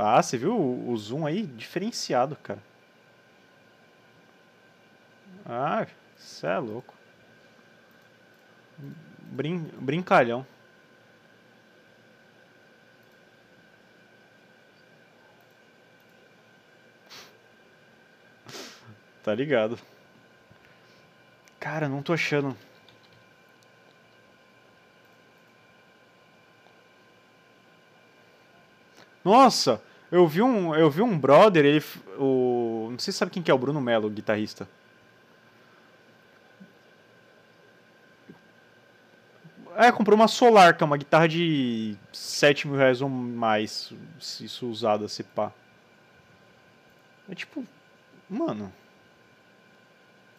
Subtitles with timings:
[0.00, 1.44] Ah, você viu o, zoom aí?
[1.44, 2.60] Diferenciado, cara.
[5.44, 5.86] Ah,
[6.16, 6.94] você é louco.
[9.32, 10.46] Brin brincalhão.
[19.24, 19.78] Tá ligado.
[21.58, 22.56] Cara, não tô achando.
[29.28, 31.84] Nossa, eu vi um, eu vi um brother, ele
[32.18, 34.66] o, não sei se sabe quem que é o Bruno Melo, guitarrista.
[39.76, 44.46] É, comprou uma Solar, que é uma guitarra de 7 mil reais ou mais, se
[44.46, 45.52] isso usado a se pá.
[47.28, 47.62] É tipo,
[48.30, 48.72] mano,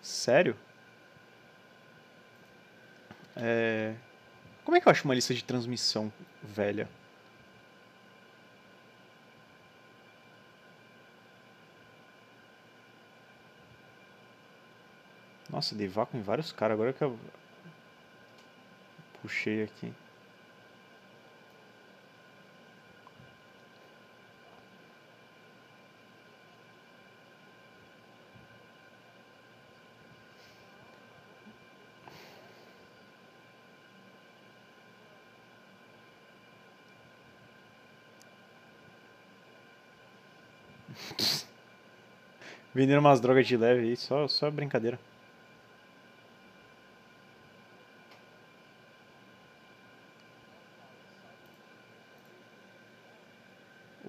[0.02, 0.58] sério?
[3.36, 3.94] É...
[4.66, 6.12] Como é que eu acho uma lista de transmissão
[6.42, 6.90] velha?
[15.50, 17.18] Nossa, dei vácuo em vários caras, agora que eu
[19.22, 19.94] puxei aqui.
[42.74, 45.00] Vendendo umas drogas de leve aí, só, só brincadeira.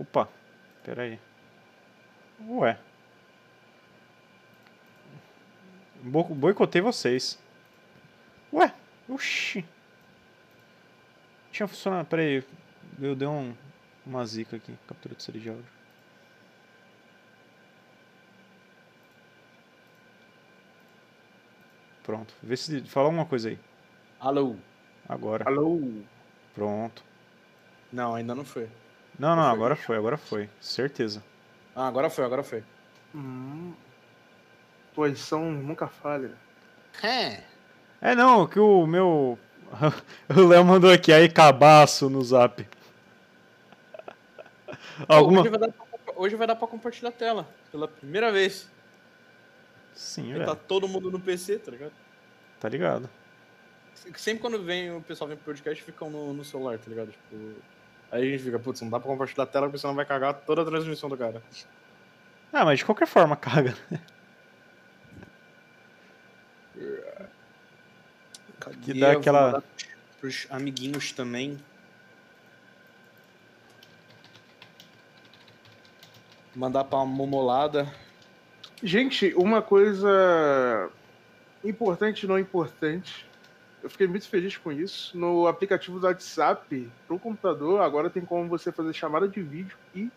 [0.00, 0.28] Opa,
[0.82, 1.18] pera aí.
[2.48, 2.76] Ué.
[6.02, 7.38] Bo boicotei vocês.
[8.52, 8.74] Ué,
[9.08, 9.64] oxi.
[11.52, 12.44] Tinha funcionado, pera aí.
[13.00, 13.54] Eu dei um,
[14.04, 15.64] uma zica aqui, captura de série de áudio.
[22.02, 23.58] Pronto, vê se fala alguma coisa aí.
[24.18, 24.56] Alô.
[25.08, 25.44] Agora.
[25.46, 25.80] Alô.
[26.54, 27.04] Pronto.
[27.92, 28.68] Não, ainda não foi.
[29.18, 30.48] Não, não, agora foi, agora foi.
[30.60, 31.22] Certeza.
[31.74, 32.64] Ah, agora foi, agora foi.
[33.14, 33.72] Hum.
[34.94, 36.32] Posição nunca falha.
[37.02, 37.42] É.
[38.00, 39.38] É não, que o meu.
[40.34, 42.66] o Léo mandou aqui aí cabaço no zap.
[45.08, 45.40] Alguma...
[45.40, 47.48] Hoje, vai dar pra, hoje vai dar pra compartilhar a tela.
[47.70, 48.70] Pela primeira vez.
[49.94, 50.46] Sim, velho.
[50.46, 51.92] Tá todo mundo no PC, tá ligado?
[52.58, 53.08] Tá ligado.
[54.16, 57.10] Sempre quando vem o pessoal vem pro podcast, ficam no, no celular, tá ligado?
[57.10, 57.54] Tipo.
[58.10, 60.34] Aí a gente fica, putz, não dá pra compartilhar a tela porque senão vai cagar
[60.34, 61.42] toda a transmissão do cara.
[62.52, 63.76] Ah, mas de qualquer forma caga.
[63.88, 64.02] Cadê?
[68.82, 69.62] Que dá aquela.
[70.20, 71.58] Pros amiguinhos também.
[76.54, 77.90] Mandar pra uma momolada.
[78.82, 80.90] Gente, uma coisa
[81.64, 83.26] importante e não importante
[83.82, 85.16] eu fiquei muito feliz com isso.
[85.16, 90.10] No aplicativo do WhatsApp, pro computador, agora tem como você fazer chamada de vídeo e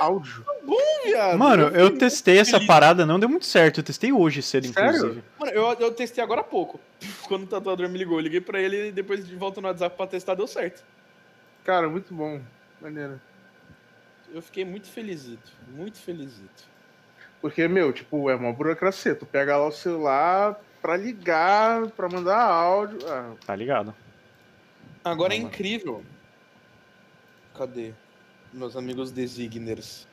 [0.00, 0.44] áudio.
[0.64, 1.38] Bom, viado.
[1.38, 2.66] Mano, eu, eu testei essa feliz.
[2.66, 3.80] parada, não deu muito certo.
[3.80, 4.96] Eu testei hoje cedo, Sério?
[4.96, 5.24] inclusive.
[5.38, 6.80] Mano, eu, eu testei agora há pouco.
[7.28, 9.96] Quando o tatuador me ligou, eu liguei pra ele e depois de volta no WhatsApp
[9.96, 10.84] pra testar, deu certo.
[11.64, 12.40] Cara, muito bom.
[12.80, 13.20] Maneiro.
[14.32, 15.52] Eu fiquei muito felizito.
[15.68, 16.70] Muito felizito.
[17.40, 19.14] Porque, meu, tipo, é uma burocracia.
[19.14, 22.98] Tu pega lá o celular, para ligar, para mandar áudio.
[23.08, 23.34] Ah.
[23.46, 23.94] Tá ligado.
[25.04, 26.04] Agora é incrível.
[27.56, 27.92] Cadê?
[28.52, 30.06] Meus amigos designers.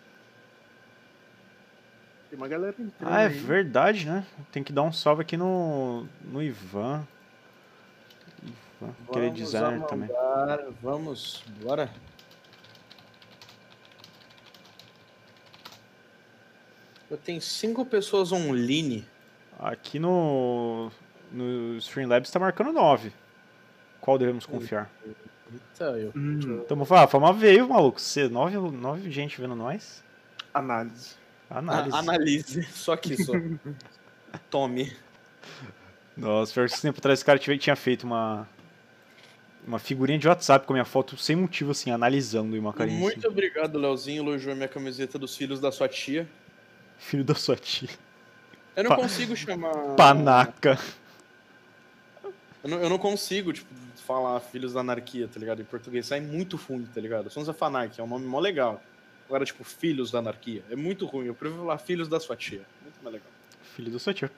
[2.29, 3.09] Tem uma galera entrando.
[3.09, 3.33] Ah, é aí.
[3.33, 4.25] verdade, né?
[4.51, 7.07] Tem que dar um salve aqui no, no Ivan.
[8.43, 10.09] Ivan, aquele designer também.
[10.81, 11.89] Vamos, bora.
[17.09, 19.07] Eu tenho cinco pessoas online.
[19.57, 20.91] Aqui no,
[21.31, 23.13] no Streamlabs está marcando 9.
[24.01, 24.89] Qual devemos confiar?
[25.05, 26.11] Eita, eu.
[26.13, 26.61] Hum.
[26.65, 27.99] Então, foi uma veio, maluco.
[28.01, 30.03] Cê, nove, nove gente vendo nós.
[30.53, 31.15] Análise.
[31.49, 31.95] Análise.
[31.95, 32.63] A, analise.
[32.63, 33.33] Só aqui, só.
[34.49, 34.93] Tome.
[36.15, 38.47] Nossa, pior que esse tempo atrás esse cara tinha feito uma.
[39.65, 42.97] Uma figurinha de WhatsApp com a minha foto sem motivo, assim, analisando e uma carinha.
[42.97, 43.27] Muito assim.
[43.27, 44.23] obrigado, Leozinho.
[44.23, 46.27] Elogiou minha camiseta dos filhos da sua tia.
[46.97, 47.89] Filho da sua tia.
[48.77, 49.73] Eu não pa consigo chamar.
[49.97, 50.79] Panaca.
[52.63, 53.67] Eu não, eu não, consigo, tipo,
[54.05, 55.61] falar Filhos da Anarquia, tá ligado?
[55.61, 56.05] Em português.
[56.05, 57.29] Sai muito ruim, tá ligado?
[57.29, 58.81] Sons of Anarchy é um nome mó legal.
[59.27, 60.63] Agora, tipo, Filhos da Anarquia.
[60.69, 61.25] É muito ruim.
[61.27, 62.61] Eu prefiro falar Filhos da sua tia.
[62.81, 63.29] Muito mais legal.
[63.75, 64.29] Filho da sua tia.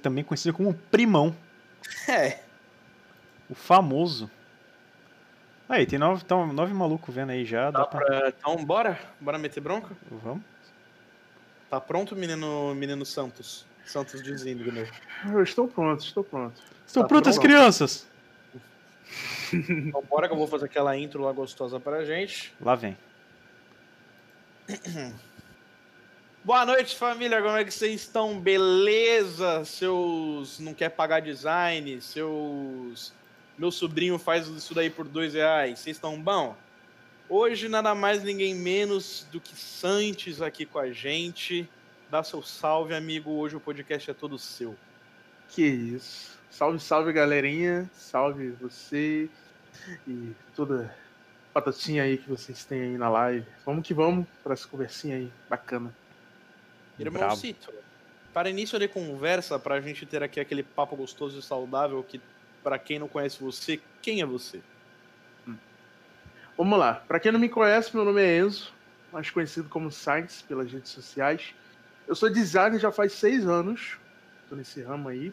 [0.00, 1.34] Também conhecido como Primão.
[2.08, 2.40] É.
[3.48, 4.30] O famoso.
[5.68, 7.70] Aí, tem nove, tão, nove malucos vendo aí já.
[7.70, 8.00] Dá Dá pra...
[8.04, 8.28] pra...
[8.28, 8.98] Então, bora?
[9.20, 9.96] Bora meter bronca?
[10.10, 10.42] Vamos?
[11.70, 13.66] Tá pronto, menino, menino Santos?
[13.86, 14.90] Santos de Zindner.
[15.30, 16.60] Eu estou pronto, estou pronto.
[16.86, 17.46] Estão Tá prontas, pronto.
[17.46, 18.06] crianças?
[19.52, 22.52] Então, bora que eu vou fazer aquela intro lá gostosa pra gente.
[22.60, 22.96] Lá vem.
[26.44, 27.40] Boa noite, família.
[27.40, 28.38] Como é que vocês estão?
[28.38, 29.64] Beleza?
[29.64, 32.00] Seus não quer pagar design?
[32.02, 33.14] Seus.
[33.56, 35.78] Meu sobrinho faz isso daí por dois reais.
[35.78, 36.54] Vocês estão bom?
[37.30, 41.68] Hoje, nada mais, ninguém menos do que Santos aqui com a gente.
[42.10, 43.30] Dá seu salve, amigo.
[43.30, 44.76] Hoje o podcast é todo seu.
[45.48, 46.38] Que isso.
[46.50, 47.90] Salve, salve, galerinha.
[47.94, 49.30] Salve você
[50.06, 50.94] e toda
[51.60, 53.44] patatinha aí que vocês têm aí na live.
[53.66, 55.32] Vamos que vamos para essa conversinha aí.
[55.48, 55.92] Bacana.
[56.98, 57.72] Irmãozito,
[58.32, 62.20] para início de conversa, pra gente ter aqui aquele papo gostoso e saudável que,
[62.62, 64.60] pra quem não conhece você, quem é você?
[66.56, 66.94] Vamos lá.
[66.94, 68.72] Para quem não me conhece, meu nome é Enzo,
[69.12, 71.54] mais conhecido como Science pelas redes sociais.
[72.06, 73.96] Eu sou designer já faz seis anos.
[74.48, 75.32] Tô nesse ramo aí.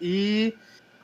[0.00, 0.56] E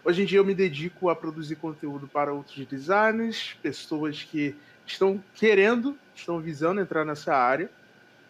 [0.05, 4.55] hoje em dia eu me dedico a produzir conteúdo para outros designers, pessoas que
[4.87, 7.71] estão querendo, estão visando entrar nessa área.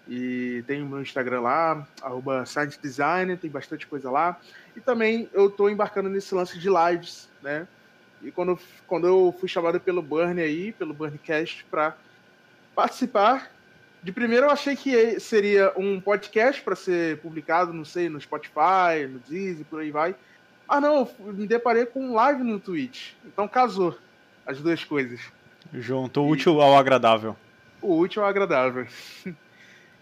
[0.06, 2.44] E tem o meu Instagram lá, arroba
[3.40, 4.38] tem bastante coisa lá.
[4.76, 7.66] E também eu tô embarcando nesse lance de lives, né?
[8.22, 11.96] E quando, quando eu fui chamado pelo Burn aí, pelo Burncast, para
[12.74, 13.50] participar,
[14.02, 19.06] de primeiro eu achei que seria um podcast para ser publicado, não sei, no Spotify,
[19.08, 20.14] no Deezer, por aí vai.
[20.68, 23.12] Ah, não, eu me deparei com um live no Twitch.
[23.24, 23.96] Então casou
[24.46, 25.20] as duas coisas.
[25.72, 27.36] Juntou o útil ao agradável.
[27.82, 28.86] O útil ao agradável.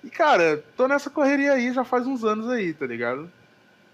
[0.05, 3.31] E, cara, tô nessa correria aí já faz uns anos aí, tá ligado?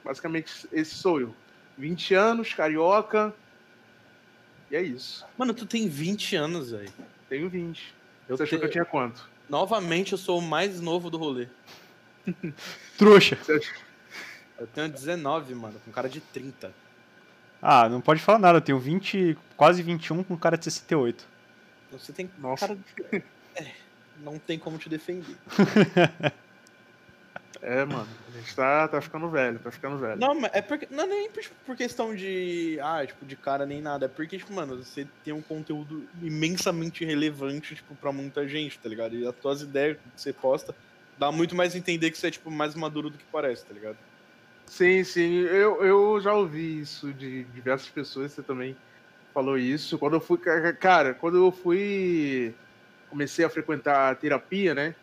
[0.03, 1.35] Basicamente, esse sou eu.
[1.77, 3.35] 20 anos, carioca.
[4.71, 5.27] E é isso.
[5.37, 6.91] Mano, tu tem 20 anos, velho.
[7.29, 7.95] Tenho 20.
[8.27, 9.29] Eu Você achou te- que eu tinha quanto?
[9.51, 11.47] Novamente, eu sou o mais novo do rolê.
[12.97, 13.37] Trouxa.
[13.43, 13.75] Você achou-
[14.59, 16.73] Eu tenho 19, mano, com cara de 30.
[17.63, 18.59] Ah, não pode falar nada.
[18.59, 21.27] Eu tenho 20, quase 21 com cara de 68.
[21.93, 22.67] Você tem Nossa.
[22.67, 23.23] cara de...
[23.57, 23.73] É,
[24.23, 25.37] não tem como te defender.
[27.61, 28.09] É, mano.
[28.29, 30.17] A gente tá, tá ficando velho, tá ficando velho.
[30.17, 30.87] Não, mas é porque.
[30.91, 32.79] Não é nem por, por questão de.
[32.81, 34.07] Ah, tipo, de cara nem nada.
[34.07, 38.89] É porque, tipo, mano, você tem um conteúdo imensamente relevante, tipo, pra muita gente, tá
[38.89, 39.17] ligado?
[39.17, 40.75] E as tuas ideias que você posta
[41.19, 43.75] dá muito mais a entender que você é, tipo, mais maduro do que parece, tá
[43.75, 43.97] ligado?
[44.71, 45.35] Sim, sim.
[45.41, 48.81] Eu, eu já ouvi isso de diversas pessoas, você também
[49.35, 49.99] falou isso.
[49.99, 50.39] Quando eu fui.
[50.41, 52.59] ca- Cara, quando eu fui.
[53.09, 54.97] Comecei a frequentar a terapia, né?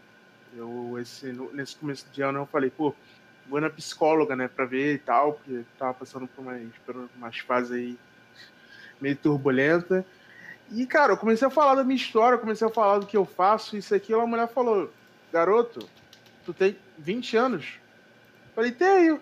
[0.51, 2.99] Eu, esse, nesse começo de ano, eu falei, pô,
[3.45, 7.39] vou na psicóloga, né, pra ver e tal, porque tava passando por umas, por umas
[7.39, 8.01] fases aí
[8.99, 10.05] meio turbulenta.
[10.69, 13.25] E, cara, eu comecei a falar da minha história, comecei a falar do que eu
[13.25, 14.21] faço, isso aquilo.
[14.21, 14.95] A mulher falou,
[15.31, 15.79] garoto,
[16.43, 17.79] tu tem 20 anos?
[18.45, 19.21] Eu falei, tenho.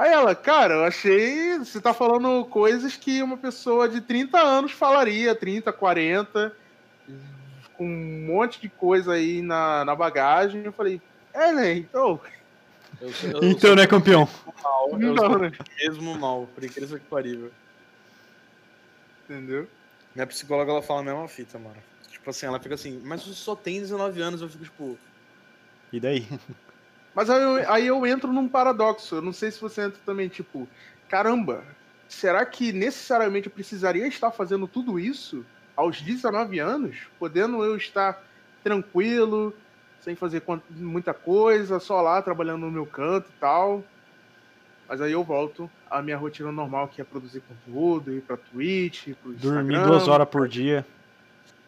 [0.00, 1.58] Aí ela, cara, eu achei.
[1.58, 6.56] Você tá falando coisas que uma pessoa de 30 anos falaria, 30, 40,
[7.74, 10.64] com um monte de coisa aí na, na bagagem.
[10.64, 11.02] Eu falei,
[11.34, 11.74] é, né?
[11.74, 12.18] Então.
[12.98, 14.26] Eu, eu Então, né, campeão?
[14.64, 15.52] mal, eu Não, sou né?
[15.78, 17.52] mesmo mal, por incrível que parível.
[19.24, 19.68] Entendeu?
[20.14, 21.76] Minha psicóloga, ela fala a mesma fita, mano.
[22.10, 24.40] Tipo assim, ela fica assim, mas você só tem 19 anos.
[24.40, 24.98] Eu fico, tipo,
[25.92, 26.26] E daí?
[27.14, 29.16] Mas aí eu, aí eu entro num paradoxo.
[29.16, 30.68] Eu não sei se você entra também, tipo,
[31.08, 31.64] caramba,
[32.08, 35.44] será que necessariamente eu precisaria estar fazendo tudo isso
[35.76, 37.08] aos 19 anos?
[37.18, 38.22] Podendo eu estar
[38.62, 39.54] tranquilo,
[40.00, 43.84] sem fazer muita coisa, só lá trabalhando no meu canto e tal.
[44.88, 49.08] Mas aí eu volto à minha rotina normal, que é produzir conteúdo, ir pra Twitch,
[49.08, 50.84] ir pro Dormir Instagram, duas horas por dia.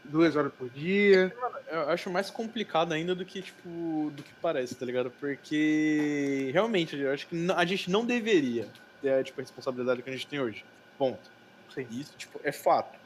[0.05, 1.33] duas horas por dia.
[1.73, 5.11] Eu acho mais complicado ainda do que, tipo, do que parece, tá ligado?
[5.11, 8.69] Porque realmente, eu acho que a gente não deveria
[9.01, 10.63] ter tipo, a responsabilidade que a gente tem hoje.
[10.99, 11.31] Ponto.
[11.75, 11.87] Sim.
[11.91, 12.99] Isso, tipo, é fato.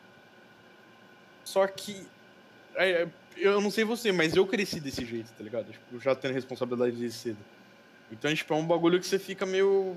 [1.45, 2.05] Só que.
[2.75, 5.71] é, é, eu não sei você, mas eu cresci desse jeito, tá ligado?
[5.71, 7.39] Tipo, já tendo responsabilidade desde cedo.
[8.11, 9.97] Então, tipo, é um bagulho que você fica meio.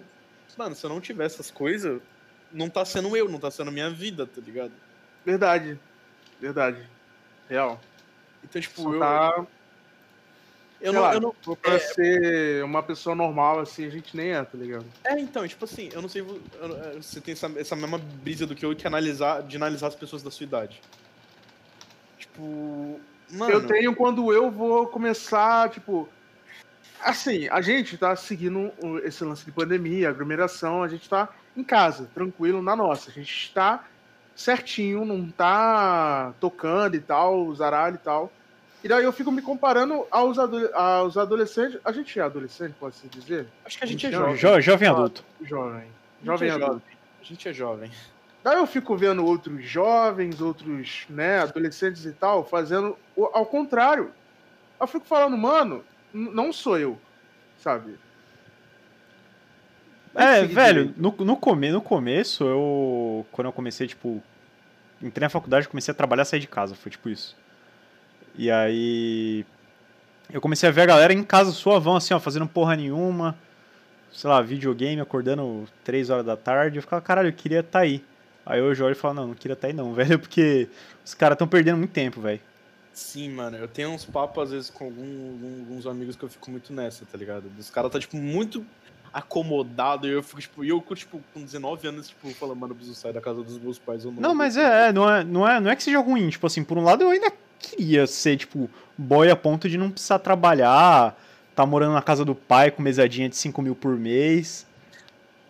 [0.55, 1.99] Mano, se eu não tiver essas coisas,
[2.51, 4.73] não tá sendo eu, não tá sendo minha vida, tá ligado?
[5.25, 5.79] Verdade.
[6.39, 6.87] Verdade.
[7.49, 7.81] Real.
[8.43, 9.45] Então, tipo, Só eu, tá
[10.81, 11.35] eu, não, lá, eu não.
[11.41, 14.85] for pra ser uma pessoa normal, assim, a gente nem é, tá ligado?
[15.03, 18.55] É, então, tipo assim, eu não sei, é, você tem essa, essa mesma brisa do
[18.55, 20.81] que eu, que analisar, de analisar as pessoas da sua idade.
[22.17, 26.07] Tipo, mano, Eu tenho quando eu vou começar, tipo.
[27.01, 28.73] Assim, a gente tá seguindo
[29.05, 33.09] esse lance de pandemia, aglomeração, a gente tá em casa, tranquilo, na nossa.
[33.09, 33.85] A gente está
[34.39, 38.31] certinho, não tá tocando e tal, zaralho e tal.
[38.81, 41.77] E daí eu fico me comparando aos, ado aos adolescentes.
[41.83, 43.47] A gente é adolescente, pode se dizer?
[43.65, 44.35] Acho que a gente é Jovem.
[44.37, 44.61] jovem.
[44.61, 45.25] Jo- jovem adulto.
[45.41, 45.73] Jovem.
[45.73, 46.71] A gente Jovem é adulto.
[46.73, 46.83] jovem.
[47.19, 47.91] A gente é jovem.
[48.41, 54.11] Daí eu fico vendo outros jovens, outros, né, adolescentes e tal, fazendo o- ao contrário.
[54.79, 56.97] Eu fico falando, mano, não sou eu,
[57.57, 57.99] sabe?
[60.15, 63.25] É, velho, no, no, come, no começo, eu.
[63.31, 64.21] Quando eu comecei, tipo.
[65.01, 66.75] Entrei na faculdade, comecei a trabalhar e sair de casa.
[66.75, 67.35] Foi tipo isso.
[68.35, 69.45] E aí.
[70.31, 73.35] Eu comecei a ver a galera em casa suavão, assim, ó, fazendo porra nenhuma.
[74.11, 76.77] Sei lá, videogame, acordando 3 horas da tarde.
[76.77, 78.03] Eu ficava, caralho, eu queria estar aí.
[78.45, 80.67] Aí hoje eu olho e falo, não, não queria estar aí não, velho, porque
[81.05, 82.39] os caras estão perdendo muito tempo, velho.
[82.93, 86.49] Sim, mano, eu tenho uns papos às vezes com algum- alguns amigos que eu fico
[86.51, 87.45] muito nessa, tá ligado?
[87.57, 88.65] Os caras tá, tipo, muito
[89.13, 92.75] acomodado e eu fico, tipo, e eu, tipo, com 19 anos, tipo, falando, mano, eu
[92.75, 94.21] preciso sair da casa dos meus pais ou não.
[94.21, 96.29] Não, mas é, é, não é, não é, não é que seja ruim.
[96.29, 99.91] Tipo assim, por um lado eu ainda queria ser, tipo, boy a ponto de não
[99.91, 101.17] precisar trabalhar,
[101.55, 104.65] tá morando na casa do pai com mesadinha de 5 mil por mês.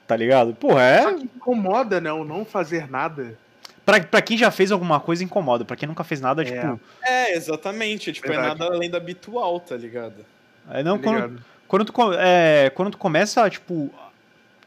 [0.08, 0.56] Tá ligado?
[0.56, 1.14] Porra, Só é.
[1.14, 3.38] que incomoda, né, o não fazer nada.
[3.86, 5.64] Pra, pra quem já fez alguma coisa, incomoda.
[5.66, 6.46] Pra quem nunca fez nada, É.
[6.46, 6.80] tipo.
[7.04, 8.60] É, exatamente, tipo, é Verdade.
[8.60, 10.26] nada além do habitual, tá ligado?
[10.70, 11.30] É, não, tá ligado?
[11.30, 11.46] quando,
[11.86, 13.94] tu, co- é, quando tu começa, tipo.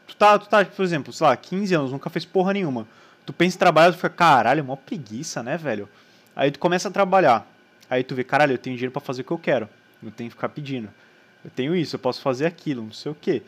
[0.07, 2.87] Tu tá, tu tá, por exemplo, sei lá, 15 anos, nunca fez porra nenhuma.
[3.25, 5.87] Tu pensa em trabalhar, tu fica, caralho, mó preguiça, né, velho?
[6.35, 7.47] Aí tu começa a trabalhar.
[7.89, 9.67] Aí tu vê, caralho, eu tenho dinheiro pra fazer o que eu quero.
[10.01, 10.89] Não tenho que ficar pedindo.
[11.43, 13.41] Eu tenho isso, eu posso fazer aquilo, não sei o quê.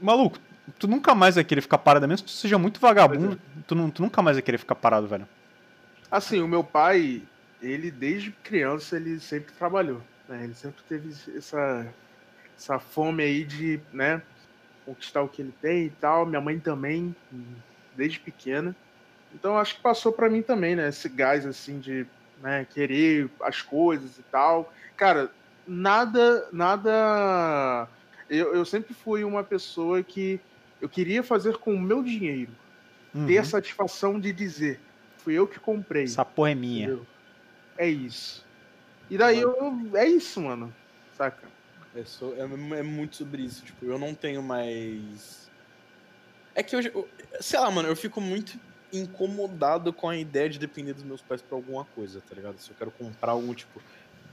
[0.00, 0.38] Maluco,
[0.78, 3.90] tu nunca mais vai querer ficar parado, menos que tu seja muito vagabundo, tu, não-
[3.90, 5.26] tu nunca mais vai querer ficar parado, velho.
[6.10, 7.22] Assim, o meu pai,
[7.60, 10.00] ele desde criança, ele sempre trabalhou.
[10.28, 10.44] né?
[10.44, 11.86] Ele sempre teve essa,
[12.56, 14.22] essa fome aí de, né,
[14.84, 16.26] conquistar o que ele tem e tal.
[16.26, 17.14] Minha mãe também,
[17.96, 18.74] desde pequena.
[19.34, 22.06] Então acho que passou pra mim também, né, esse gás assim de,
[22.42, 24.72] né, querer as coisas e tal.
[24.96, 25.30] Cara,
[25.66, 27.88] nada, nada.
[28.28, 30.40] Eu, eu sempre fui uma pessoa que
[30.80, 32.50] eu queria fazer com o meu dinheiro,
[33.14, 33.26] Uhum.
[33.26, 34.80] ter a satisfação de dizer,
[35.18, 36.04] fui eu que comprei.
[36.04, 36.86] Essa porra é minha.
[36.86, 37.06] Entendeu?
[37.76, 38.42] É isso.
[39.10, 39.54] E daí eu.
[39.94, 40.74] É isso, mano.
[41.16, 41.46] Saca?
[41.94, 45.50] É, só- é, é muito sobre isso, tipo, eu não tenho mais.
[46.54, 46.90] É que hoje.
[46.94, 47.08] eu-
[47.40, 48.58] sei lá, mano, eu fico muito
[48.92, 52.58] incomodado com a ideia de depender dos meus pais pra alguma coisa, tá ligado?
[52.58, 53.80] Se eu quero comprar algum, tipo.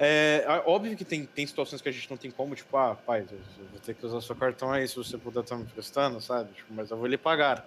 [0.01, 3.25] É óbvio que tem, tem situações que a gente não tem como, tipo, ah, pai,
[3.29, 6.21] eu eu vou ter que usar seu cartão aí se você puder estar me emprestando,
[6.21, 6.53] sabe?
[6.53, 7.65] Tipo, mas eu vou lhe pagar.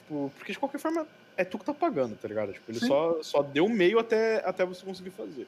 [0.00, 1.06] Tipo, porque de qualquer forma
[1.38, 2.52] é tu que tá pagando, tá ligado?
[2.52, 2.88] Tipo, ele Sim.
[2.88, 5.46] só, só deu meio até, até você conseguir fazer.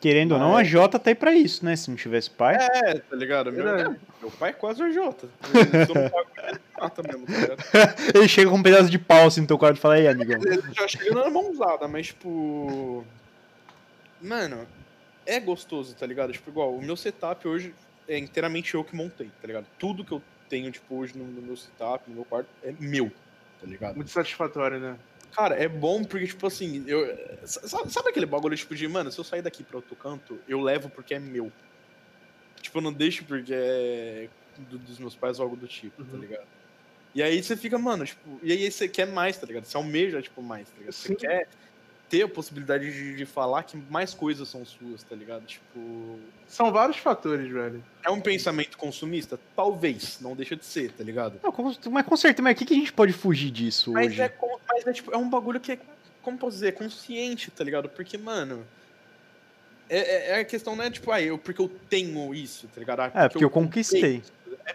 [0.00, 1.76] Querendo ou não, a Mas- Jota tá aí pra isso, né?
[1.76, 2.56] Se não tivesse pai.
[2.56, 3.52] É, tá ligado?
[3.52, 5.28] Meu, é, meu pai é quase o Jota.
[5.52, 7.62] Eu só não pago ele mata mesmo, tá ligado?
[8.16, 10.40] Ele chega com um pedaço de pau assim no teu quarto e fala, aí, amigão.
[10.42, 13.04] Ele já chega na mãozada, mas tipo.
[14.22, 14.66] Mano,
[15.26, 16.32] é gostoso, tá ligado?
[16.32, 17.74] Tipo, igual, o meu setup hoje
[18.08, 19.66] é inteiramente eu que montei, tá ligado?
[19.78, 23.12] Tudo que eu tenho, tipo, hoje no, no meu setup, no meu quarto, é meu,
[23.60, 23.96] tá ligado?
[23.96, 24.96] Muito satisfatório, né?
[25.32, 27.06] Cara, é bom porque, tipo assim, eu.
[27.46, 30.60] sa- Sabe aquele bagulho, tipo, de, mano, se eu sair daqui pra outro canto, eu
[30.60, 31.52] levo porque é meu.
[32.60, 36.12] Tipo, eu não deixo porque é do- dos meus pais ou algo do tipo, tá
[36.12, 36.20] Uhum.
[36.20, 36.46] ligado?
[37.14, 39.64] E aí você fica, mano, tipo, e aí você quer mais, tá ligado?
[39.64, 40.92] Você almeja, tipo, mais, tá ligado?
[40.92, 41.14] Você Sim.
[41.16, 41.48] quer
[42.10, 45.44] ter a possibilidade de, de falar que mais coisas são suas, tá ligado?
[45.46, 46.18] Tipo.
[46.46, 47.82] São vários fatores, velho.
[48.04, 49.38] É um pensamento consumista?
[49.54, 51.38] Talvez, não deixa de ser, tá ligado?
[51.42, 54.08] Não, com- mas com certeza, mas o que, que a gente pode fugir disso Mas
[54.08, 54.20] hoje?
[54.22, 54.34] é,
[54.68, 55.78] mas é, tipo, é um bagulho que é,
[56.20, 57.88] como posso dizer, consciente, tá ligado?
[57.88, 58.66] Porque, mano.
[59.88, 62.80] É, é- é a questão, não é tipo, ah, eu, porque eu tenho isso, tá
[62.80, 63.00] ligado?
[63.00, 64.22] Ah, É, porque eu conquistei.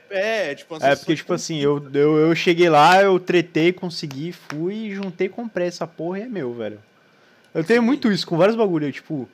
[0.09, 4.31] É, é, tipo, É, porque, tipo assim, eu, eu, eu cheguei lá, eu tretei, consegui,
[4.31, 6.79] fui, juntei, comprei essa porra e é meu, velho.
[7.55, 9.29] Eu tenho muito isso com vários bagulhos, tipo,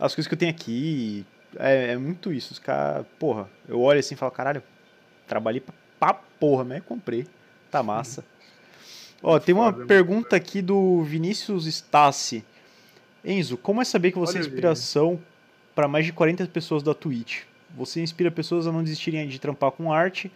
[0.00, 1.26] as coisas que eu tenho aqui,
[1.58, 2.54] é, é muito isso.
[2.54, 4.62] Os caras, porra, eu olho assim e falo, caralho,
[5.26, 7.26] trabalhei pra, pra porra, mas comprei.
[7.70, 8.24] Tá massa.
[9.22, 12.42] Ó, tem uma pergunta aqui do Vinícius Stassi.
[13.22, 15.20] Enzo, como é saber que você é inspiração
[15.74, 17.42] para mais de 40 pessoas da Twitch?
[17.76, 20.32] Você inspira pessoas a não desistirem de trampar com arte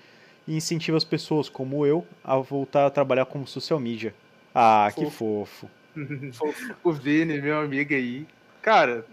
[0.47, 4.15] e incentiva as pessoas, como eu, a voltar a trabalhar como social media.
[4.55, 5.71] Ah, que fofo.
[6.83, 8.27] o Vini, meu amigo aí.
[8.63, 9.05] Cara,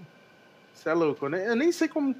[0.73, 1.47] você é louco, né?
[1.47, 2.15] Eu nem sei como.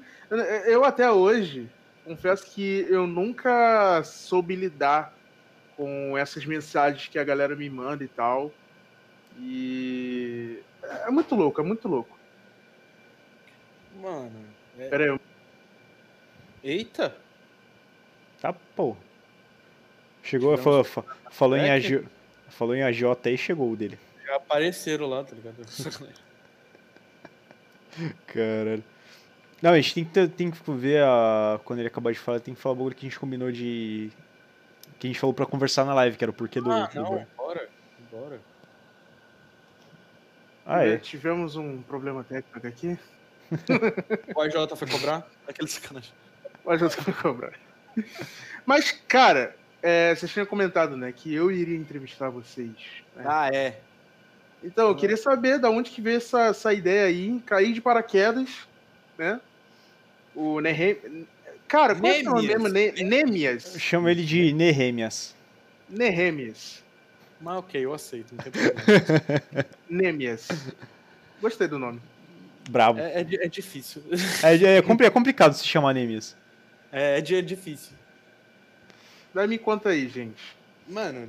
[0.66, 1.68] eu- até hoje,
[2.04, 5.14] confesso que eu nunca soube lidar
[5.76, 8.52] com essas mensagens que a galera me manda e tal.
[9.38, 10.58] E.
[11.06, 12.18] É muito louco, é muito louco.
[14.00, 14.30] Mano.
[14.78, 15.20] é- Pera aí,
[16.62, 17.16] Eita!
[18.40, 18.96] Tá, pô.
[20.22, 22.04] Chegou, falou, fa- falou, em É AG,
[22.48, 23.98] falou em AJ aí, chegou o dele.
[24.34, 25.56] Apareceram lá, tá ligado?
[28.26, 28.84] Caralho.
[29.62, 31.60] Não, a gente tem que, ter- tem que ver a.
[31.64, 34.10] Quando ele acabar de falar, tem que falar o bagulho que a gente combinou de.
[34.98, 36.70] Que a gente falou pra conversar na live, que era o porquê do.
[36.70, 37.68] ah, do não, bora.
[38.10, 38.40] Bora.
[40.64, 40.96] Ah, É, é.
[40.98, 42.98] Tivemos um problema técnico aqui.
[44.36, 45.26] O AJ foi cobrar?
[45.48, 46.12] Aquele sacanagem.
[46.64, 47.52] Mas eu tô cobrar.
[48.64, 52.70] Mas, cara, é, vocês tinham comentado, né, que eu iria entrevistar vocês.
[53.16, 53.24] né?
[53.26, 53.80] Ah, é.
[54.62, 58.50] Então, eu queria saber da onde que veio essa, essa ideia aí, cair de paraquedas,
[59.16, 59.40] né?
[60.34, 61.26] O Nehem...
[61.66, 62.68] Cara, qual é o nome mesmo?
[62.68, 63.76] Ne Nehemias.
[63.78, 65.34] Chama ele de Nehemias.
[65.88, 66.82] Nehemias.
[67.40, 69.66] Mas ok, eu aceito, não tem problema.
[69.88, 70.48] Nehemias.
[71.40, 72.00] Gostei do nome.
[72.68, 72.98] Brabo.
[72.98, 74.02] é, é, é difícil.
[74.42, 76.36] É, é é complicado se chamar Nehemias.
[76.92, 77.92] É, é, é difícil.
[79.32, 80.42] Daí me conta aí, gente.
[80.88, 81.28] Mano,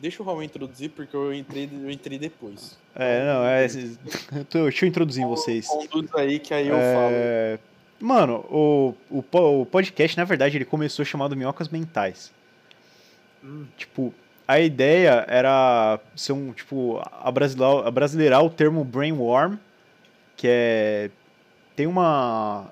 [0.00, 2.78] deixa o Raul introduzir, porque eu entrei, eu entrei depois.
[2.94, 3.66] É, não, é.
[4.52, 5.66] Deixa eu introduzir vocês.
[5.66, 7.10] Conduz aí que aí eu falo.
[7.12, 7.58] É,
[8.00, 12.32] Mano, o, o, o podcast, na verdade, ele começou chamado Minhocas Mentais.
[13.42, 14.14] Hum, Tipo,
[14.46, 19.58] a ideia era ser um, tipo, abrasileirar, abrasileirar o termo brainworm,
[20.36, 21.10] que é.
[21.74, 22.70] Tem uma.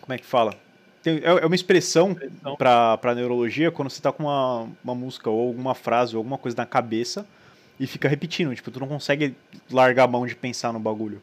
[0.00, 0.54] Como é que fala?
[1.02, 2.56] Tem- é, é uma expressão Expressão.
[2.56, 6.56] pra neurologia quando você tá com uma, uma música ou alguma frase ou alguma coisa
[6.56, 7.26] na cabeça
[7.78, 8.54] e fica repetindo.
[8.54, 9.34] Tipo, tu não consegue
[9.70, 11.20] largar a mão de pensar no bagulho.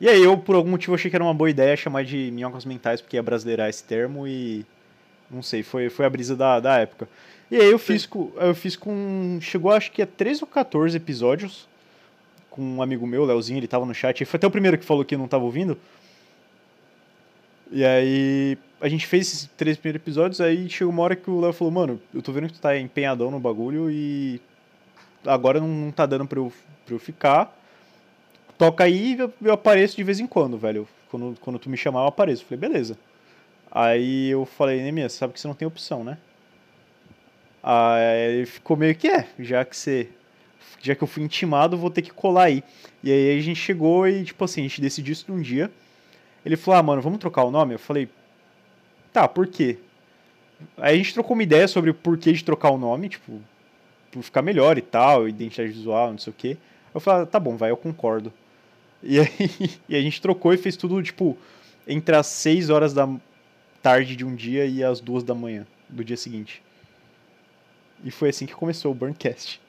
[0.00, 2.64] E aí eu, por algum motivo, achei que era uma boa ideia chamar de minhocas
[2.64, 4.66] mentais, porque ia brasileirar esse termo e.
[5.30, 7.08] Não sei, foi, foi a brisa da, da época.
[7.50, 8.32] E aí eu fiz com.
[8.36, 9.38] Eu fiz com.
[9.40, 11.68] Chegou acho que a 13 ou 14 episódios
[12.50, 14.24] com um amigo meu, Leozinho, ele tava no chat.
[14.24, 15.78] Foi até o primeiro que falou que não tava ouvindo.
[17.72, 21.40] E aí a gente fez esses três primeiros episódios, aí chegou uma hora que o
[21.40, 24.40] Léo falou, mano, eu tô vendo que tu tá empenhadão no bagulho e
[25.24, 26.52] agora não, não tá dando pra eu,
[26.84, 27.58] pra eu ficar.
[28.58, 30.86] Toca aí eu, eu apareço de vez em quando, velho.
[31.10, 32.44] Quando, quando tu me chamar, eu apareço.
[32.44, 32.98] Falei, beleza.
[33.70, 36.18] Aí eu falei, Nemia, você sabe que você não tem opção, né?
[37.62, 40.08] Aí ele ficou meio que é, já que você.
[40.80, 42.62] Já que eu fui intimado, vou ter que colar aí.
[43.02, 45.70] E aí a gente chegou e, tipo assim, a gente decidiu isso num dia.
[46.44, 47.74] Ele falou, ah, mano, vamos trocar o nome?
[47.74, 48.08] Eu falei,
[49.12, 49.78] tá, por quê?
[50.76, 53.40] Aí a gente trocou uma ideia sobre o porquê de trocar o nome, tipo,
[54.10, 56.56] por ficar melhor e tal, identidade visual, não sei o quê.
[56.94, 58.32] Eu falei, ah, tá bom, vai, eu concordo.
[59.02, 59.28] E aí
[59.88, 61.36] e a gente trocou e fez tudo, tipo,
[61.86, 63.08] entre as 6 horas da
[63.82, 66.62] tarde de um dia e as 2 da manhã do dia seguinte.
[68.04, 69.60] E foi assim que começou o Burncast.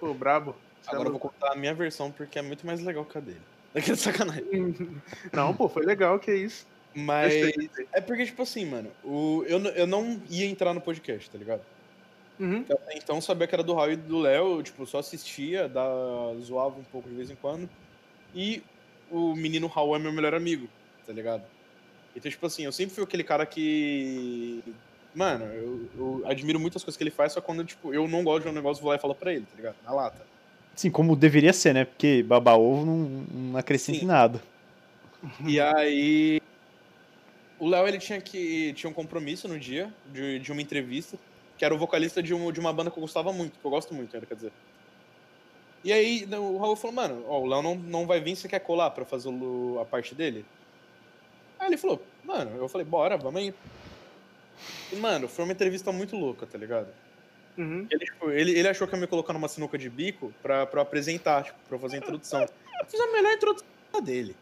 [0.00, 0.54] Pô, brabo.
[0.86, 3.40] Agora eu vou contar a minha versão, porque é muito mais legal que a dele.
[3.74, 4.44] Daquele sacanagem.
[5.32, 6.66] Não, pô, foi legal, que isso.
[6.94, 7.32] Mas.
[7.92, 11.60] É porque, tipo assim, mano, o, eu, eu não ia entrar no podcast, tá ligado?
[12.40, 12.58] Uhum.
[12.58, 15.68] Então, então eu sabia que era do Raul e do Léo, eu, tipo, só assistia,
[15.68, 15.84] da,
[16.40, 17.68] zoava um pouco de vez em quando.
[18.34, 18.62] E
[19.10, 20.68] o menino Raul é meu melhor amigo,
[21.06, 21.42] tá ligado?
[22.16, 24.62] Então, tipo assim, eu sempre fui aquele cara que.
[25.14, 28.44] Mano, eu, eu admiro muitas coisas que ele faz, só quando, tipo, eu não gosto
[28.44, 29.76] de um negócio, vou lá e falo pra ele, tá ligado?
[29.84, 30.37] Na lata.
[30.78, 31.84] Assim, como deveria ser, né?
[31.84, 34.04] Porque babar ovo não, não acrescenta Sim.
[34.04, 34.40] em nada.
[35.44, 36.40] E aí.
[37.58, 41.18] O Léo ele tinha que tinha um compromisso no dia de, de uma entrevista,
[41.56, 43.70] que era o vocalista de, um, de uma banda que eu gostava muito, que eu
[43.72, 44.52] gosto muito, quer dizer.
[45.82, 48.60] E aí o Raul falou, mano, ó, o Léo não, não vai vir, você quer
[48.60, 50.44] colar pra fazer o- a parte dele?
[51.58, 53.52] Aí ele falou, mano, eu falei, bora, vamos aí.
[54.92, 56.86] E, mano, foi uma entrevista muito louca, tá ligado?
[57.58, 57.88] Uhum.
[57.90, 60.82] Ele, tipo, ele, ele achou que ia me colocar numa sinuca de bico pra, pra
[60.82, 62.42] apresentar, tipo, pra fazer a introdução.
[62.42, 63.66] Eu fiz a melhor introdução
[64.00, 64.36] dele.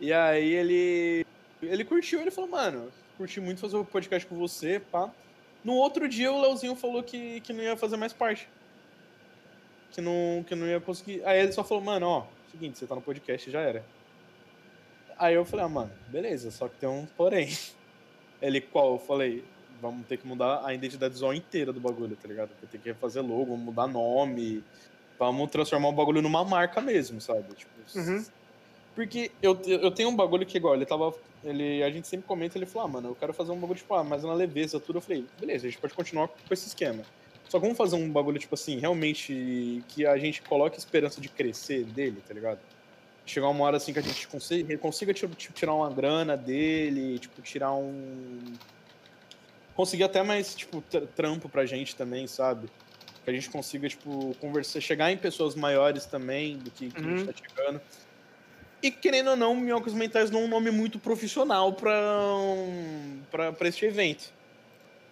[0.00, 1.24] E aí ele.
[1.62, 5.10] Ele curtiu, ele falou, mano, curti muito fazer o podcast com você, pá.
[5.64, 8.48] No outro dia o Leozinho falou que, que não ia fazer mais parte.
[9.92, 11.24] Que não, que não ia conseguir.
[11.24, 13.84] Aí ele só falou, mano, ó, seguinte, você tá no podcast já era.
[15.18, 17.56] Aí eu falei, ah, mano, beleza, só que tem um porém.
[18.42, 18.92] Ele, qual?
[18.92, 19.42] Eu falei,
[19.80, 22.50] vamos ter que mudar a identidade visual inteira do bagulho, tá ligado?
[22.60, 24.62] Vai ter que refazer logo, mudar nome.
[25.18, 27.54] Vamos transformar o bagulho numa marca mesmo, sabe?
[27.54, 28.24] Tipo, Uhum.
[28.96, 31.14] Porque eu, eu tenho um bagulho que, igual, ele tava.
[31.44, 33.94] Ele, a gente sempre comenta, ele falou, ah, mano, eu quero fazer um bagulho, tipo,
[33.94, 34.96] ah, mas na leveza, tudo.
[34.96, 37.04] Eu falei, beleza, a gente pode continuar com esse esquema.
[37.46, 41.28] Só que vamos fazer um bagulho, tipo assim, realmente que a gente coloque esperança de
[41.28, 42.58] crescer dele, tá ligado?
[43.24, 47.42] Chegar uma hora assim que a gente consiga, consiga tipo, tirar uma grana dele, tipo,
[47.42, 48.42] tirar um.
[49.76, 52.68] Conseguir até mais, tipo, tr- trampo pra gente também, sabe?
[53.24, 57.02] Que a gente consiga, tipo, conversar, chegar em pessoas maiores também do que, que a
[57.02, 57.18] Uhum.
[57.18, 57.80] gente tá chegando.
[58.82, 61.92] E querendo ou não, Minhocas Mentais não é um nome muito profissional pra,
[62.36, 64.32] um, pra, pra este evento.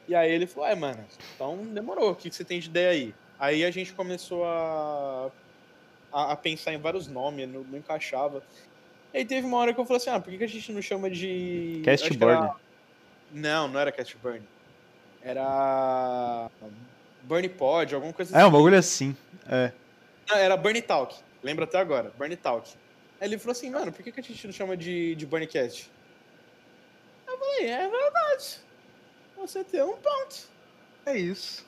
[0.07, 2.90] E aí ele falou, ai, mano, então demorou, o que, que você tem de ideia
[2.90, 3.14] aí?
[3.38, 5.31] Aí a gente começou a,
[6.12, 8.42] a, a pensar em vários nomes, não, não encaixava.
[9.12, 10.83] Aí teve uma hora que eu falei assim, ah, por que, que a gente não
[10.83, 11.81] chama de...
[11.85, 12.53] Cast que era- Burn.
[13.33, 14.42] Não, não era Cast Burn.
[15.24, 16.50] Era...
[17.22, 19.16] Burn Pod, alguma coisa É, um bagulho assim.
[19.48, 19.72] É.
[20.28, 21.16] Não, era Burn Talk.
[21.42, 22.70] Lembra até agora, Burn Talk.
[23.20, 25.90] Aí ele falou assim, mano, por que, que a gente não chama de, de Burncast?
[27.26, 28.58] Eu falei, é verdade.
[29.38, 30.48] Você tem um ponto.
[31.06, 31.64] É isso.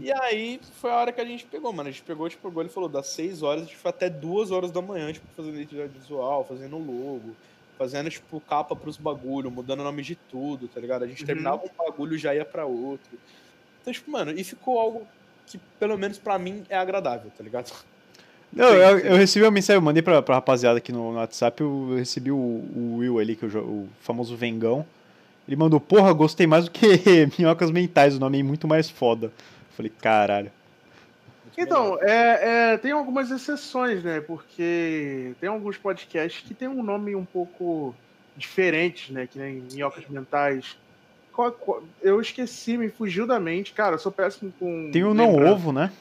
[0.00, 1.90] E aí foi a hora que a gente pegou, mano.
[1.90, 4.50] A gente pegou, tipo, agora ele falou, das 6 horas, a gente foi até 2
[4.50, 7.36] horas da manhã, tipo, fazendo identidade visual, fazendo logo,
[7.78, 11.02] fazendo, tipo, capa pros bagulho, mudando o nome de tudo, tá ligado?
[11.04, 11.26] A gente Uhum.
[11.26, 13.18] terminava um bagulho e já ia pra outro.
[13.80, 15.06] Então, tipo, mano, e ficou algo
[15.46, 17.72] que, pelo menos pra mim, é agradável, tá ligado?
[18.52, 21.60] Não, eu, eu recebi uma mensagem, eu mandei pra, pra rapaziada aqui no, no WhatsApp,
[21.60, 24.86] eu recebi o, o Will ali, que é o famoso Vengão.
[25.46, 26.86] Ele mandou, porra, gostei mais do que
[27.38, 29.26] Minhocas Mentais, o nome é muito mais foda.
[29.26, 29.32] Eu
[29.76, 30.50] falei, caralho.
[31.56, 32.02] Muito Então, melhor.
[32.08, 34.20] é, é, tem algumas exceções, né?
[34.20, 37.94] Porque tem alguns podcasts que tem um nome um pouco
[38.36, 39.26] diferente, né?
[39.26, 40.76] Que nem Minhocas Mentais.
[41.32, 43.72] Qual- qual- eu esqueci, me fugiu da mente.
[43.72, 44.90] Cara, eu sou péssimo com.
[44.92, 45.52] Tem o Não lembrar.
[45.52, 45.92] Ovo, né?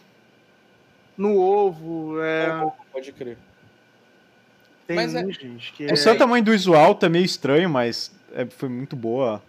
[1.17, 2.47] No ovo, é.
[2.91, 3.37] Pode crer.
[4.87, 5.95] Tem Mas é- um, gente, que O é.
[5.95, 9.41] seu tamanho do visual tá meio estranho, mas é, foi muito boa.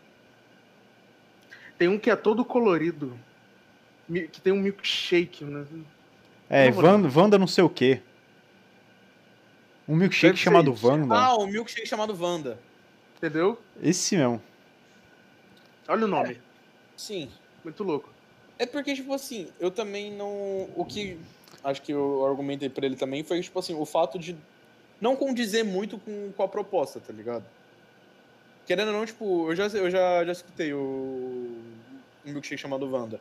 [1.79, 3.19] Tem um que é todo colorido.
[4.07, 5.65] Que tem um milkshake, né?
[6.49, 8.01] É, Wanda, Wanda não sei o quê.
[9.89, 10.87] Um milkshake chamado isso.
[10.87, 11.15] Wanda.
[11.15, 12.59] Ah, o milkshake chamado Wanda.
[13.17, 13.59] Entendeu?
[13.83, 14.43] Esse mesmo.
[15.89, 16.39] Olha o nome.
[16.97, 17.31] Sim.
[17.63, 18.11] Muito louco.
[18.59, 20.69] É porque, tipo assim, eu também não.
[20.77, 21.19] O que
[21.63, 24.37] acho que eu argumentei pra ele também foi, tipo assim, o fato de
[25.01, 27.45] não condizer muito com, com a proposta, tá ligado?
[28.67, 30.79] Querendo ou não, tipo, eu já, eu já, já escutei o
[32.25, 33.21] um milkshake chamado Wanda.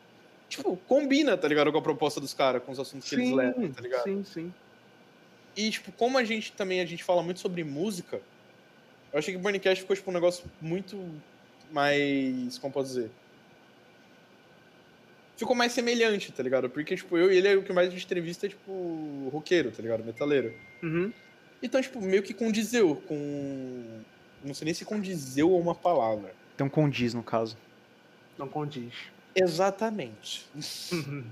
[0.55, 3.35] Tipo, combina, tá ligado, com a proposta dos caras, com os assuntos que eles Sim,
[3.35, 4.03] levam, tá ligado?
[4.03, 4.53] sim, sim.
[5.57, 8.21] E, tipo, como a gente também a gente fala muito sobre música,
[9.11, 10.95] eu achei que o Burncast ficou, tipo, um negócio muito
[11.71, 12.59] mais.
[12.59, 13.09] Como posso dizer?
[15.37, 16.69] Ficou mais semelhante, tá ligado?
[16.69, 19.81] Porque, tipo, eu e ele, o que mais a gente entrevista é, tipo, roqueiro, tá
[19.81, 20.03] ligado?
[20.03, 20.53] Metaleiro.
[20.83, 21.11] Uhum.
[21.63, 24.01] Então, tipo, meio que condizeu com.
[24.43, 26.35] Não sei nem se condizeu ou uma palavra.
[26.53, 27.57] Então condiz, no caso.
[28.37, 28.93] Não condiz.
[29.35, 30.47] Exatamente.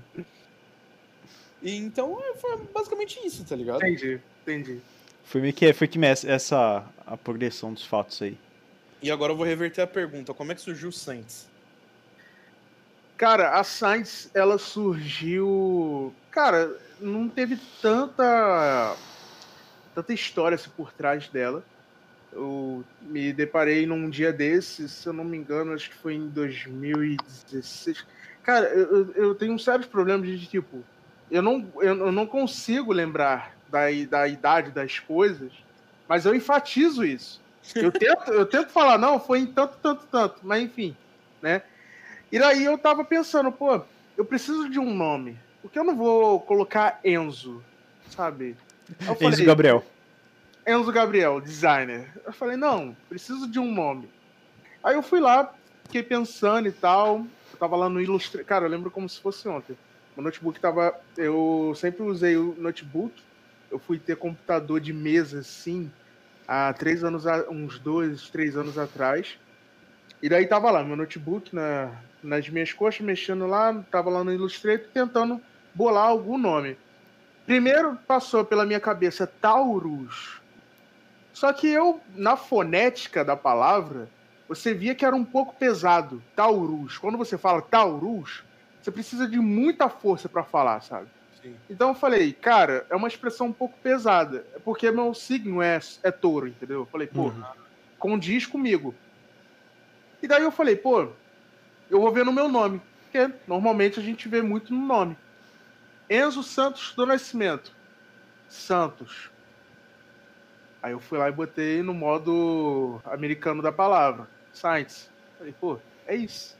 [1.62, 3.76] E então é, foi basicamente isso, tá ligado?
[3.84, 4.80] Entendi, entendi.
[5.24, 8.36] Foi meio que, foi que essa a progressão dos fatos aí.
[9.00, 11.48] E agora eu vou reverter a pergunta: como é que surgiu o Saints?
[13.16, 16.12] Cara, a Science, ela surgiu.
[16.30, 18.96] Cara, não teve tanta.
[19.94, 21.64] tanta história assim, por trás dela.
[22.32, 26.28] Eu me deparei num dia desses, se eu não me engano, acho que foi em
[26.28, 28.04] 2016.
[28.42, 30.82] Cara, eu, eu- tenho sérios problemas de tipo.
[31.30, 35.52] Eu não, eu, não consigo lembrar da, da idade das coisas,
[36.08, 37.40] mas eu enfatizo isso.
[37.76, 40.96] Eu tento, eu tento falar, não, foi em tanto, tanto, tanto, mas enfim,
[41.40, 41.62] né?
[42.30, 43.80] E daí eu tava pensando, pô,
[44.16, 45.38] eu preciso de um nome.
[45.62, 47.62] Por que eu não vou colocar Enzo,
[48.10, 48.56] sabe?
[49.06, 49.84] Eu Enzo falei, Gabriel.
[50.66, 52.08] Enzo Gabriel, designer.
[52.24, 54.08] Eu falei, não, preciso de um nome.
[54.82, 55.52] Aí eu fui lá,
[55.84, 57.26] fiquei pensando e tal.
[57.52, 58.46] Eu tava lá no Illustrator.
[58.46, 59.76] Cara, eu lembro como se fosse ontem.
[60.16, 60.94] O notebook tava.
[61.16, 63.22] Eu sempre usei o notebook.
[63.70, 65.90] Eu fui ter computador de mesa, assim,
[66.46, 69.38] há três anos, uns dois, três anos atrás.
[70.22, 71.90] E daí tava lá, meu notebook na,
[72.22, 75.40] nas minhas coxas, mexendo lá, tava lá no Illustrator, tentando
[75.74, 76.76] bolar algum nome.
[77.46, 80.41] Primeiro passou pela minha cabeça Taurus.
[81.32, 84.08] Só que eu, na fonética da palavra,
[84.48, 86.22] você via que era um pouco pesado.
[86.36, 86.98] Taurus.
[86.98, 88.44] Quando você fala Taurus,
[88.80, 91.08] você precisa de muita força para falar, sabe?
[91.40, 91.56] Sim.
[91.70, 94.46] Então eu falei, cara, é uma expressão um pouco pesada.
[94.54, 96.80] É porque meu signo é, é touro, entendeu?
[96.80, 97.42] Eu falei, pô, Uhum.
[97.98, 98.94] condiz comigo.
[100.22, 101.08] E daí eu falei, pô,
[101.90, 102.80] eu vou ver no meu nome.
[103.04, 105.16] Porque normalmente a gente vê muito no nome.
[106.08, 107.72] Enzo Santos do Nascimento.
[108.48, 109.30] Santos.
[110.82, 114.26] Aí eu fui lá e botei no modo americano da palavra.
[114.52, 115.08] Science.
[115.38, 116.56] Falei, pô, é isso.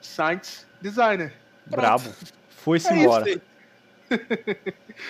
[0.00, 1.32] Science Designer.
[1.66, 2.08] Brabo.
[2.50, 3.24] Foi-se É isso embora.
[3.24, 3.42] aí.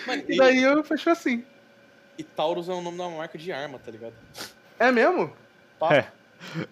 [0.06, 1.44] Mano, E daí eu fechei assim.
[2.16, 4.14] e Taurus é o nome da marca de arma, tá ligado?
[4.78, 5.32] É mesmo?
[5.78, 5.92] Papo.
[5.94, 6.10] É.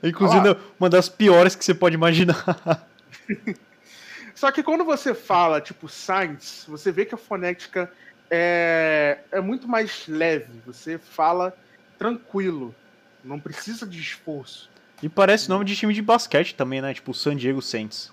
[0.03, 2.87] Inclusive, uma das piores que você pode imaginar.
[4.35, 7.91] Só que quando você fala, tipo, science, você vê que a fonética
[8.31, 10.61] é, é muito mais leve.
[10.67, 11.55] Você fala
[11.99, 12.75] tranquilo.
[13.23, 14.71] Não precisa de esforço.
[15.03, 16.95] E parece nome de time de basquete também, né?
[16.95, 18.13] Tipo, San Diego Saints.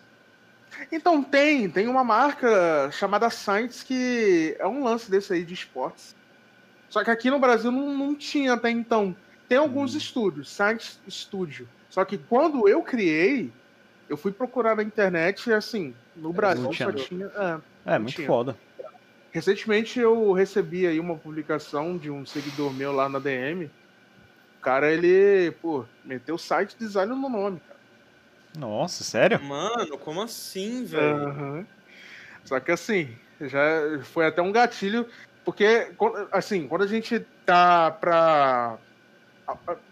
[0.92, 6.16] Então tem, tem uma marca chamada Science que é um lance desse aí de esportes.
[6.90, 9.16] Só que aqui no Brasil não, não tinha até então.
[9.48, 9.98] Tem alguns Hum.
[9.98, 11.68] estúdios, Science Studio.
[11.90, 13.52] Só que quando eu criei,
[14.10, 17.28] eu fui procurar na internet e assim, no Brasil não só tinha.
[17.30, 17.32] tinha.
[17.86, 17.94] é.
[17.96, 18.28] É, muito Tinha.
[18.28, 18.56] foda.
[19.34, 23.66] Recentemente eu recebi aí uma publicação de um seguidor meu lá na DM.
[23.66, 27.80] O cara, ele, pô, meteu site design no nome, cara.
[28.58, 29.42] Nossa, sério?
[29.42, 31.28] Mano, como assim, velho?
[31.30, 31.68] Aham.
[32.44, 35.08] Só que assim, já foi até um gatilho,
[35.46, 38.80] porque, quando- assim, quando a gente tá pra,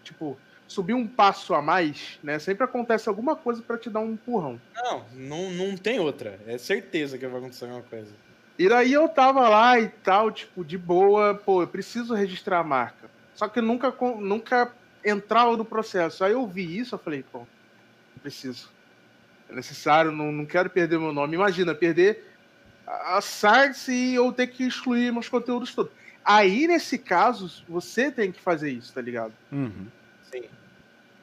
[0.02, 4.12] tipo, subir um passo a mais, né, sempre acontece alguma coisa pra te dar um
[4.12, 4.60] empurrão.
[4.76, 6.38] Não, não, não tem outra.
[6.46, 8.14] É certeza que vai acontecer alguma coisa.
[8.60, 12.62] E daí eu tava lá e tal, tipo, de boa, pô, eu preciso registrar a
[12.62, 13.08] marca.
[13.34, 14.70] Só que nunca, nunca
[15.02, 16.22] entrava no processo.
[16.22, 17.46] Aí eu vi isso, eu falei, pô,
[18.22, 18.68] preciso.
[19.48, 21.36] É necessário, não, não quero perder meu nome.
[21.36, 22.22] Imagina, perder
[22.86, 25.90] a sites e eu ter que excluir meus conteúdos todos.
[26.22, 29.32] Aí, nesse caso, você tem que fazer isso, tá ligado?
[29.50, 29.86] Uhum.
[30.30, 30.44] Sim.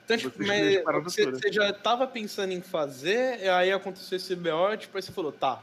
[0.06, 4.36] Então, tipo, Você mas você, você já tava pensando em fazer, e aí aconteceu esse
[4.36, 5.62] BO, tipo, aí você falou, tá,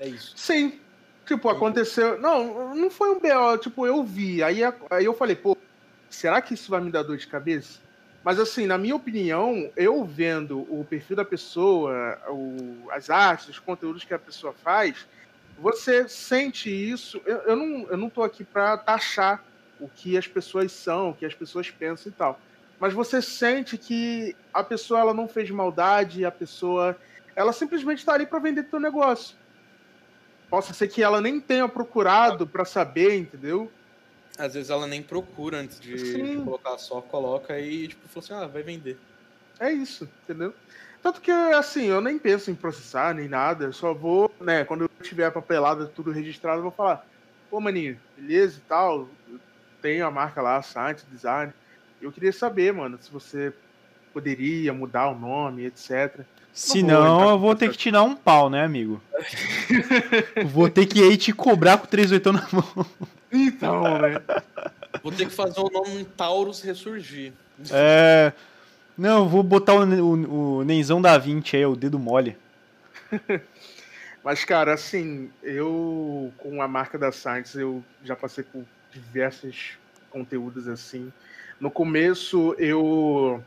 [0.00, 0.32] é isso.
[0.34, 0.80] Sim.
[1.28, 2.18] Tipo, aconteceu.
[2.18, 4.42] Não, não foi um BO, tipo, eu vi.
[4.42, 4.60] Aí,
[4.90, 5.54] aí eu falei, pô,
[6.08, 7.80] será que isso vai me dar dor de cabeça?
[8.24, 13.58] Mas assim, na minha opinião, eu vendo o perfil da pessoa, o- as artes, os
[13.58, 15.06] conteúdos que a pessoa faz,
[15.58, 17.20] você sente isso.
[17.26, 19.44] Eu, eu não, eu não tô aqui pra taxar
[19.78, 22.40] o que as pessoas são, o que as pessoas pensam e tal.
[22.80, 26.96] Mas você sente que a pessoa ela não fez maldade, a pessoa
[27.36, 29.36] ela simplesmente tá ali pra vender teu negócio.
[30.50, 33.70] Possa ser que ela nem tenha procurado pra saber, entendeu?
[34.38, 38.34] Às vezes ela nem procura antes de, de colocar só, coloca e, tipo, falou assim,
[38.34, 38.96] ah, vai vender.
[39.58, 40.54] É isso, entendeu?
[41.02, 44.82] Tanto que, assim, eu nem penso em processar nem nada, eu só vou, né, quando
[44.82, 47.04] eu tiver a papelada tudo registrado, eu vou falar,
[47.50, 49.08] pô, maninho, beleza e tal,
[49.82, 51.52] tenho a marca lá, site, design,
[52.00, 53.52] eu queria saber, mano, se você
[54.12, 56.24] poderia mudar o nome, etc.
[56.58, 59.00] Se Não vou eu vou com ter que te dar um pau, né, amigo?
[60.50, 62.86] vou ter que ir te cobrar com 38 na mão.
[63.30, 64.20] Então, né?
[65.00, 67.32] Vou ter que fazer o nome Taurus ressurgir.
[67.70, 68.32] É.
[68.96, 72.36] Não, eu vou botar o, o, o Nenzão da 20 aí, o dedo mole.
[74.24, 79.78] Mas, cara, assim, eu, com a marca da Science, eu já passei por diversos
[80.10, 81.12] conteúdos assim.
[81.60, 83.44] No começo, eu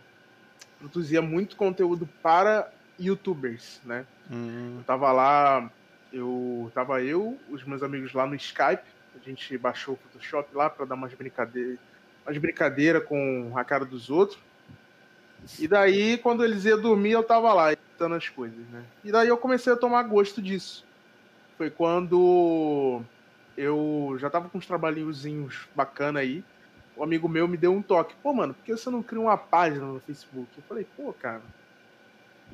[0.80, 2.71] produzia muito conteúdo para
[3.02, 4.06] youtubers, né?
[4.32, 5.70] Hum, Eu tava lá,
[6.12, 8.84] eu tava eu, os meus amigos lá no Skype,
[9.16, 11.78] a gente baixou o Photoshop lá para dar umas brincadeiras,
[12.26, 14.40] umas brincadeira com a cara dos outros.
[15.60, 18.84] E daí, quando eles iam dormir, eu tava lá, editando as coisas, né?
[19.04, 20.86] E daí eu comecei a tomar gosto disso.
[21.58, 23.02] Foi quando
[23.58, 26.44] eu já tava com uns trabalhinhozinhos bacana aí.
[26.98, 28.15] Um amigo meu me deu um toque.
[28.21, 30.48] Pô, mano, por que você não cria uma página no Facebook?
[30.56, 31.42] Eu falei, pô, cara,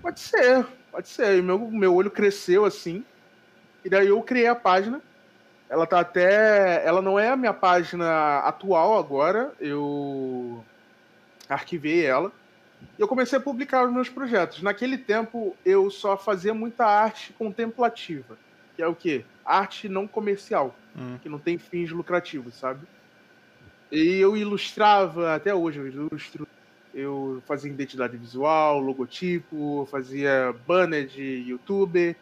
[0.01, 1.37] pode ser, pode ser.
[1.37, 3.03] E meu, meu olho cresceu assim.
[3.83, 5.01] E daí eu criei a página.
[5.69, 6.85] Ela tá até.
[6.85, 9.53] Ela não é a minha página atual agora.
[9.59, 10.63] Eu
[11.49, 12.31] arquivei ela.
[12.97, 14.61] E eu comecei a publicar os meus projetos.
[14.61, 18.37] Naquele tempo eu só fazia muita arte contemplativa.
[18.75, 19.25] Que é o quê?
[19.43, 21.17] Arte não comercial hum.
[21.21, 22.85] que não tem fins lucrativos, sabe?
[23.91, 26.47] E eu ilustrava, até hoje eu ilustro,
[26.97, 32.15] eu fazia identidade visual, logotipo, fazia banner de YouTube.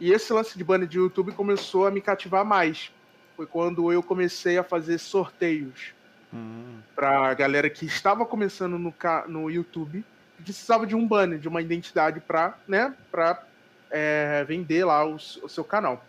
[0.00, 2.90] E esse lance de banner de YouTube começou a me cativar mais.
[3.36, 5.92] Foi quando eu comecei a fazer sorteios
[6.32, 6.78] Hum.
[6.94, 8.94] pra galera que estava começando no,
[9.26, 10.04] no YouTube
[10.38, 13.42] e precisava de um banner, de uma identidade pra, né, pra
[13.90, 16.04] é, vender lá o, o seu canal.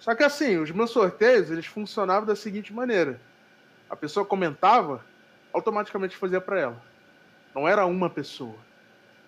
[0.00, 3.20] Só que assim, os meus sorteios, eles funcionavam da seguinte maneira.
[3.88, 5.04] A pessoa comentava,
[5.52, 6.82] automaticamente fazia pra ela.
[7.54, 8.54] Não era uma pessoa.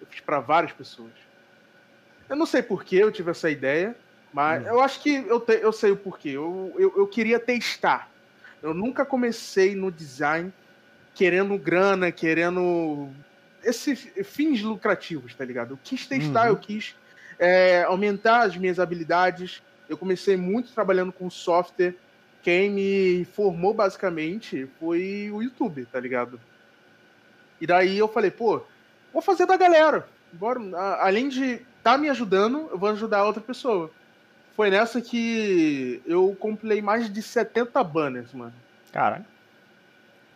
[0.01, 1.13] Eu fiz pra várias pessoas.
[2.29, 3.97] Eu não sei por que eu tive essa ideia,
[4.33, 4.69] mas Hum.
[4.69, 6.31] eu acho que eu, te- eu sei o porquê.
[6.31, 8.09] Eu, eu, eu queria testar.
[8.63, 10.53] Eu nunca comecei no design
[11.15, 13.09] querendo grana, querendo
[13.63, 15.75] esses fins lucrativos, tá ligado?
[15.75, 16.49] Eu quis testar, Uhum.
[16.49, 16.95] eu quis
[17.39, 19.63] é, aumentar as minhas habilidades.
[19.89, 21.95] Eu comecei muito trabalhando com software.
[22.43, 26.41] Quem me formou basicamente foi o YouTube, tá ligado?
[27.61, 28.63] E daí eu falei, pô,
[29.13, 30.09] vou fazer da galera.
[30.33, 30.61] Bora,
[30.99, 33.91] além de tá me ajudando, eu vou ajudar outra pessoa.
[34.57, 38.53] Foi nessa que eu compilei mais de 70 banners, mano.
[38.91, 39.25] Caralho.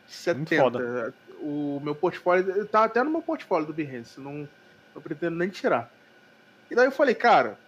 [0.06, 0.62] 70.
[0.62, 1.14] foda.
[1.40, 4.48] O meu portfólio tá até no meu portfólio do Behance, não,
[4.94, 5.90] não pretendo nem tirar.
[6.70, 7.58] E daí eu falei, cara,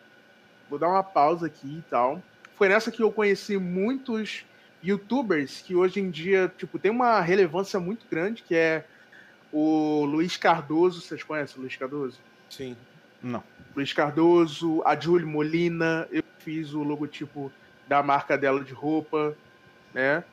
[0.70, 2.22] vou dar uma pausa aqui e tal.
[2.58, 4.44] Foi nessa que eu conheci muitos
[4.82, 8.84] youtubers que hoje em dia, tipo, tem uma relevância muito grande, que é
[9.52, 11.00] o Luiz Cardoso.
[11.00, 12.18] Vocês conhecem o Luiz Cardoso?
[12.50, 12.76] Sim.
[13.22, 13.44] Não.
[13.76, 17.52] Luiz Cardoso, a Julie Molina, eu fiz o logotipo
[17.86, 19.36] da marca dela de roupa,
[19.94, 20.24] né?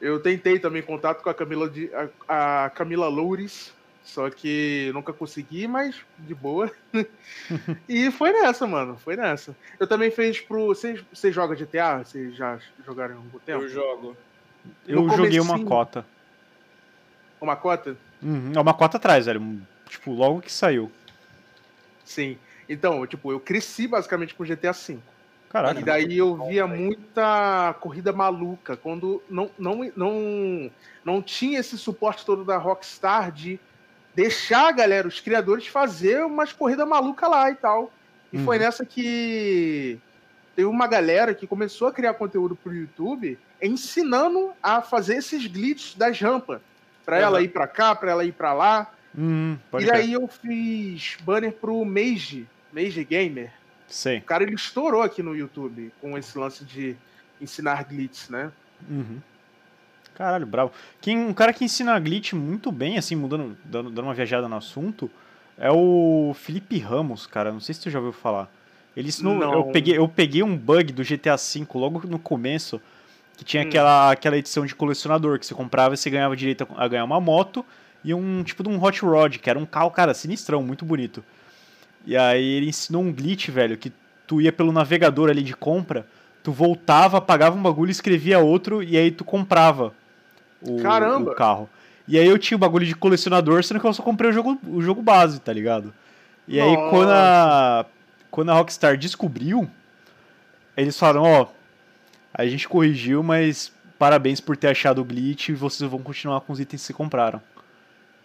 [0.00, 1.90] Eu tentei também contato com a Camila, de,
[2.26, 3.74] a, a Camila Loures,
[4.08, 6.72] só que nunca consegui, mas de boa.
[7.86, 8.96] e foi nessa, mano.
[8.96, 9.54] Foi nessa.
[9.78, 10.68] Eu também fiz pro.
[10.68, 11.98] Vocês você joga GTA?
[11.98, 13.62] Vocês já jogaram há algum tempo?
[13.62, 14.16] Eu jogo.
[14.86, 16.06] Eu No joguei uma cota.
[17.38, 17.98] Uma cota?
[18.22, 19.60] Uhum, é uma cota atrás, velho.
[19.86, 20.90] Tipo, logo que saiu.
[22.02, 22.38] Sim.
[22.66, 24.98] Então, tipo, eu cresci basicamente com GTA V.
[25.50, 25.80] Caralho.
[25.80, 30.70] E daí eu via muita corrida maluca, quando não, não, não,
[31.04, 33.60] não tinha esse suporte todo da Rockstar de
[34.22, 37.92] deixar a galera, os criadores, fazer umas corridas malucas lá e tal.
[38.32, 38.44] E Uhum.
[38.44, 39.96] foi nessa que
[40.56, 45.94] teve uma galera que começou a criar conteúdo pro YouTube ensinando a fazer esses glitches
[45.94, 46.60] das rampas.
[47.04, 47.22] Pra Uhum.
[47.22, 48.90] ela ir pra cá, pra ela ir pra lá.
[49.16, 50.00] Hum, pode e crer.
[50.00, 53.52] daí eu fiz banner pro Mage, Mage Gamer.
[53.86, 54.18] Sei.
[54.18, 56.96] O cara ele estourou aqui no YouTube com esse lance de
[57.40, 58.50] ensinar glitch, né?
[58.90, 59.18] Uhum.
[60.18, 60.72] Caralho, bravo.
[61.00, 64.56] Quem, um cara que ensina glitch muito bem, assim, mudando, dando, dando uma viajada no
[64.56, 65.08] assunto,
[65.56, 67.52] é o Felipe Ramos, cara.
[67.52, 68.50] Não sei se tu já ouviu falar.
[68.96, 69.40] Ele ensinou.
[69.40, 72.80] Eu peguei, eu peguei um bug do GTA V logo no começo,
[73.36, 73.68] que tinha Hum.
[73.68, 77.20] aquela, aquela edição de colecionador, que você comprava e você ganhava direito a ganhar uma
[77.20, 77.64] moto
[78.02, 81.22] e um tipo de um Hot Rod, que era um carro, cara, sinistrão, muito bonito.
[82.04, 83.92] E aí ele ensinou um glitch, velho, que
[84.26, 86.04] tu ia pelo navegador ali de compra,
[86.42, 89.94] tu voltava, pagava um bagulho, escrevia outro e aí tu comprava
[90.62, 91.32] o, Caramba!
[91.32, 91.68] o carro.
[92.06, 94.58] E aí eu tinha o bagulho de colecionador, sendo que eu só comprei o jogo,
[94.66, 95.92] o jogo base, tá ligado?
[96.46, 96.90] E aí Nossa.
[96.90, 97.86] quando a,
[98.30, 99.68] quando a Rockstar descobriu,
[100.76, 101.46] eles falaram, ó,
[102.32, 106.52] a gente corrigiu, mas parabéns por ter achado o glitch e vocês vão continuar com
[106.52, 107.42] os itens que vocês compraram.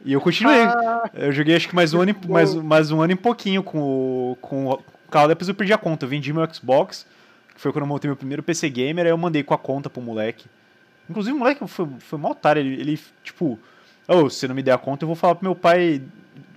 [0.05, 0.61] E eu continuei.
[0.61, 2.33] Ah, Eu joguei acho que mais um ano, e- Bom.
[2.33, 4.79] mais, mais um ano e pouquinho com o, com o
[5.09, 6.05] carro, depois eu perdi a conta.
[6.05, 7.05] Eu vendi meu Xbox,
[7.55, 9.89] que foi quando eu montei meu primeiro PC Gamer, aí eu mandei com a conta
[9.89, 10.45] pro moleque.
[11.13, 13.59] Inclusive o moleque foi, foi mal otário, ele, ele tipo,
[14.07, 16.01] ô, se não me der a conta, eu vou falar pro meu pai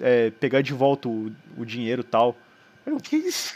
[0.01, 2.35] é, pegar de volta o, o dinheiro e tal.
[2.87, 3.55] Eu, que isso?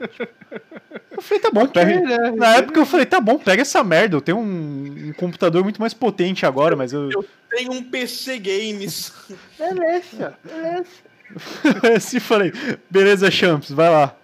[0.00, 2.00] eu falei, tá bom, pega.
[2.00, 2.30] né?
[2.30, 5.82] Na época eu falei, tá bom, pega essa merda, eu tenho um, um computador muito
[5.82, 7.10] mais potente agora, mas eu...
[7.50, 9.12] Tem um PC Games.
[9.58, 11.92] Beleza, beleza.
[11.94, 12.54] assim falei,
[12.88, 14.16] beleza, Champs, vai lá.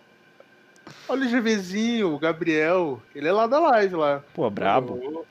[1.07, 3.03] Olha o GVzinho, o Gabriel.
[3.14, 4.22] Ele é lá da live lá.
[4.32, 5.26] Pô, brabo.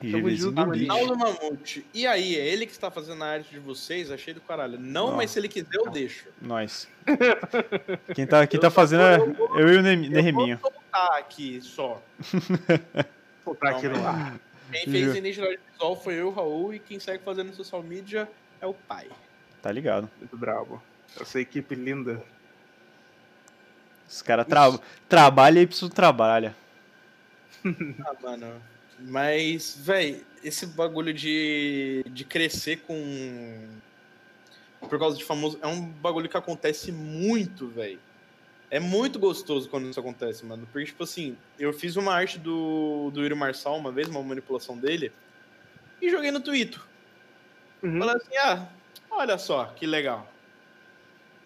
[0.00, 0.60] Do.
[0.60, 1.86] Arnaldo Mamute.
[1.94, 4.10] E aí, é ele que está fazendo a arte de vocês?
[4.10, 4.78] Achei do caralho.
[4.78, 6.28] Não, mas se ele quiser, eu deixo.
[6.40, 6.86] Nós.
[8.14, 9.16] Quem tá, quem tá fazendo é
[9.60, 10.08] eu e o Ne-.
[10.52, 12.02] Eu vou soltar aqui só.
[13.44, 14.40] Vou botar aqui no ar.
[14.72, 18.28] Quem fez identidade visual foi eu, Raul, e quem segue fazendo social media
[18.60, 19.08] é o pai.
[19.62, 20.10] Tá ligado.
[20.18, 20.82] Muito bravo.
[21.20, 22.20] Essa equipe linda.
[24.08, 24.76] Os caras tra
[25.08, 26.54] trabalham e precisam trabalhar.
[27.64, 28.60] Ah, mano.
[28.98, 33.68] Mas, véi, esse bagulho de, de crescer com.
[34.80, 35.58] Por causa de famoso.
[35.62, 37.98] É um bagulho que acontece muito, véi.
[38.70, 40.66] É muito gostoso quando isso acontece, mano.
[40.72, 44.76] Porque, tipo assim, eu fiz uma arte do, do Yuri Marçal uma vez, uma manipulação
[44.76, 45.12] dele,
[46.00, 46.80] e joguei no Twitter.
[47.82, 47.98] Uhum.
[47.98, 48.68] Falei assim, ah,
[49.10, 50.30] olha só, que legal.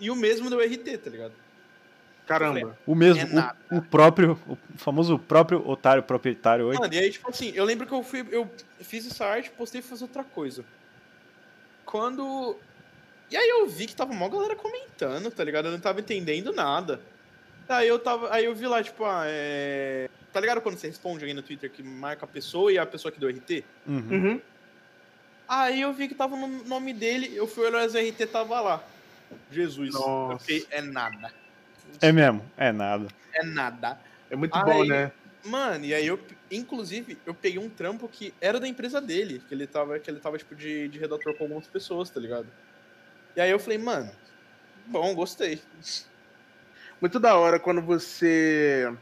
[0.00, 1.34] E o mesmo deu RT, tá ligado?
[2.30, 2.78] Caramba.
[2.86, 6.78] O mesmo, É o, o próprio, o famoso próprio otário proprietário hoje.
[6.78, 8.24] Mano, e aí, tipo assim, eu lembro que eu fui.
[8.30, 10.64] Eu fiz essa arte, postei e fazer outra coisa.
[11.84, 12.56] Quando.
[13.28, 15.66] E aí eu vi que tava mó galera comentando, tá ligado?
[15.66, 17.00] Eu não tava entendendo nada.
[17.68, 18.32] Aí eu tava.
[18.32, 20.08] Aí eu vi lá, tipo, ah, é.
[20.32, 23.10] Tá ligado quando você responde alguém no Twitter que marca a pessoa e a pessoa
[23.10, 23.64] que deu RT?
[23.88, 24.06] Uhum.
[24.08, 24.40] Uhum.
[25.48, 28.84] Aí eu vi que tava no nome dele, eu fui olhar as RT tava lá.
[29.50, 29.94] Jesus.
[29.94, 30.34] Nossa.
[30.34, 31.39] Eu fiquei, é nada.
[32.00, 32.44] É mesmo?
[32.56, 33.08] É nada.
[33.32, 33.98] É nada.
[34.30, 35.12] É muito Aí- bom, né?
[35.42, 36.20] Mano, e aí eu,
[36.50, 40.20] inclusive, eu peguei um trampo que era da empresa dele, que ele tava, que ele
[40.20, 42.46] tava tipo, de, de redator com algumas pessoas, tá ligado?
[43.34, 44.10] E aí eu falei, mano,
[44.86, 45.62] bom, gostei.
[47.00, 48.92] Muito da hora quando você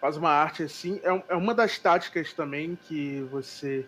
[0.00, 1.00] faz uma arte assim.
[1.02, 3.86] É, é uma das táticas também que você.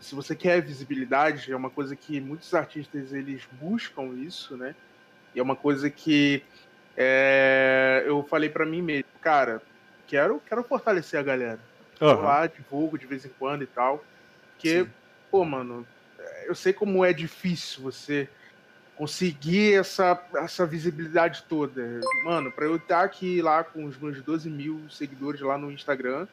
[0.00, 4.74] Se você quer visibilidade, é uma coisa que muitos artistas eles buscam isso, né?
[5.34, 6.42] E é uma coisa que
[6.96, 9.60] é, eu falei pra mim mesmo, cara,
[10.06, 11.60] quero, quero fortalecer a galera.
[12.00, 12.22] Aham.
[12.22, 14.04] lá, divulgo de vez em quando e tal.
[14.52, 14.90] Porque, Sim.
[15.30, 15.86] pô, mano,
[16.46, 18.28] eu sei como é difícil você
[18.96, 22.00] conseguir essa, essa visibilidade toda.
[22.24, 26.26] Mano, pra eu estar aqui lá com os meus 12 mil seguidores lá no Instagram,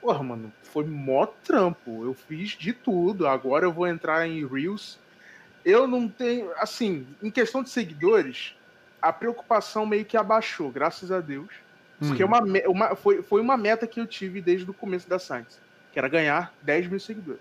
[0.00, 2.04] porra, mano, foi mó trampo.
[2.04, 3.26] Eu fiz de tudo.
[3.26, 4.98] Agora eu vou entrar em Reels.
[5.64, 6.50] Eu não tenho.
[6.56, 8.54] Assim, em questão de seguidores,
[9.00, 11.48] a preocupação meio que abaixou, graças a Deus.
[11.98, 12.28] Porque Hum.
[12.28, 15.58] uma, uma- foi, foi uma meta que eu tive desde o começo da Science,
[15.92, 17.40] que era ganhar 10 mil seguidores.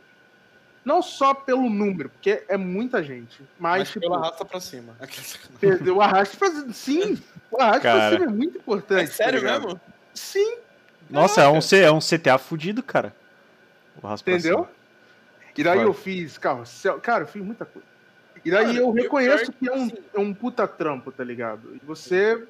[0.83, 4.95] Não só pelo número, porque é muita gente, mas, Mas tipo, pela raça pra cima.
[5.93, 6.49] O arrasto pra...
[6.73, 8.15] Sim, o arrasto pra Cara.
[8.15, 9.03] cima é muito importante.
[9.03, 9.81] É sério tá mesmo?
[10.13, 10.57] Sim,
[11.09, 13.13] Nossa, é um, C- é um CTA fudido, cara.
[13.97, 14.59] O pra entendeu?
[14.59, 14.69] cima.
[15.57, 15.85] E daí Vai.
[15.87, 17.87] eu fiz carrossel, cara, eu fiz muita coisa.
[18.47, 21.75] E daí Cara, eu reconheço que é um, assim- é um puta trampo, tá ligado?
[21.75, 22.43] E você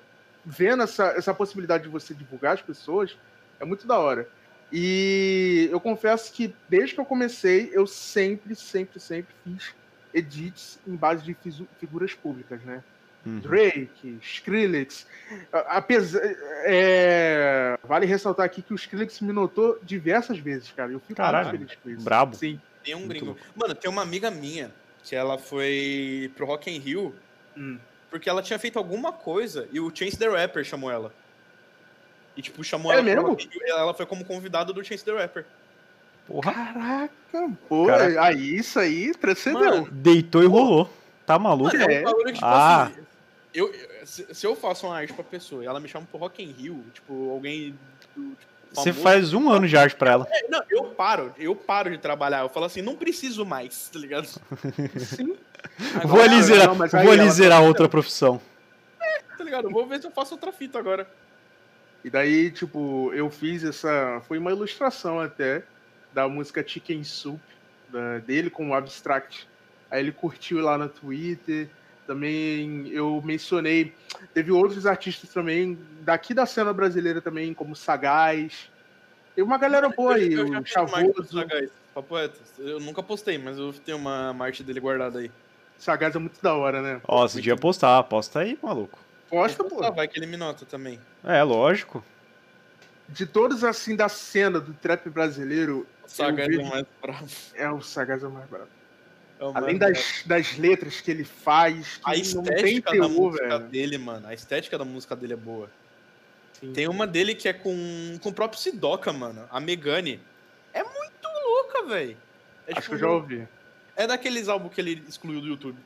[0.45, 3.17] vendo essa, essa possibilidade de você divulgar as pessoas
[3.59, 4.27] é muito da hora.
[4.71, 9.73] E eu confesso que desde que eu comecei, eu sempre, sempre, sempre fiz
[10.13, 11.35] edits em base de
[11.79, 12.83] figuras públicas, né?
[13.25, 13.39] Uhum.
[13.39, 15.07] Drake, Skrillex.
[15.51, 16.21] Apesar,
[16.65, 20.91] é, vale ressaltar aqui que o Skrillex me notou diversas vezes, cara.
[20.91, 22.03] Eu fico Caralho, muito feliz com isso.
[22.05, 22.35] brabo.
[22.35, 22.59] Sim.
[22.83, 23.25] Tem um Muito gringo.
[23.27, 23.41] louco.
[23.55, 24.71] Mano, tem uma amiga minha
[25.07, 27.15] que ela foi pro Rock in Rio
[27.55, 27.79] Hum.
[28.11, 31.13] porque ela tinha feito alguma coisa e o Chance the Rapper chamou ela.
[32.35, 33.29] E, tipo, chamou É ela pro mesmo?
[33.29, 35.45] Rock in Rio, e ela foi como convidada do Chance the Rapper.
[36.27, 36.53] Porra.
[36.53, 38.21] Caraca, pô, Caraca.
[38.21, 39.59] aí isso aí precedeu.
[39.61, 40.89] Mano, Deitou e rolou.
[41.25, 41.75] Tá maluco?
[41.75, 41.99] Mano, é É.
[42.01, 42.83] um bagulho que, tipo Ah.
[42.83, 43.01] assim,
[43.53, 43.73] eu,
[44.05, 46.51] se, se eu faço uma arte pra pessoa e ela me chama pro Rock in
[46.51, 47.71] Rio, tipo, alguém
[48.15, 48.51] do, tipo,
[48.83, 50.27] Você faz um ano de arte pra ela.
[50.29, 52.39] É, não, eu paro, eu paro de trabalhar.
[52.41, 54.27] Eu falo assim, não preciso mais, tá ligado?
[54.99, 55.35] Sim.
[56.05, 58.39] Vou ali não, zerar, vou ali zerar tá- outra profissão.
[59.37, 59.69] Tá ligado?
[59.69, 61.07] Vou ver se eu faço outra fita agora.
[62.03, 64.21] E daí, tipo, eu fiz essa.
[64.27, 65.63] Foi uma ilustração até
[66.13, 67.39] da música Chicken Soup
[67.89, 69.47] da- dele com o Abstract.
[69.89, 71.69] Aí ele curtiu lá no Twitter.
[72.07, 73.93] Também eu mencionei.
[74.33, 78.69] Teve outros artistas também, daqui da cena brasileira também, como Sagaz.
[79.35, 81.25] Tem uma galera boa aí, Eu o Chavoso.
[81.31, 82.39] Sagaz, papo reto.
[82.57, 85.29] Eu nunca postei, mas eu tenho uma, uma arte dele guardada aí.
[85.77, 87.01] Sagaz é muito da hora, né?
[87.07, 88.01] Ó, você devia postar.
[88.03, 88.97] Posta aí, maluco.
[89.29, 89.91] Posta, pô.
[89.91, 90.99] vai que ele me nota também.
[91.23, 92.03] É, lógico.
[93.09, 97.27] De todos, assim, da cena do trap brasileiro, O Sagaz é vejo- o mais bravo.
[97.53, 98.69] é o Sagaz é o mais brabo.
[99.39, 103.09] É Além das, das letras que ele faz, que A não tem estética da teor,
[103.09, 103.69] música velho.
[103.69, 104.27] dele, mano.
[104.27, 105.69] A estética da música dele é boa.
[106.59, 106.73] Sim.
[106.73, 109.43] Tem uma dele que é com, com o próprio Sidoca, mano.
[109.51, 110.19] A Megane.
[110.73, 112.17] É muito louca, velho.
[112.65, 113.47] É, Acho tipo, que eu já ouvi.
[113.95, 115.77] é daqueles álbuns que ele excluiu do YouTube.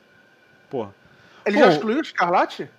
[0.70, 0.94] Porra.
[1.44, 2.70] Ele Pô, já excluiu o Escarlate?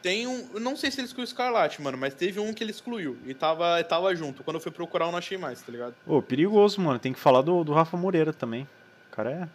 [0.00, 0.48] Tem um.
[0.54, 3.18] Eu não sei se ele excluiu o Scarlatti, mano, mas teve um que ele excluiu.
[3.26, 4.42] E tava, tava junto.
[4.44, 5.94] Quando eu fui procurar, eu não achei mais, tá ligado?
[6.06, 6.98] Ô, perigoso, mano.
[7.00, 8.62] Tem que falar do, do Rafa Moreira também.
[9.08, 9.48] O cara é.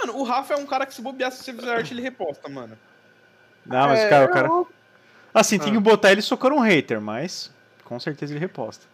[0.00, 2.48] Mano, o Rafa é um cara que se bobear, se você fizer arte, ele reposta,
[2.48, 2.76] mano.
[3.66, 4.48] Não, mas É, o cara, o cara.
[5.34, 5.72] Assim, tem Ah.
[5.72, 7.50] que botar ele socando um hater, mas
[7.84, 8.86] com certeza ele reposta.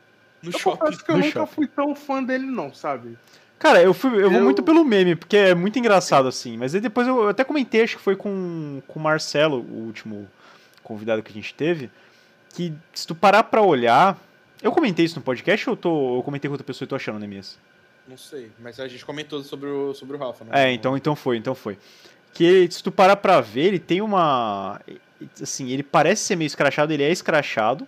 [0.43, 0.79] No Eu shopping.
[0.79, 1.55] confesso que eu no nunca shopping.
[1.55, 3.17] fui tão fã dele, não, sabe?
[3.59, 6.59] Cara, eu, fui, eu vou Eu- muito pelo meme, porque é muito engraçado assim.
[6.59, 9.87] Mas aí depois eu, eu até comentei, acho que foi com, com o Marcelo, o
[9.87, 10.29] último
[10.83, 11.91] convidado que a gente teve,
[12.51, 14.19] que se tu parar pra olhar.
[14.63, 16.97] Eu comentei isso no podcast ou eu, tô, eu comentei com outra pessoa e tô
[16.97, 17.59] achando, né, Mias?
[18.09, 20.51] Não sei, mas a gente comentou sobre o, sobre o Rafa, né?
[20.53, 21.77] É, então, então foi, então foi.
[22.33, 24.81] Que se tu parar pra ver, ele tem uma.
[25.43, 27.87] Assim, ele parece ser meio escrachado, ele é escrachado,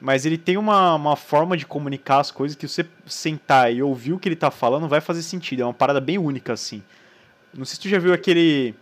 [0.00, 4.12] mas ele tem uma, uma forma de comunicar as coisas que você sentar e ouvir
[4.14, 5.62] o que ele tá falando vai fazer sentido.
[5.62, 6.82] É uma parada bem única, assim.
[7.54, 8.74] Não sei se tu já viu aquele.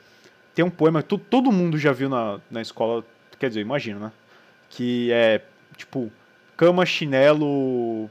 [0.55, 3.05] Tem um poema que to- todo mundo já viu na, na escola,
[3.39, 4.13] quer dizer, imagino, né?
[4.71, 5.43] Que é
[5.77, 6.11] tipo,
[6.57, 8.09] cama, chinelo,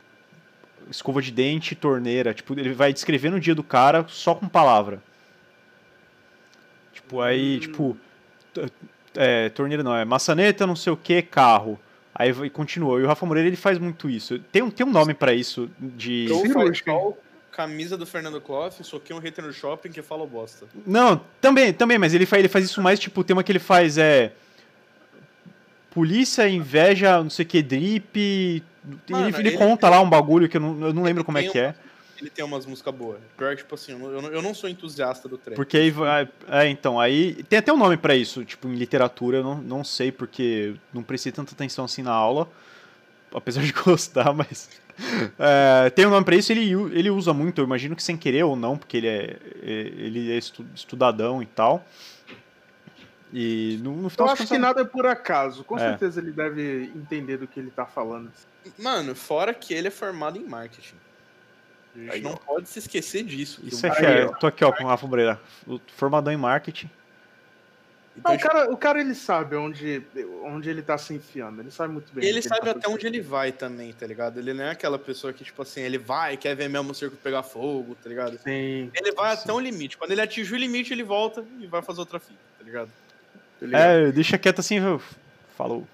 [0.90, 2.34] escova de dente, torneira.
[2.34, 5.02] Tipo, ele vai descrevendo o dia do cara só com palavra.
[6.94, 7.60] Tipo, aí, Hum.
[7.60, 7.98] tipo,
[9.16, 11.80] é, torneira não, é maçaneta, não sei o que, carro.
[12.14, 13.00] Aí vai, continua.
[13.00, 14.40] E o Rafa Moreira, ele faz muito isso.
[14.52, 16.28] Tem um, tem um nome pra isso de...
[17.52, 20.66] Camisa do Fernando Clough, soquei um hater no shopping que fala bosta.
[20.86, 23.60] Não, também, também, mas ele faz, ele faz isso mais, tipo, o tema que ele
[23.60, 24.34] faz é...
[25.96, 28.62] Polícia, inveja, não sei o que, drip...
[29.10, 31.38] Mano, ele, ele ele conta lá um bagulho que eu não, eu não lembro como
[31.40, 31.74] é tem que é.
[32.22, 33.18] Ele tem umas músicas boas.
[33.38, 35.56] Pior que, tipo assim, eu não, eu não- sou entusiasta do trap.
[35.56, 36.28] Porque aí vai.
[36.50, 37.42] É, então, aí.
[37.50, 41.02] Tem até um nome pra isso, tipo, em literatura, eu não, não sei porque não
[41.02, 42.48] prestei tanta atenção assim na aula,
[43.34, 44.70] apesar de gostar, mas.
[45.40, 48.44] é, tem um nome pra isso, ele, ele usa muito, eu imagino que sem querer
[48.44, 51.86] ou não, porque ele é, é- ele é estu- estudadão e tal.
[53.34, 55.64] E no, no final Eu das acho que nada é por acaso.
[55.64, 55.90] Com É.
[55.90, 58.32] certeza ele deve entender do que ele tá falando.
[58.78, 60.96] Mano, fora que ele é formado em marketing.
[61.96, 62.36] A gente Aí, não ó.
[62.36, 63.62] pode se esquecer disso.
[63.64, 64.28] Isso é que é.
[64.40, 65.40] Tô aqui, ó, com o Rafa Moreira,
[65.96, 66.90] formadão em marketing.
[68.18, 70.02] Então, Não, o, tipo, cara, o cara, ele sabe onde,
[70.44, 71.62] onde ele tá se enfiando.
[71.62, 72.24] Ele sabe muito bem.
[72.26, 74.40] ele sabe tá até onde ele vai também, tá ligado?
[74.40, 77.18] Ele não é aquela pessoa que, tipo assim, ele vai, quer ver mesmo o circo
[77.18, 78.38] pegar fogo, tá ligado?
[78.40, 79.44] Sim, Ele vai Sim.
[79.44, 79.98] até um limite.
[79.98, 82.90] Quando ele atinge o limite, ele volta e vai fazer outra fita, tá ligado?
[83.72, 83.78] Tá?
[83.78, 85.02] É, deixa quieto assim, viu?
[85.56, 85.86] Falou.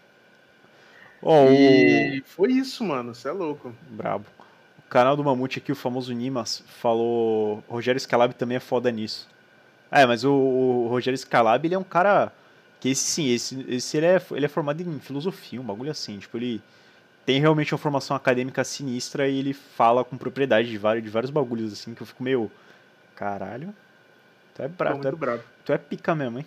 [1.22, 1.52] Ó, o.
[1.52, 3.14] E foi isso, mano.
[3.14, 3.74] Você é louco.
[3.90, 4.26] Brabo.
[4.80, 7.64] O canal do Mamute aqui, o famoso Nimas, falou.
[7.68, 9.30] Rogério Scalab também é foda nisso.
[9.92, 12.32] É, mas o, o Rogério Scalab, ele é um cara.
[12.80, 16.18] Que esse sim, esse, esse ele, é, ele é formado em filosofia, um bagulho assim.
[16.18, 16.62] Tipo, ele
[17.26, 21.30] tem realmente uma formação acadêmica sinistra e ele fala com propriedade de vários, de vários
[21.30, 22.52] bagulhos assim que eu fico meio.
[23.16, 23.74] Caralho.
[24.56, 25.44] Tu é brabo, tu é, bravo.
[25.64, 26.46] tu é pica mesmo, hein?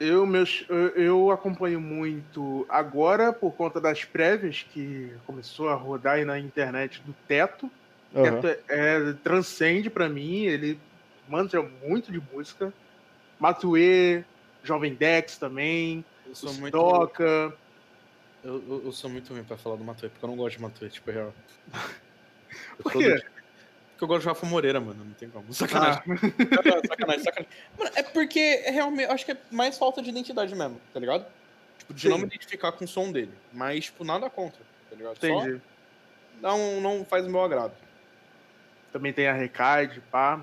[0.00, 6.24] Eu, meus, eu, acompanho muito agora por conta das prévias que começou a rodar aí
[6.24, 7.68] na internet do Teto.
[8.14, 8.40] Aham.
[8.40, 10.78] Teto é, é- transcende pra mim, ele
[11.28, 12.72] manja muito de música.
[13.40, 14.24] Matue,
[14.62, 16.72] Jovem Dex também, Eu sou os muito.
[16.72, 17.52] Doca.
[18.44, 20.62] Eu, eu, eu sou muito ruim pra falar do Matuê, porque eu não gosto de
[20.62, 21.34] Matuê, tipo, é real.
[22.78, 23.20] Eu Por quê?
[23.98, 25.04] Porque eu gosto de Rafa Moreira, mano.
[25.04, 25.50] Não tem como.
[25.52, 26.02] Sacanagem.
[26.86, 27.46] sacanagem, sacanagem.
[27.76, 29.10] Mano, é porque é realmente.
[29.10, 31.26] Acho que é mais falta de identidade mesmo, tá ligado?
[31.78, 32.08] Tipo, de Sim.
[32.10, 33.32] não me identificar com o som dele.
[33.52, 35.16] Mas, tipo, nada contra, tá ligado?
[35.16, 35.60] Entendi.
[35.60, 35.60] Só
[36.40, 37.72] não, não faz o meu agrado.
[38.92, 40.40] Também tem a Recaide, pá.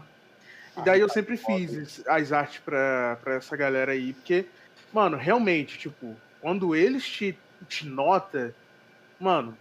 [0.76, 1.58] E Ah, daí eu sempre foda.
[1.58, 4.45] fiz as artes pra, pra essa galera aí, porque,
[4.91, 7.39] mano, realmente, tipo, quando eles te,
[7.70, 8.53] te nota,
[9.18, 9.58] mano,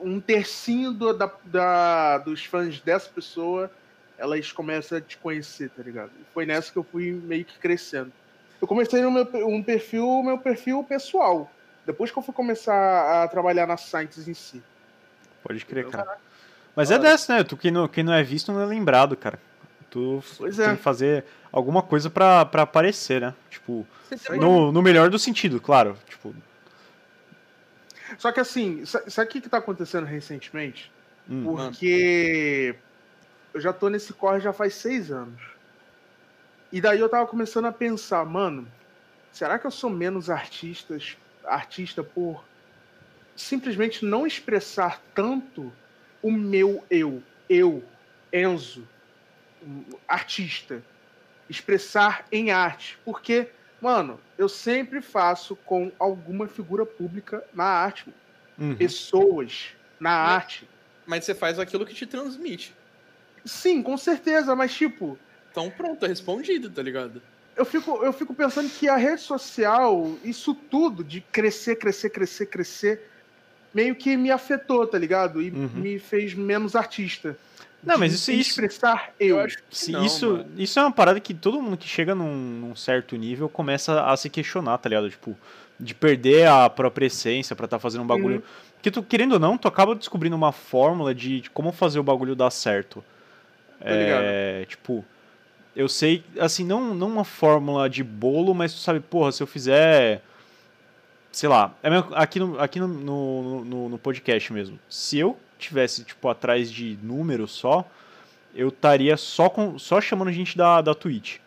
[0.00, 3.70] um tercinho do- da, da- dos fãs dessa pessoa,
[4.16, 6.10] elas começam a te conhecer, tá ligado?
[6.20, 8.12] E foi nessa que eu fui meio que crescendo.
[8.60, 11.50] Eu comecei no meu, um perfil, meu perfil pessoal.
[11.86, 14.62] Depois que eu fui começar a trabalhar na Science em si.
[15.42, 16.04] Pode crer, Entendeu?
[16.04, 16.18] cara.
[16.74, 17.10] Mas é Da hora.
[17.10, 17.44] dessa, né?
[17.44, 19.38] Tu, quem, não, quem não é visto não é lembrado, cara.
[19.90, 20.76] Tu Pois tem é.
[20.76, 23.34] que fazer alguma coisa pra, pra aparecer, né?
[23.48, 23.86] Tipo,
[24.38, 25.96] no, no melhor do sentido, claro.
[26.08, 26.34] Tipo,
[28.18, 30.94] Só que assim, sa- sabe o que, que tá acontecendo recentemente?
[31.26, 32.84] hum, Porque
[33.54, 35.42] eu já tô nesse corre já faz seis anos.
[36.70, 38.74] E daí eu tava começando a pensar, mano,
[39.32, 42.50] será que eu sou menos artistas, artista por
[43.36, 45.80] simplesmente não expressar tanto
[46.22, 47.96] o meu eu, eu,
[48.32, 48.92] Enzo,
[50.06, 50.86] artista,
[51.48, 53.00] expressar em arte?
[53.04, 58.12] Porque, mano, eu sempre faço com alguma figura pública na arte,
[58.58, 58.74] uhum.
[58.76, 59.68] pessoas
[60.00, 60.68] na arte.
[61.06, 62.74] Mas você faz aquilo que te transmite.
[63.44, 65.18] Sim, com certeza, mas tipo,
[65.50, 67.22] Então pronto, é respondido, tá ligado?
[67.56, 72.46] eu fico, eu fico pensando que a rede social, isso tudo de crescer, crescer, crescer,
[72.46, 73.10] crescer,
[73.74, 75.42] meio que me afetou, tá ligado?
[75.42, 75.68] E Uhum.
[75.74, 77.36] me fez menos artista.
[77.82, 79.38] Não, mas isso- isso- expressar eu.
[79.40, 80.46] acho que não, isso, mano.
[80.56, 84.16] isso é uma parada que todo mundo que chega num, num certo nível começa a
[84.16, 85.08] se questionar, tá ligado?
[85.08, 85.36] Tipo,
[85.78, 88.36] de perder a própria essência pra estar fazendo um bagulho.
[88.36, 88.42] Uhum.
[88.74, 92.02] Porque tu, querendo ou não, tu acaba descobrindo uma fórmula de, de como fazer o
[92.02, 93.02] bagulho dar certo.
[93.78, 93.84] Tá?
[93.88, 95.04] É, tipo,
[95.76, 99.46] eu sei, assim, não, não uma fórmula de bolo, mas tu sabe, porra, se eu
[99.46, 100.20] fizer.
[101.30, 104.78] Sei lá, é mesmo- aqui, no, aqui no, no, no- no podcast mesmo.
[104.88, 107.88] Se eu tivesse, tipo, atrás de números só,
[108.54, 111.38] eu estaria só, com, só chamando gente da, da Twitch.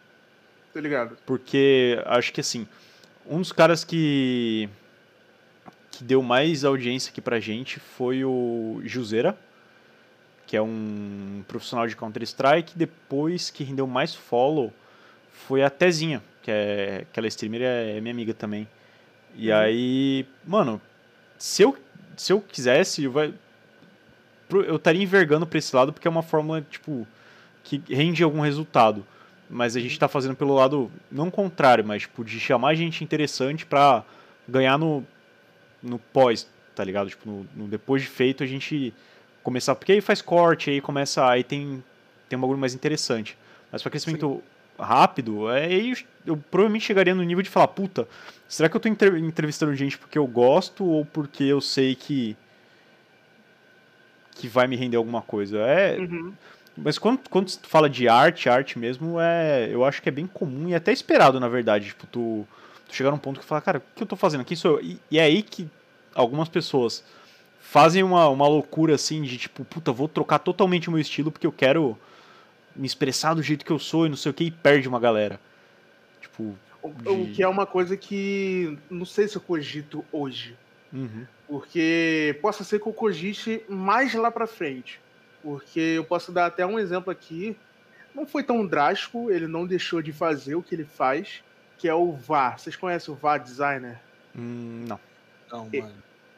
[0.74, 1.18] Tá ligado?
[1.26, 2.68] Porque acho que assim,
[3.26, 4.70] um dos caras que
[5.90, 9.38] que deu mais audiência aqui pra gente foi o Juzeira,
[10.48, 12.78] que é um profissional de Counter-Strike.
[12.78, 14.72] Depois que rendeu mais follow
[15.32, 18.68] foi a Tezinha, que é aquela streamer é minha amiga também.
[19.36, 19.58] E Uhum.
[19.58, 20.82] aí, mano,
[21.38, 21.78] se eu
[22.16, 23.34] se eu quisesse, eu vai
[24.60, 27.08] eu estaria envergando pra esse lado porque é uma fórmula tipo
[27.64, 29.06] que rende algum resultado.
[29.50, 33.66] Mas a gente tá fazendo pelo lado, não contrário, mas tipo, de chamar gente interessante
[33.66, 34.04] pra
[34.48, 35.06] ganhar no,
[35.84, 37.10] no pós, tá ligado?
[37.10, 38.94] Tipo, no, no depois de feito a gente
[39.44, 39.76] começar.
[39.76, 41.28] Porque aí faz corte, aí começa.
[41.28, 41.84] Aí tem,
[42.30, 43.38] tem um bagulho mais interessante.
[43.72, 44.42] Mas pra crescimento
[44.80, 48.08] rápido, aí eu, eu provavelmente chegaria no nível de falar, puta,
[48.48, 52.36] será que eu tô entre- entrevistando gente porque eu gosto ou porque eu sei que.
[54.36, 55.60] Que vai me render alguma coisa?
[55.60, 55.98] É.
[56.00, 56.34] Uhum.
[56.78, 60.26] Mas quando, quando tu fala de arte, arte mesmo, é, eu acho que é bem
[60.26, 61.88] comum e até esperado, na verdade.
[61.88, 62.48] Tipo, tu,
[62.88, 64.46] tu chegar num ponto que fala, cara, o que eu tô fazendo?
[64.46, 64.82] Quem sou eu?
[64.86, 65.68] E, e é aí que
[66.16, 67.04] algumas pessoas
[67.60, 71.46] fazem uma, uma loucura assim de tipo, puta, vou trocar totalmente o meu estilo porque
[71.48, 71.98] eu quero
[72.76, 75.00] me expressar do jeito que eu sou e não sei o que, e perde uma
[75.00, 75.40] galera.
[76.22, 80.56] Tipo, O, o De- que é uma coisa que não sei se eu cogito hoje.
[80.92, 85.02] uhum, Porque possa ser que eu cogite mais lá pra frente.
[85.44, 87.58] Porque eu posso dar até um exemplo aqui.
[88.16, 91.44] Não foi tão drástico, ele não deixou de fazer o que ele faz.
[91.78, 92.58] que é o VAR.
[92.58, 94.00] Vocês conhecem o VAR Designer?
[94.34, 95.00] Hum, não.
[95.52, 95.94] Não, mano.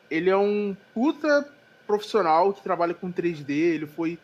[0.10, 1.48] Ele é um puta
[1.86, 3.52] profissional que trabalha com 3D.
[3.52, 4.18] Ele foi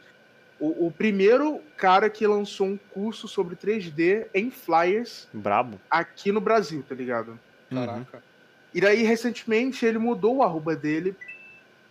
[0.59, 5.79] o, o primeiro cara que lançou um curso sobre 3D em flyers Brabo.
[5.87, 7.39] aqui no Brasil, tá ligado?
[7.71, 8.05] Uhum.
[8.73, 11.15] E daí, recentemente, ele mudou o arroba dele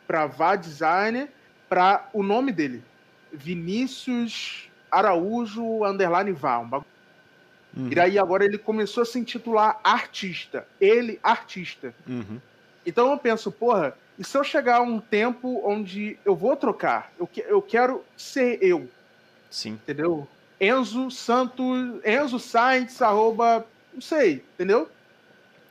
[0.07, 1.29] pra VA Designer
[1.69, 2.83] pra o nome dele.
[3.33, 6.59] Vinícius Araújo Underline VA.
[6.61, 6.89] Um bagulho.
[7.77, 7.89] Uhum.
[7.91, 10.67] E daí agora ele começou a se intitular artista.
[10.81, 11.95] Ele, artista.
[12.07, 12.41] Uhum.
[12.87, 17.13] Então eu penso, porra, e se eu chegar a um tempo onde eu vou trocar?
[17.19, 18.89] Eu, que- eu quero ser eu,
[19.51, 19.73] Sim.
[19.73, 20.27] entendeu?
[20.61, 24.89] Enzo Santos, Enzo Sainz, arroba, não sei, entendeu?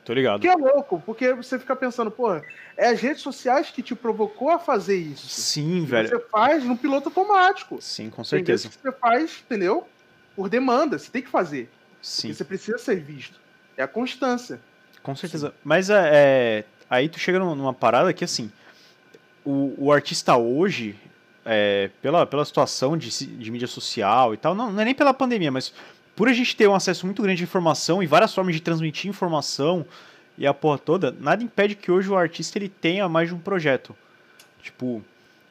[0.08, 0.40] Tô ligado.
[0.40, 2.42] Que é louco, porque você fica pensando, porra,
[2.78, 5.28] é as redes sociais que te provocou a fazer isso.
[5.28, 6.08] Sim, velho.
[6.08, 7.76] Você faz no piloto automático.
[7.82, 8.70] Sim, com certeza.
[8.70, 9.86] que você faz, entendeu?
[10.34, 11.68] Por demanda, você tem que fazer.
[12.00, 13.38] Sim, E você precisa ser visto.
[13.76, 14.58] É a constância.
[15.02, 15.52] com certeza.
[15.62, 18.50] Mas é, é, aí tu chega num- numa parada que, assim,
[19.44, 20.96] o, o artista hoje,
[21.44, 25.12] é, pela, pela situação de, de mídia social e tal, não, não é nem pela
[25.12, 25.74] pandemia, mas
[26.18, 29.08] por a gente ter um acesso muito grande de informação e várias formas de transmitir
[29.08, 29.86] informação
[30.36, 33.38] e a porra toda, nada impede que hoje o artista ele tenha mais de um
[33.38, 33.96] projeto.
[34.62, 35.02] Tipo,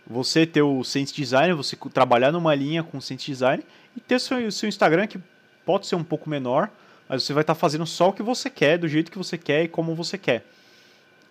[0.05, 3.63] você ter o Sense Design, você trabalhar numa linha com o Sense Design
[3.95, 5.19] e ter seu, seu Instagram que
[5.65, 6.69] pode ser um pouco menor,
[7.09, 9.63] mas você vai estar fazendo só o que você quer, do jeito que você quer
[9.63, 10.45] e como você quer.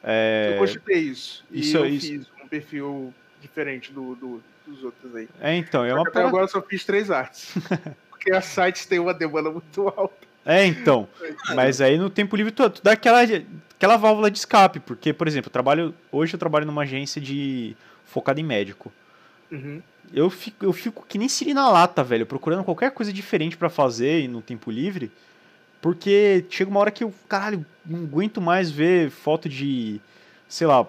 [0.03, 1.45] É, Eu gostei isso.
[1.51, 5.28] E isso- eu isso- fiz um perfil diferente do, do- dos outros aí.
[5.41, 7.55] é, então, é uma até agora eu só fiz três artes.
[8.27, 10.27] Porque as sites têm uma demanda muito alta.
[10.45, 11.07] É, então.
[11.55, 15.29] Mas aí no tempo livre tu, tu dá aquela, aquela válvula de escape, porque, por
[15.29, 18.93] exemplo, eu trabalho, hoje eu trabalho numa agência de focada em médico.
[19.51, 19.81] Uhum.
[20.12, 23.70] Eu fico, eu fico que nem siri na lata, velho, procurando qualquer coisa diferente pra
[23.70, 25.12] fazer no tempo livre,
[25.81, 30.01] porque chega uma hora que eu, caralho, não aguento mais ver foto de,
[30.49, 30.85] sei lá,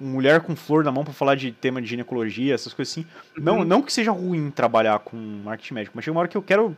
[0.00, 3.06] mulher com flor na mão pra falar de tema de ginecologia, essas coisas assim.
[3.36, 3.64] Não, Uhum.
[3.64, 6.76] não que seja ruim trabalhar com marketing médico, mas chega uma hora que eu quero.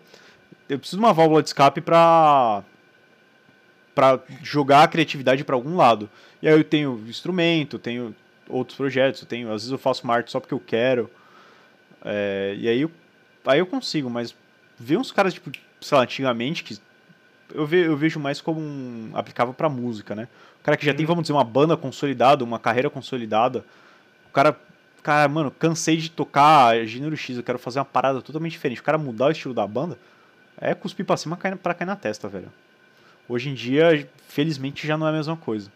[0.68, 2.62] Eu preciso de uma válvula de escape pra.
[3.94, 6.08] pra jogar a criatividade pra algum lado.
[6.40, 8.14] E aí eu tenho instrumento, tenho
[8.48, 11.10] outros projetos, eu tenho, às vezes eu faço uma arte só porque eu quero.
[12.04, 12.90] É, e aí eu,
[13.46, 14.34] aí eu consigo, mas
[14.78, 15.50] ver uns caras, tipo,
[15.80, 16.78] sei lá, antigamente, que
[17.54, 20.28] eu, ve, eu vejo mais como um aplicável pra música, né?
[20.60, 21.08] O cara que já tem, Uhum.
[21.08, 23.64] vamos dizer, uma banda consolidada, uma carreira consolidada.
[24.28, 24.56] O cara,
[25.02, 28.80] cara, mano, cansei de tocar gênero X, eu quero fazer uma parada totalmente diferente.
[28.80, 29.98] O cara mudar o estilo da banda
[30.60, 32.52] é cuspir pra cima cair- pra cair na testa, velho.
[33.28, 35.70] Hoje em dia, felizmente, já não é a mesma coisa.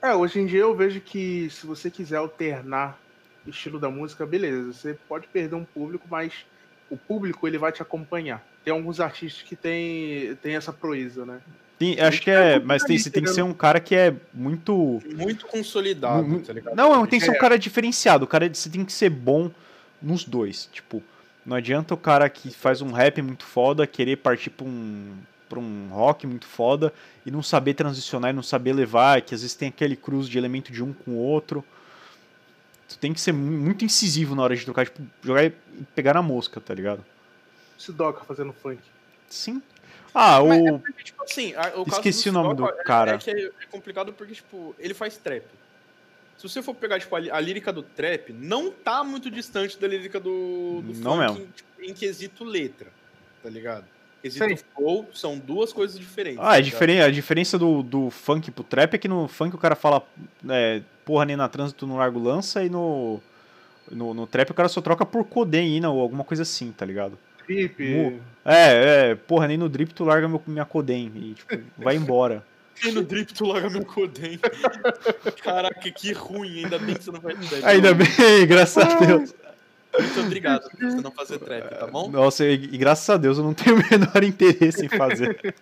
[0.00, 2.98] É, hoje em dia eu vejo que se você quiser alternar
[3.46, 4.72] o estilo da música, beleza.
[4.72, 6.44] Você pode perder um público, mas
[6.92, 8.44] o público ele vai te acompanhar.
[8.64, 11.40] Tem alguns artistas que tem, tem essa proeza, né?
[11.78, 15.02] Tem- acho que é, mas tem, você tem que ser um cara que é muito
[15.16, 16.76] Muito consolidado, tá ligado?
[16.76, 17.38] Não, tem que ser um É.
[17.38, 18.24] cara diferenciado.
[18.24, 19.50] O cara você tem que ser bom
[20.00, 20.68] nos dois.
[20.70, 21.02] Tipo,
[21.44, 25.12] não adianta o cara que faz um rap muito foda querer partir pra um,
[25.48, 26.92] pra um rock muito foda
[27.26, 30.36] e não saber transicionar e não saber levar, que às vezes tem aquele cruz de
[30.38, 31.64] elemento de um com o outro.
[32.92, 35.50] Tu tem que ser mu- muito incisivo na hora de tocar, tipo, jogar e
[35.94, 37.04] pegar na mosca, tá ligado?
[37.78, 38.80] Sidoca fazendo funk.
[39.28, 39.62] Sim.
[40.14, 40.66] Ah, Mas o.
[40.68, 43.10] é porque, tipo assim, o caso Esqueci do o nome Sidoca do é- cara.
[43.14, 45.44] É, que é, é complicado porque, tipo, ele faz trap.
[46.36, 50.18] Se você for pegar, tipo, a lírica do trap, não tá muito distante da lírica
[50.18, 51.38] do, do Não funk mesmo.
[51.40, 52.90] Em, tipo, em quesito letra,
[53.42, 53.84] tá ligado?
[54.22, 56.38] Quesito flow são duas coisas diferentes.
[56.38, 56.70] Ah, tá é ligado?
[56.72, 60.02] diferen a diferença do, do funk pro trap é que no funk o cara fala
[60.48, 63.20] é, porra nem na trânsito no largo lança e no,
[63.90, 67.18] no, no trap o cara só troca por codeína ou alguma coisa assim, tá ligado?
[67.44, 67.84] Trip.
[67.84, 71.96] Mu- É, é, porra, nem no drip tu larga meu, minha codem e tipo, vai
[71.96, 72.44] embora.
[72.84, 74.40] E no drip tu larga meu codem.
[75.42, 77.36] Caraca, que ruim, ainda bem que você não trap.
[77.64, 78.06] Ainda bem,
[78.48, 79.34] graças a Deus.
[79.98, 82.10] Muito obrigado por você não fazer trap, tá bom?
[82.10, 85.54] Nossa, e, e graças a Deus eu não tenho o menor interesse em fazer.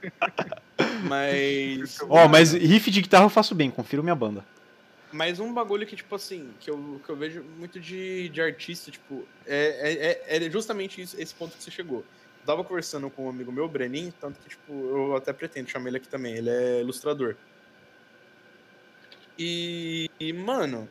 [1.05, 1.99] Mas.
[2.09, 4.45] Ó, mas riff de guitarra eu faço bem, confiro minha banda.
[5.13, 8.93] Mas um bagulho que, tipo assim, que eu, que eu vejo muito de, de artista,
[8.93, 11.99] tipo, é, é, é justamente isso- esse ponto que você chegou.
[11.99, 15.69] Eu tava conversando com um amigo meu, o Brenin, tanto que, tipo, eu até pretendo
[15.69, 17.35] chamar ele aqui também, ele é ilustrador.
[19.39, 20.89] E, e, mano,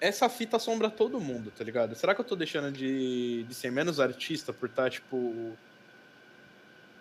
[0.00, 1.94] essa fita assombra todo mundo, tá ligado?
[1.94, 5.56] Será que eu tô deixando de, de ser menos artista por estar, tipo,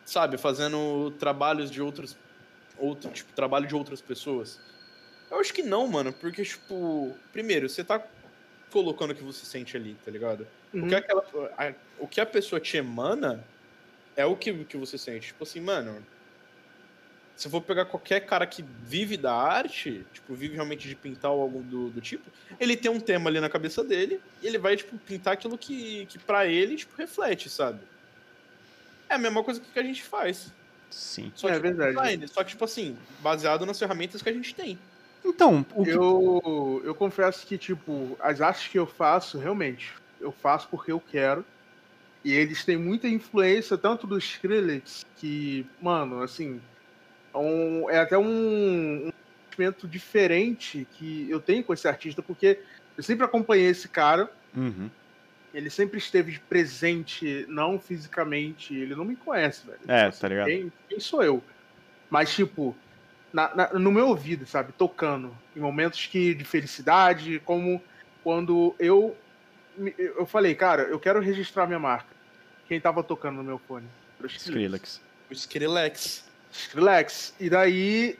[0.06, 2.18] sabe, fazendo trabalhos de outros,
[2.78, 4.60] outro, tipo, trabalho de outras pessoas?
[5.30, 8.02] Eu acho que não, mano, porque, tipo, primeiro, você tá
[8.72, 10.48] colocando o que você sente ali, tá ligado?
[10.74, 10.88] O, Uhum.
[10.88, 11.26] que aquela,
[11.58, 13.44] a, o que a pessoa te emana
[14.16, 15.28] é o que, que você sente.
[15.28, 16.06] Tipo assim, mano,
[17.36, 21.32] se eu for pegar qualquer cara que vive da arte, tipo, vive realmente de pintar
[21.32, 22.30] ou algo do, do tipo,
[22.60, 26.06] ele tem um tema ali na cabeça dele e ele vai, tipo, pintar aquilo que,
[26.06, 27.80] que pra ele, tipo, reflete, sabe?
[29.10, 30.52] É a mesma coisa que a gente faz.
[30.90, 31.32] Sim.
[31.36, 31.90] Só É que verdade.
[31.92, 34.80] design, só que, tipo assim, baseado nas ferramentas que a gente tem.
[35.24, 35.90] Então, o que...
[35.90, 41.02] Eu, eu confesso que, tipo, as artes que eu faço, realmente, eu faço porque eu
[41.02, 41.44] quero.
[42.24, 46.62] E eles têm muita influência, tanto do Skrillex, que, mano, assim,
[47.40, 49.12] um- é até um, um
[49.50, 52.60] sentimento diferente que eu tenho com esse artista, porque
[52.98, 54.90] eu sempre acompanhei esse cara, Uhum.
[55.54, 59.80] ele sempre esteve presente, não fisicamente, ele não me conhece, velho.
[59.88, 60.48] É, Tipo tá ligado?
[60.48, 61.44] Quem, quem sou eu?
[62.10, 62.76] Mas, tipo,
[63.34, 64.72] na- na- no meu ouvido, sabe?
[64.74, 65.36] Tocando.
[65.56, 67.82] Em momentos que, de felicidade, como
[68.24, 69.16] quando eu.
[69.98, 72.08] Eu falei, cara, eu quero registrar minha marca.
[72.68, 73.86] Quem tava tocando no meu fone?
[74.26, 75.02] Skrillex.
[75.30, 76.24] O Skrillex.
[76.60, 77.34] Skrillex.
[77.40, 78.18] E daí,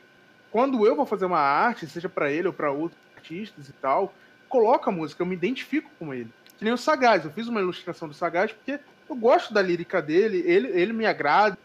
[0.50, 4.12] quando eu vou fazer uma arte, seja pra ele ou pra outros artistas e tal,
[4.48, 6.30] coloca a música, eu me identifico com ele.
[6.58, 8.78] Que nem o Sagaz, eu fiz uma ilustração do Sagaz porque
[9.08, 11.58] eu gosto da lírica dele, ele, ele me agrada.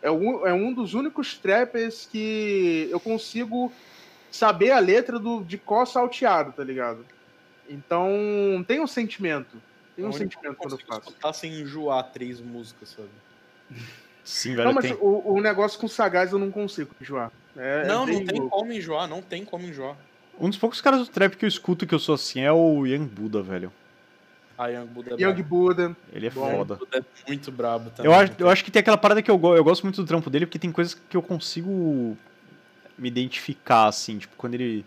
[0.00, 3.72] É um, é um dos únicos trappers que eu consigo
[4.30, 7.04] saber a letra do, de có salteado, tá ligado?
[7.68, 9.60] Então, tem um sentimento.
[9.96, 11.08] Tem um É sentimento quando eu faço.
[11.08, 13.08] escutar sem enjoar três músicas, sabe?
[14.28, 14.68] Sim, velho.
[14.68, 14.94] Não, mas tem...
[15.00, 17.32] o, o negócio com o Sagaz eu não consigo enjoar.
[17.56, 18.58] É- é não, não bem tem louco.
[18.58, 19.96] como enjoar, não tem como enjoar.
[20.38, 22.84] Um dos poucos caras do trap que eu escuto que eu sou assim é o
[22.86, 23.72] Young Buddha, velho.
[24.58, 25.42] A Young Buddha é Young.
[25.42, 25.96] Buddha.
[26.12, 26.50] Ele é Bom.
[26.50, 26.74] foda.
[26.74, 28.12] Buddha é muito brabo também.
[28.12, 30.28] Eu acho, eu acho que tem aquela parada que eu, eu gosto muito do trampo
[30.28, 32.16] dele, porque tem coisas que eu consigo
[32.98, 34.84] me identificar, assim, tipo, quando ele,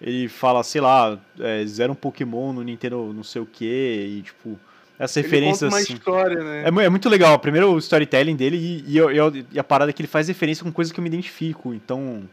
[0.00, 4.22] ele fala, sei lá, é, zero um Pokémon no Nintendo não sei o que, e
[4.22, 4.58] tipo,
[4.98, 5.94] essas Ele referências conta uma assim.
[5.94, 6.64] história, né?
[6.64, 9.10] É, é muito legal, primeiro o storytelling dele e, e, eu-
[9.52, 12.28] e a parada é que ele faz referência com coisas que eu me identifico, então.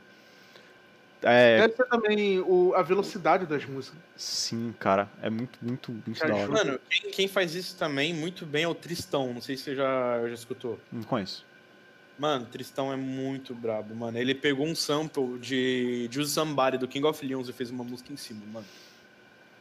[1.22, 3.98] É, Deve ser também o, a velocidade das músicas.
[4.16, 6.48] sim, cara, é muito, muito, muito Que da hora.
[6.52, 9.34] Mano, quem, quem faz isso também muito bem é o Tristão.
[9.34, 10.80] Não sei se você já, já escutou.
[10.92, 11.44] Não conheço.
[12.20, 14.18] Mano, Tristão é muito brabo, mano.
[14.20, 18.14] Ele pegou um sample de Juice Somebody do King of Leons e fez uma música
[18.14, 18.66] em cima, mano.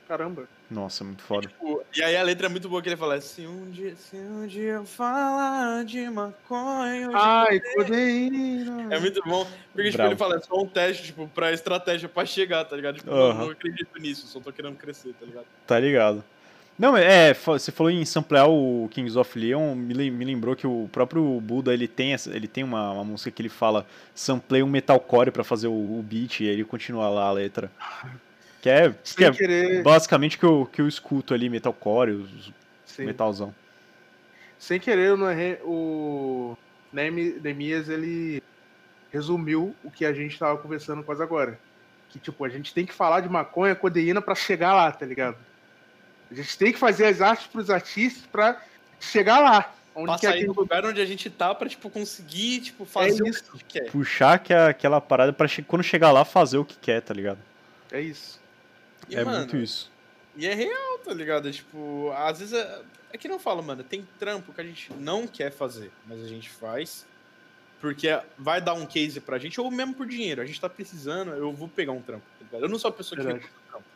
[0.09, 0.45] Caramba.
[0.71, 1.47] Nossa, muito foda.
[1.49, 4.17] Tipo, E aí a letra é muito boa que ele fala: Se um dia, se
[4.17, 7.11] um dia eu falar de maconha.
[7.15, 8.95] Ai, codeína.
[8.95, 9.47] É muito bom.
[9.73, 12.97] Porque, tipo, ele fala, é só um teste, tipo, pra estratégia pra chegar, tá ligado?
[12.97, 15.47] Tipo, não, não acredito nisso, só tô querendo crescer, tá ligado?
[15.67, 16.25] Tá ligado.
[16.79, 20.57] Não, mas é, você falou em samplear o Kings of Leon, me, lem- me lembrou
[20.57, 23.87] que o próprio Buda, ele tem, essa- ele tem uma, uma música que ele fala,
[24.13, 27.71] samplei um metalcore pra fazer o, o beat, e aí ele continua lá a letra.
[28.65, 29.83] Que é, que é querer.
[29.83, 32.51] basicamente que eu, que eu escuto ali, metalcore, os
[32.87, 33.05] Sim.
[33.05, 33.55] metalzão.
[34.59, 35.59] Sem querer, não errei.
[35.65, 36.57] O
[36.91, 38.43] Nemias, ele
[39.12, 41.61] resumiu o que a gente tava conversando quase agora.
[42.09, 45.37] Que, tipo, a gente tem que falar de maconha, codeína pra chegar lá, tá ligado?
[46.31, 48.62] A gente tem que fazer as artes pros artistas pra
[48.99, 49.75] chegar lá.
[49.95, 50.47] Onde Pra sair gente...
[50.47, 53.91] do lugar onde a gente tá pra, tipo, conseguir, tipo, fazer o que quer.
[53.91, 57.12] Puxar que é aquela parada pra che- quando chegar lá fazer o que quer, tá
[57.12, 57.39] ligado?
[57.93, 58.43] É isso.
[59.09, 59.91] E, é mano, muito isso.
[60.37, 61.51] E é real, tá ligado?
[61.53, 62.83] Tipo, às vezes é,
[63.13, 66.29] é que não fala, mano, tem trampo que a gente não quer fazer, mas a
[66.29, 67.07] gente faz
[67.85, 70.41] porque vai dar um case pra gente, ou mesmo por dinheiro.
[70.41, 72.63] A gente tá precisando, eu vou pegar um trampo, tá ligado?
[72.63, 73.45] Eu não sou a pessoa que Verdade.
[73.45, 73.87] recusa trampo.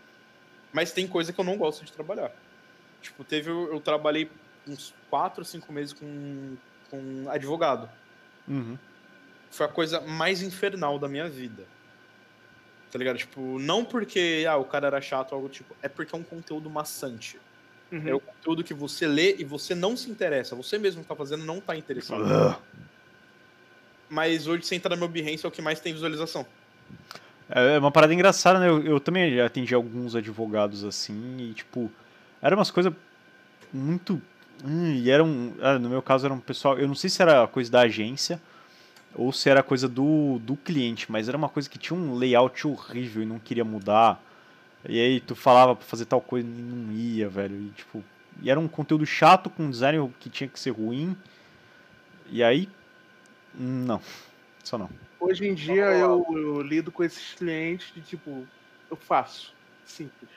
[0.70, 2.30] Mas tem coisa que eu não gosto de trabalhar.
[3.00, 4.30] Tipo, teve, eu, eu trabalhei
[4.66, 6.56] uns 4 ou 5 meses com,
[6.90, 7.88] com advogado.
[8.46, 8.76] Uhum.
[9.50, 11.64] Foi a coisa mais infernal da minha vida.
[12.90, 13.18] Tá ligado?
[13.18, 16.18] Tipo, não porque ah, o cara era chato ou algo do tipo, é porque é
[16.18, 17.38] um conteúdo maçante.
[17.92, 18.08] Uhum.
[18.08, 20.54] É o conteúdo que você lê e você não se interessa.
[20.56, 22.22] Você mesmo tá fazendo não tá interessado.
[22.22, 22.56] Ugh.
[24.08, 26.46] Mas hoje, você entra no meu Behance, é o que mais tem visualização.
[27.50, 28.68] É é uma parada engraçada, né?
[28.68, 31.90] Eu, eu também atendi alguns advogados assim e, tipo,
[32.40, 32.92] eram umas coisas
[33.72, 34.20] muito.
[34.64, 35.54] Hum, e eram.
[35.60, 36.78] ah, No meu caso, era um pessoal.
[36.78, 38.40] Eu não sei se era coisa da agência
[39.18, 42.66] ou se era coisa do, do cliente, mas era uma coisa que tinha um layout
[42.66, 44.22] horrível e não queria mudar.
[44.88, 47.60] E aí tu falava pra fazer tal coisa e não ia, velho.
[47.60, 48.04] E, tipo,
[48.40, 51.16] e era um conteúdo chato com um design que tinha que ser ruim.
[52.30, 52.68] E aí.
[53.52, 54.00] Não.
[54.62, 54.88] Só não.
[55.18, 58.46] Hoje em dia eu, eu lido com esses clientes de tipo,
[58.88, 59.52] eu faço.
[59.84, 60.30] Simples.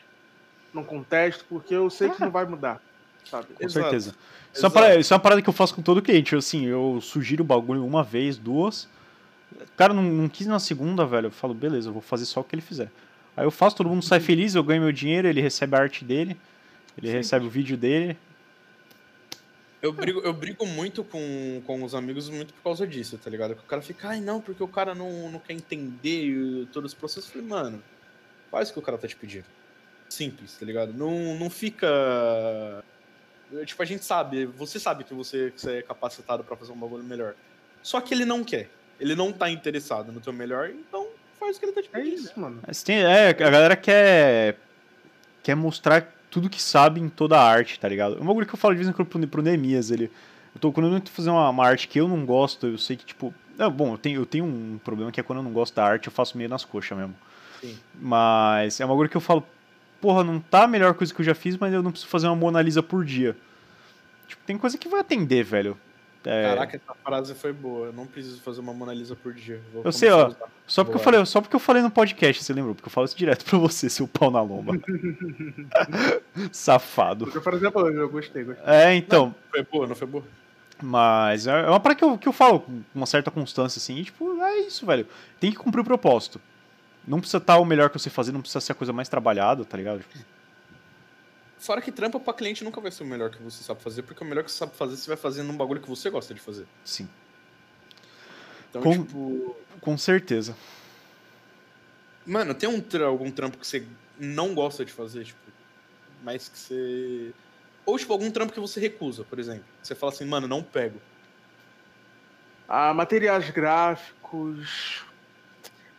[0.73, 2.81] Não contesto porque eu sei que não vai mudar.
[3.25, 3.47] Sabe?
[3.53, 3.83] Com Exato.
[3.83, 4.15] certeza.
[4.53, 6.33] Isso é, parada, isso é uma parada que eu faço com todo cliente.
[6.33, 8.87] Eu, Assim, eu sugiro o bagulho uma vez, duas.
[9.53, 11.27] O cara não, não quis na segunda, velho.
[11.27, 12.91] Eu falo, beleza, eu vou fazer só o que ele fizer.
[13.35, 16.03] Aí eu faço, todo mundo sai feliz, eu ganho meu dinheiro, ele recebe a arte
[16.03, 16.37] dele,
[16.97, 17.13] ele Sim.
[17.13, 18.17] recebe o vídeo dele.
[19.81, 23.55] Eu brigo, eu brigo muito com, com os amigos muito por causa disso, tá ligado?
[23.55, 26.91] Que o cara fica, ai não, porque o cara não, não quer entender e todos
[26.91, 27.33] os processos.
[27.33, 27.83] Eu falei, mano,
[28.51, 29.45] faz o que o cara tá te pedindo.
[30.07, 30.93] Simples, tá ligado?
[30.93, 31.87] Não, não fica.
[33.65, 36.77] Tipo, a gente sabe, você sabe que você, que você é capacitado pra fazer um
[36.77, 37.33] bagulho melhor.
[37.83, 38.69] Só que ele não quer.
[38.99, 41.07] Ele não tá interessado no teu melhor, então
[41.39, 42.15] faz o que ele tá te É pedindo.
[42.15, 42.61] isso, mano.
[42.85, 44.57] Tem, é, a galera quer,
[45.41, 48.17] quer mostrar tudo que sabe em toda a arte, tá ligado?
[48.17, 50.11] É um bagulho que eu falo de vez em quando pro, pro Neemias, ele...
[50.53, 52.95] Eu tô, quando eu tento fazer uma, uma arte que eu não gosto, eu sei
[52.95, 53.33] que, tipo...
[53.57, 55.83] É, bom, eu tenho, eu tenho um problema que é quando eu não gosto da
[55.83, 57.15] arte, eu faço meio nas coxas mesmo.
[57.59, 57.77] Sim.
[57.95, 59.45] Mas é um bagulho que eu falo,
[60.01, 62.27] porra, não tá a melhor coisa que eu já fiz, mas eu não preciso fazer
[62.27, 63.37] uma Mona Lisa por dia.
[64.27, 65.77] Tipo, tem coisa que vai atender, velho.
[66.23, 67.87] É, Caraca, essa frase foi boa.
[67.87, 69.59] Eu não preciso fazer uma Mona Lisa por dia.
[69.73, 70.31] Vou Eu sei, ó.
[70.67, 72.75] Só porque, eu falei, só porque eu falei no podcast, você lembrou?
[72.75, 74.73] Porque eu falo isso direto pra você, seu pau na lomba.
[76.51, 77.29] Safado.
[77.33, 78.63] Eu, por exemplo, eu gostei, gostei.
[78.65, 80.23] É, então, Foi boa, não foi boa?
[80.81, 84.05] mas é uma parada que eu, que eu falo com uma certa constância, assim, e,
[84.05, 85.05] tipo, é isso, velho.
[85.39, 86.41] Tem que cumprir o propósito.
[87.07, 89.65] Não precisa estar o melhor que você fazer, não precisa ser a coisa mais trabalhada,
[89.65, 90.01] tá ligado?
[90.01, 90.19] Tipo,
[91.57, 94.23] Fora que trampa pra cliente nunca vai ser o melhor que você sabe fazer, porque
[94.23, 96.39] o melhor que você sabe fazer, você vai fazer num bagulho que você gosta de
[96.39, 96.65] fazer.
[96.83, 97.07] sim,
[98.69, 99.55] Então, Com- tipo.
[99.79, 100.55] com certeza.
[102.25, 103.85] Mano, tem um algum trampo que você
[104.17, 105.39] não gosta de fazer, tipo,
[106.23, 107.33] mas que você.
[107.85, 109.65] Ou, tipo, algum trampo que você recusa, por exemplo.
[109.81, 111.01] Você fala assim, mano, não pego.
[112.67, 115.03] Ah, materiais gráficos,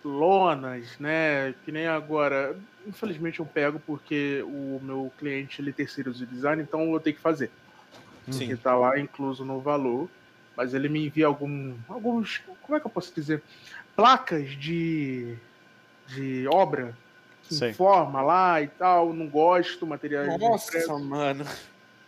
[0.08, 1.54] lonas, né?
[1.64, 2.56] Que nem agora.
[2.86, 7.22] Infelizmente eu pego porque o meu cliente ele terceiriza o design, então eu tenho que
[7.22, 7.50] fazer.
[8.30, 8.46] Sim.
[8.48, 10.08] Que tá lá incluso no valor.
[10.56, 12.42] Mas ele me envia algum, alguns.
[12.62, 13.42] Como é que eu posso dizer?
[13.96, 15.34] Placas de,
[16.08, 16.96] de obra
[17.44, 17.70] que Sei.
[17.70, 19.12] informa lá e tal.
[19.14, 21.44] Não gosto, materiais de impresso, Nossa, mano.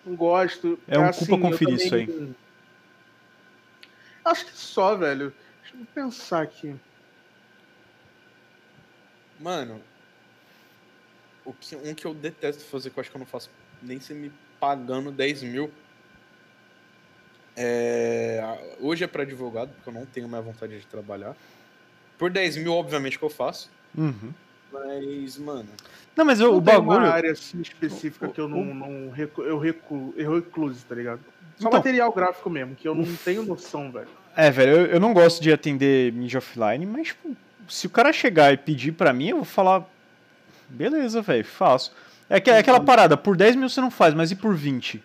[0.05, 0.79] não gosto.
[0.87, 2.07] É um assim, culpa conferir isso aí.
[2.07, 2.37] também-
[4.25, 5.33] Acho que só, velho.
[5.63, 6.75] Deixa eu pensar aqui.
[9.45, 9.79] Mano,
[11.45, 13.51] o que, um que eu detesto fazer, que eu acho que eu não faço
[13.83, 15.71] nem se me pagando 10 mil.
[17.55, 18.43] É,
[18.81, 21.37] hoje é pra advogado, porque eu não tenho mais vontade de trabalhar.
[22.17, 23.71] Por 10 mil, obviamente, que eu faço.
[23.95, 24.33] Uhum.
[24.73, 25.69] Mas, mano.
[26.17, 27.01] Não, mas eu- Não o tem bagulho.
[27.01, 30.87] uma área assim específica o- que eu não, o- não recu, eu, recu, eu recluso,
[30.89, 31.21] tá ligado?
[31.59, 31.73] Só Então.
[31.79, 34.09] material gráfico mesmo, que eu não tenho noção, velho.
[34.35, 37.37] É, velho, eu, eu não gosto de atender mídia offline, mas, tipo,
[37.69, 39.85] se o cara chegar e pedir pra mim, eu vou falar.
[40.69, 41.93] Beleza, velho, faço.
[42.29, 45.03] É, que- é aquela parada, por 10 mil você não faz, mas e por 20?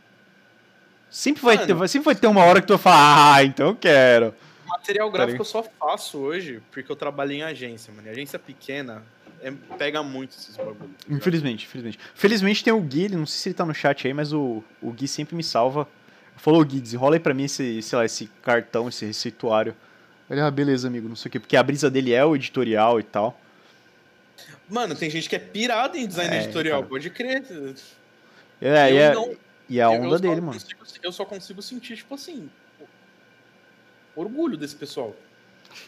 [1.10, 1.80] Sempre vai, Mano.
[1.80, 4.34] ter, sempre vai ter uma hora que tu vai falar, ah, então eu quero.
[4.68, 5.42] Material gráfico ligado?
[5.42, 8.08] eu só faço hoje porque eu trabalho em agência, mano.
[8.08, 9.04] E agência pequena
[9.42, 10.78] é- pega muito esses bagulhos.
[10.80, 11.06] tá?
[11.14, 12.00] Infelizmente, infelizmente.
[12.14, 14.64] Felizmente tem o Gui, ele- não sei se ele tá no chat aí, mas o,
[14.82, 15.88] o Gui sempre me salva.
[16.38, 19.76] Falou, Gui, desenrola aí pra mim esse, sei lá, esse cartão, esse receituário.
[20.30, 21.40] Ele, ah, beleza, amigo, não sei o quê.
[21.40, 23.40] Porque a brisa dele é o editorial e tal.
[24.70, 26.90] Mano, tem gente que é pirada em design É, editorial, cara.
[26.90, 27.44] pode crer.
[28.62, 29.36] É, eu e, é, não-
[29.70, 30.54] e é a eu onda dele, mano.
[30.54, 32.50] consigo- eu só consigo sentir, tipo assim,
[34.16, 35.16] orgulho desse pessoal.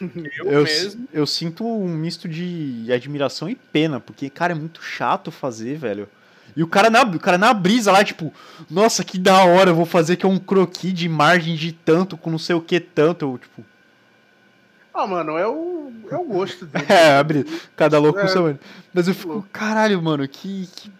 [0.38, 1.08] Eu, Eu, mesmo.
[1.12, 6.08] eu sinto um misto de admiração e pena, porque, cara, é muito chato fazer, velho.
[6.56, 8.32] E o cara na, o cara na brisa lá, tipo,
[8.70, 12.30] nossa, que da hora, eu vou fazer aqui um croquis de margem de tanto, com
[12.30, 13.24] não sei o que tanto.
[13.24, 13.64] Eu, tipo,
[14.94, 16.84] Ah, mano, é o, é o gosto dele.
[16.90, 17.44] é, abre,
[17.76, 18.28] cada louco com É.
[18.28, 18.58] seu.
[18.92, 20.92] Mas eu fico, caralho, mano, que, que.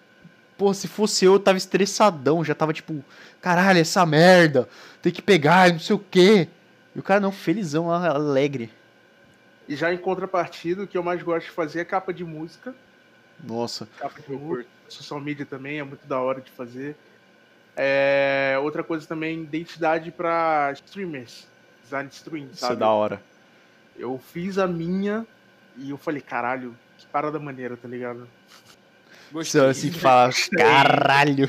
[0.57, 3.05] Pô, se fosse eu, eu tava estressadão, já tava tipo,
[3.41, 4.69] caralho, essa merda,
[5.03, 6.49] tem que pegar, não sei o quê.
[6.95, 8.71] E o cara não, felizão, alegre.
[9.69, 12.75] E já em contrapartida, o que eu mais gosto de fazer é capa de música.
[13.43, 13.89] Nossa.
[13.99, 14.69] Capa de Eu música.
[14.89, 16.95] Social media também é muito da hora de fazer.
[17.75, 21.47] É, outra coisa também, identidade pra streamers.
[21.83, 22.81] Design stream, Isso é sabe?
[22.81, 23.23] da hora.
[23.97, 25.27] Eu fiz a minha
[25.77, 28.29] e eu falei, caralho, que parada maneira, tá ligado?
[29.31, 31.49] Você olha assim que fala, caralho.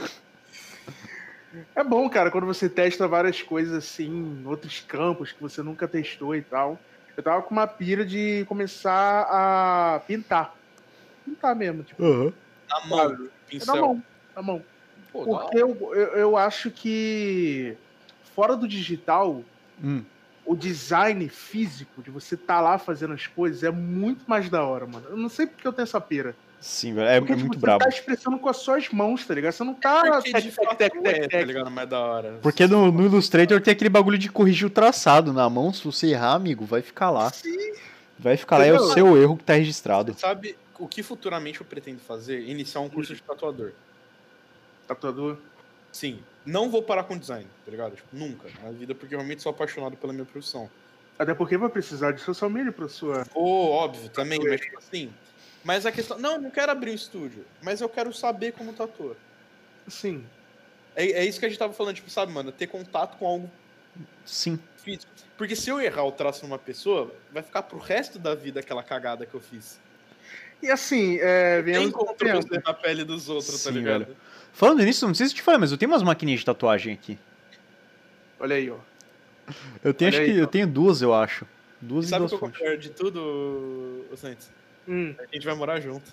[1.75, 5.87] É bom, cara, quando você testa várias coisas assim, em outros campos que você nunca
[5.87, 6.79] testou e tal.
[7.15, 10.55] Eu tava com uma pira de começar a pintar.
[11.25, 12.33] Pintar mesmo, tipo, Aham.
[12.69, 12.99] Na mão?
[12.99, 13.17] É na
[13.47, 13.75] pincel.
[13.75, 14.03] mão,
[14.35, 14.63] na mão.
[15.11, 17.77] Pô, Porque eu, eu, eu acho que
[18.35, 19.43] fora do digital,
[19.83, 20.03] Hum.
[20.45, 24.85] O design físico de você tá lá fazendo as coisas é muito mais da hora,
[24.85, 25.05] mano.
[25.09, 26.35] Eu não sei porque eu tenho essa pira.
[26.59, 27.07] Sim, velho.
[27.09, 27.83] É, Porque é tipo, muito você brabo.
[27.83, 29.51] tá expressando com as suas mãos, tá ligado?
[29.51, 31.69] Você não tá Porque tec, de tec, fato tec, é, tec, tá ligado?
[31.69, 32.39] Mais da hora.
[32.41, 35.73] Porque no, no Illustrator tem aquele bagulho de corrigir o traçado na mão.
[35.73, 37.29] Se você errar, amigo, vai ficar lá.
[37.31, 37.73] Sim.
[38.17, 40.15] Vai ficar lá, é o seu erro que tá registrado.
[40.17, 42.47] Sabe o que futuramente eu pretendo fazer?
[42.47, 43.71] Iniciar um curso de tatuador.
[44.87, 45.37] Tatuador.
[45.91, 47.95] Sim, não vou parar com design, tá ligado?
[47.95, 50.69] Tipo, nunca na vida, porque eu realmente sou apaixonado pela minha profissão.
[51.17, 53.25] Até porque vai precisar de social media pra sua.
[53.33, 55.13] Ô, óbvio, também, mas tipo assim.
[55.63, 56.17] Mas a questão.
[56.17, 59.15] Não, não quero abrir um estúdio, mas eu quero saber como tá ator.
[59.87, 60.25] Sim.
[60.95, 62.51] É, é isso que a gente tava falando, tipo, sabe, mano?
[62.51, 63.51] Ter contato com algo
[64.25, 64.59] Sim.
[64.77, 65.11] físico.
[65.37, 68.83] Porque se eu errar o traço numa pessoa, vai ficar pro resto da vida aquela
[68.83, 69.79] cagada que eu fiz.
[70.61, 74.05] E assim, é, Tem você na pele dos outros, tá Sim, ligado?
[74.05, 74.17] velho.
[74.53, 76.93] Falando nisso, não sei se eu te falei, mas eu tenho umas maquininhas de tatuagem
[76.93, 77.17] aqui.
[78.39, 78.77] Olha aí, ó.
[79.83, 81.45] Eu tenho, Olha acho aí, que eu tenho duas, eu acho.
[81.81, 82.61] Duas e, sabe o duas que eu fontes.
[82.61, 84.49] pior de tudo, ô Santos?
[84.87, 86.09] Hum, A gente vai morar junto.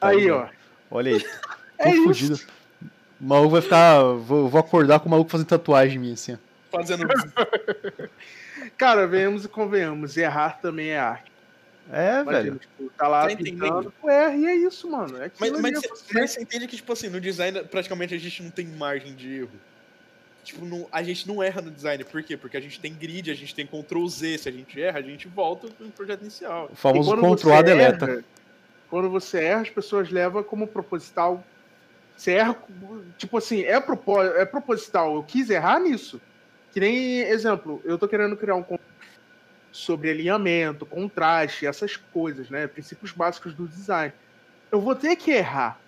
[0.00, 0.46] aí, ó.
[0.90, 1.24] Olha aí.
[1.76, 2.04] É Tô isso.
[2.04, 2.40] fudido.
[3.20, 4.00] O maluco vai ficar.
[4.00, 6.34] Vou, vou acordar com o maluco fazendo tatuagem minha, assim.
[6.34, 6.36] ó.
[6.70, 7.04] Fazendo.
[8.78, 10.16] Cara, venhamos e convenhamos.
[10.16, 11.32] Errar também é arte.
[11.92, 12.58] É, Imagina, velho.
[12.58, 13.92] tipo, tá lá Tá pintando.
[14.08, 15.16] erra e é isso, mano.
[15.22, 18.18] É Mas, mas, é cê- mas você entende que, tipo assim, no design praticamente a
[18.18, 19.50] gente não tem margem de erro.
[20.42, 22.02] Tipo, não- a gente não erra no design.
[22.04, 22.36] Por quê?
[22.36, 24.38] Porque a gente tem grid, a gente tem Ctrl Z.
[24.38, 26.68] Se a gente erra, a gente volta pro projeto inicial.
[26.72, 28.04] O famoso quando Ctrl A você deleta.
[28.10, 28.24] erra-
[28.90, 31.42] Quando você erra, as pessoas levam como proposital.
[32.16, 32.56] Você erra,
[33.18, 35.14] tipo assim, é, propó é proposital.
[35.16, 36.20] Eu quis errar nisso.
[36.72, 38.62] Que nem, exemplo, eu tô querendo criar um
[39.74, 42.68] sobre alinhamento, contraste, essas coisas, né?
[42.68, 44.12] Princípios básicos do design.
[44.70, 45.80] Eu vou ter que errar.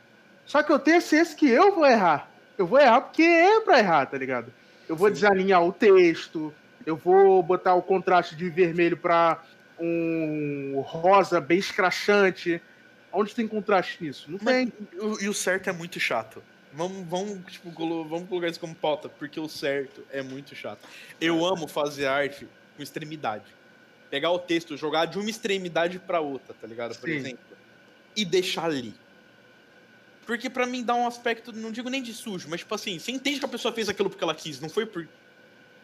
[0.45, 2.29] Só que eu tenho ciência que eu vou errar.
[2.59, 4.53] Eu vou errar porque é pra errar, tá ligado?
[4.89, 5.15] Eu vou Sim.
[5.15, 6.53] desalinhar o texto,
[6.85, 9.41] eu vou botar o contraste de vermelho pra
[9.79, 12.61] um rosa bem escrachante.
[13.13, 14.29] Onde tem contraste nisso?
[14.29, 14.73] Não Mas, tem.
[15.01, 16.43] o- e o certo é muito chato.
[16.73, 17.71] Vamos, vamos, tipo,
[18.05, 20.81] vamos colocar isso como pauta, porque o certo é muito chato.
[21.21, 23.45] Eu amo fazer arte com extremidade.
[24.17, 26.97] Pegar o texto, jogar de uma extremidade pra outra, tá ligado?
[26.97, 27.17] Por Sim.
[27.17, 27.45] exemplo.
[28.17, 28.95] E deixar ali.
[30.25, 33.13] Porque pra mim dá um aspecto, não digo nem de sujo, mas tipo assim, você
[33.13, 35.07] entende que a pessoa fez aquilo porque ela quis, não foi por.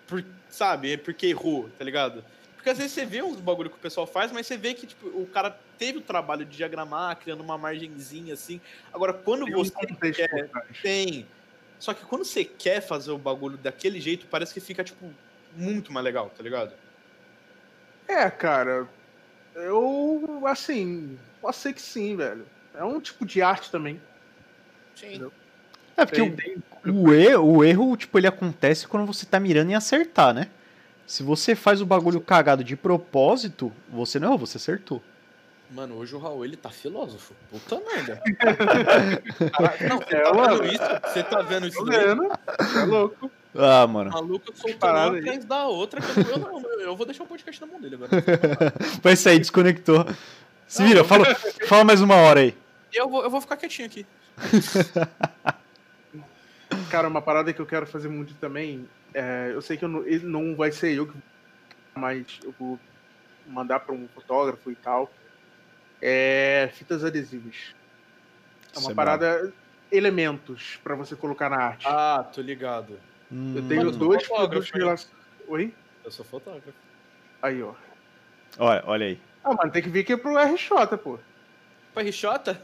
[0.07, 2.24] por sabe, é porque errou, tá ligado?
[2.57, 4.87] Porque às vezes você vê uns bagulho que o pessoal faz, mas você vê que
[4.87, 8.62] tipo, o cara teve o trabalho de diagramar, criando uma margenzinha assim.
[8.95, 10.49] Agora, quando Tem você quer,
[10.83, 11.26] tem.
[11.78, 15.12] Só que quando você quer fazer o bagulho daquele jeito, parece que fica, tipo,
[15.55, 16.72] muito mais legal, tá ligado?
[18.09, 18.87] É, cara.
[19.55, 22.47] Eu, assim, posso ser que sim, velho.
[22.75, 24.01] É um tipo de arte também.
[24.95, 25.31] Sim.
[25.97, 26.62] É porque Tem- o, tem-
[26.95, 30.49] o, erro, o erro, tipo, ele acontece quando você tá mirando em acertar, né?
[31.07, 35.03] Se você faz o bagulho cagado de propósito, você não errou, você acertou.
[35.73, 37.35] Mano, hoje o Raul, ele tá filósofo.
[37.51, 38.20] Puta merda.
[39.57, 40.57] Caraca, não, você É, tá mano.
[40.59, 40.85] vendo isso?
[41.12, 42.24] Você tá vendo isso vendo?
[42.78, 43.31] É louco.
[43.55, 44.11] Ah, mano.
[44.11, 46.01] Maluco soltando uma atrás da outra.
[46.01, 48.11] Que eu, eu, não, eu, eu vou deixar o podcast na mão dele agora.
[49.03, 50.05] Vai sair, desconectou.
[50.66, 51.24] Se vira, fala,
[51.66, 52.55] fala mais uma hora aí.
[52.93, 54.07] Eu vou, eu vou ficar quietinho aqui.
[56.90, 58.89] Cara, uma parada que eu quero fazer muito também.
[59.15, 61.23] é, eu sei que eu não, ele não vai ser eu que vou,
[61.94, 62.78] mas eu vou
[63.47, 65.11] mandar pra um fotógrafo e tal.
[66.03, 67.55] É fitas adesivas.
[68.74, 69.53] É Isso uma é parada.
[69.91, 71.87] Elementos pra você colocar na arte.
[71.87, 72.99] Ah, tô ligado.
[73.31, 74.81] Hum, eu tenho mano, dois produtos hein?
[74.81, 75.23] relacionados.
[75.47, 75.73] Oi?
[76.05, 76.73] Eu sou fotógrafo.
[77.41, 77.74] Aí, ó.
[78.59, 79.20] Olha, olha aí.
[79.45, 81.19] Ah, mano, tem que vir aqui pro RJ, pô.
[81.95, 82.61] Pra Rixota?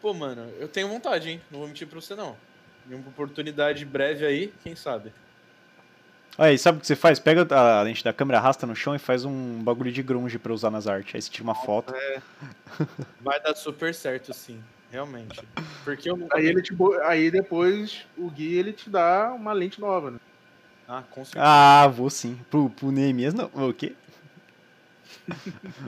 [0.00, 1.42] Pô, mano, eu tenho vontade, hein?
[1.50, 2.36] Não vou mentir pra você, não.
[2.88, 5.12] Em uma oportunidade breve aí, quem sabe?
[6.38, 7.18] Olha aí, sabe o que você faz?
[7.18, 10.52] Pega a lente da câmera, arrasta no chão e faz um bagulho de grunge pra
[10.52, 11.14] usar nas artes.
[11.14, 11.92] Aí você tira uma foto.
[13.20, 14.62] Vai dar super certo, sim.
[14.90, 15.40] Realmente.
[15.84, 16.74] Porque eu nunca Aí, ele te,
[17.04, 20.18] aí depois o Gui ele te dá uma lente nova, né?
[20.88, 21.44] Ah, com certeza.
[21.46, 22.38] Ah, vou sim.
[22.50, 23.48] Pro, pro Neemias não.
[23.54, 23.94] O quê?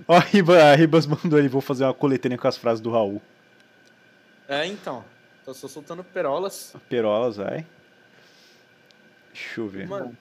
[0.06, 3.20] Ó, a Ribas mandou aí, vou fazer uma coletânea com as frases do Raul.
[4.48, 5.04] É, então.
[5.44, 6.76] Tô só soltando perolas.
[6.88, 7.66] Perolas, vai.
[9.32, 9.86] Deixa eu ver.
[9.88, 10.16] Mano,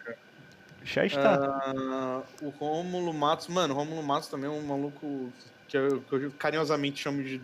[0.81, 1.63] O chat tá.
[1.65, 5.31] ah, o Rômulo Matos, mano, o Rômulo Matos também é um maluco
[5.67, 7.41] que eu, que eu carinhosamente chamo de.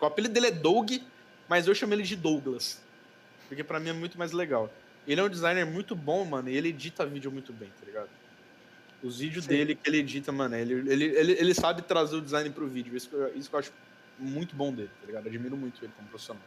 [0.00, 0.90] O apelido dele é Doug,
[1.48, 2.82] mas eu chamo ele de Douglas.
[3.48, 4.72] Porque pra mim é muito mais legal.
[5.06, 8.08] Ele é um designer muito bom, mano, e ele edita vídeo muito bem, tá ligado?
[9.02, 9.50] Os vídeos Sim.
[9.50, 12.96] dele que ele edita, mano, ele, ele, ele, ele sabe trazer o design pro vídeo.
[12.96, 13.72] Isso que, eu, isso que eu acho
[14.18, 15.28] muito bom dele, tá ligado?
[15.28, 16.42] Admiro muito ele como profissional.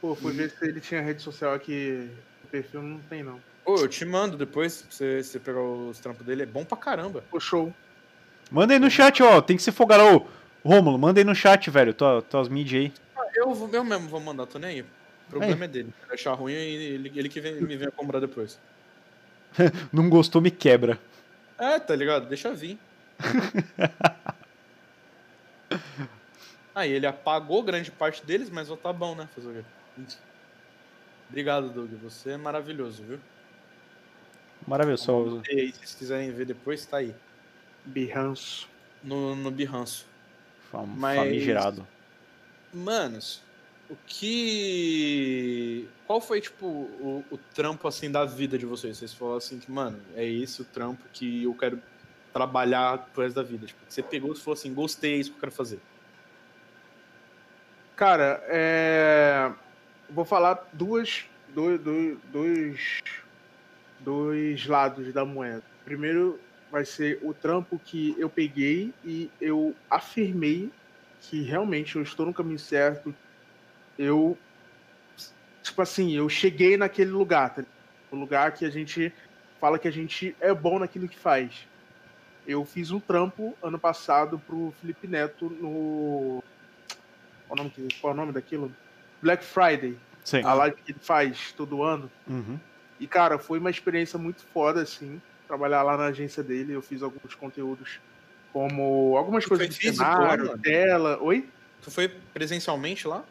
[0.00, 2.10] Pô, fui ver se ele tinha rede social aqui.
[2.54, 3.40] O perfil não tem, não.
[3.66, 6.76] Ô, eu te mando depois, pra você, você pegar os trampos dele, é bom pra
[6.78, 7.24] caramba.
[7.28, 7.74] Pô, show.
[8.48, 9.40] Manda aí no chat, ó.
[9.42, 10.04] Tem que ser folgado.
[10.04, 11.92] Ô, Rômulo, manda aí no chat, velho.
[11.92, 12.92] Tua, tuas mídias aí.
[13.34, 14.80] Eu, vou- eu mesmo vou mandar, tô nem aí.
[14.82, 15.92] O problema é, dele.
[16.06, 18.56] Se achar ruim, ele, ele que vem, me venha comprar depois.
[19.92, 20.96] Não gostou, me quebra.
[21.58, 22.28] É, tá ligado?
[22.28, 22.78] Deixa vir.
[26.72, 29.28] Aí ele apagou grande parte deles, mas ó, tá bom, né?
[29.34, 30.14] Fazer o quê?
[31.34, 31.90] Obrigado, Doug.
[32.00, 33.18] Você é maravilhoso, viu?
[34.68, 35.42] Maravilhoso.
[35.50, 37.12] E aí, se vocês quiserem ver depois, tá aí.
[37.84, 38.68] Birranço.
[39.02, 40.04] No, no Behance.
[40.70, 41.84] Fam Mas- Famigerado.
[42.72, 43.42] Manos,
[43.90, 45.88] o que.
[46.06, 48.96] Qual foi, tipo, o, o trampo, assim, da vida de vocês?
[48.98, 51.82] Vocês falaram assim que, mano, é esse o trampo que eu quero
[52.32, 53.66] trabalhar pro resto da vida.
[53.66, 55.80] Tipo, você pegou e falou assim, gostei, é isso que eu quero fazer.
[57.96, 59.52] Cara, é...
[60.14, 63.02] vou falar duas, dois, dois,
[64.00, 65.62] dois, lados da moeda.
[65.84, 66.38] Primeiro
[66.70, 70.70] vai ser o trampo que eu peguei e eu afirmei
[71.20, 73.14] que realmente eu estou no caminho certo.
[73.98, 74.38] Eu,
[75.62, 77.64] tipo assim, eu cheguei naquele lugar, tá?
[78.10, 79.12] o lugar que a gente
[79.60, 81.66] fala que a gente é bom naquilo que faz.
[82.46, 86.42] Eu fiz um trampo ano passado pro Felipe Neto no
[87.48, 88.70] qual o nome, qual o nome daquilo?
[89.24, 90.42] Black Friday, Sim.
[90.44, 92.10] a live que ele faz todo ano.
[92.28, 92.60] Uhum.
[93.00, 96.74] E, cara, foi uma experiência muito foda, assim, trabalhar lá na agência dele.
[96.74, 97.98] Eu fiz alguns conteúdos,
[98.52, 101.18] como algumas Tu coisas foi de físico cenário, tela.
[101.22, 101.48] Oi?
[101.80, 103.24] Tu foi presencialmente lá?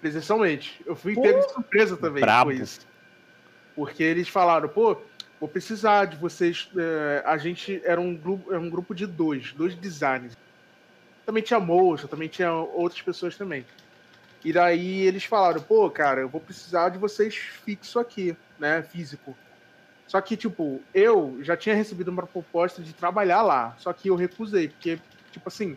[0.00, 0.80] Presencialmente.
[0.84, 2.50] Eu fui Pô, pego de surpresa também brabo.
[2.50, 2.80] com isso.
[3.76, 4.96] Porque eles falaram, pô,
[5.38, 6.68] vou precisar de vocês.
[6.76, 10.36] é, a gente era um grupo, era um grupo de dois, dois designers.
[11.24, 13.64] Também tinha moça, também tinha outras pessoas também.
[14.44, 18.82] E daí eles falaram, pô, cara, eu vou precisar de vocês fixo aqui, né?
[18.82, 19.36] Físico.
[20.06, 23.76] Só que, tipo, eu já tinha recebido uma proposta de trabalhar lá.
[23.78, 24.98] Só que eu recusei, porque,
[25.30, 25.76] tipo assim,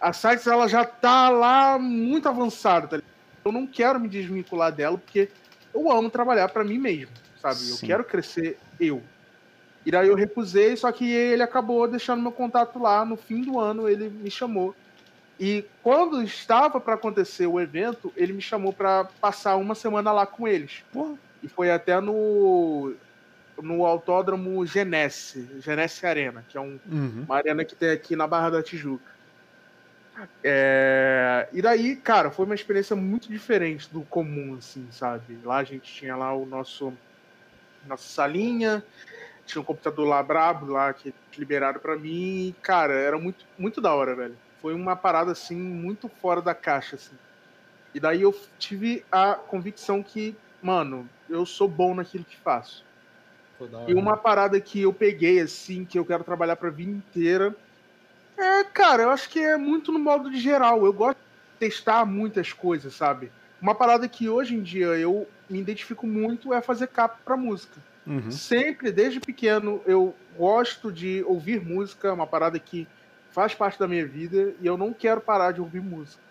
[0.00, 3.14] a Sites ela já tá lá muito avançada, tá ligado?
[3.46, 5.28] Eu não quero me desvincular dela, porque
[5.72, 7.60] eu amo trabalhar pra mim mesmo, sabe?
[7.60, 7.86] Eu Sim.
[7.86, 9.02] quero crescer eu.
[9.86, 13.04] E daí eu recusei, só que ele acabou deixando meu contato lá.
[13.04, 14.74] No fim do ano, ele me chamou.
[15.38, 20.26] E quando estava para acontecer o evento, ele me chamou para passar uma semana lá
[20.26, 20.84] com eles.
[20.92, 21.16] Porra.
[21.42, 22.94] E foi até no,
[23.60, 27.24] no Autódromo Genesse, Genesse Arena, que é um, Uhum.
[27.26, 29.12] uma arena que tem aqui na Barra da Tijuca.
[30.42, 35.38] É, E daí, cara, foi uma experiência muito diferente do comum, assim, sabe?
[35.42, 36.92] Lá a gente tinha lá o nosso
[37.86, 38.82] nossa salinha,
[39.44, 43.80] tinha um computador lá brabo lá que liberaram pra mim, e, cara, era muito muito
[43.80, 44.36] da hora, velho.
[44.64, 47.14] Foi uma parada assim muito fora da caixa, assim.
[47.94, 52.82] E daí eu tive a convicção que, mano, eu sou bom naquilo que faço.
[53.86, 57.54] E uma parada que eu peguei, assim, que eu quero trabalhar pra vida inteira.
[58.38, 60.86] É, cara, eu acho que é muito no modo de geral.
[60.86, 63.30] Eu gosto de testar muitas coisas, sabe?
[63.60, 67.78] Uma parada que hoje em dia eu me identifico muito é fazer capa pra música.
[68.06, 68.30] Uhum.
[68.30, 72.88] Sempre, desde pequeno, eu gosto de ouvir música, uma parada que
[73.34, 76.22] faz parte da minha vida, e eu não quero parar de ouvir música.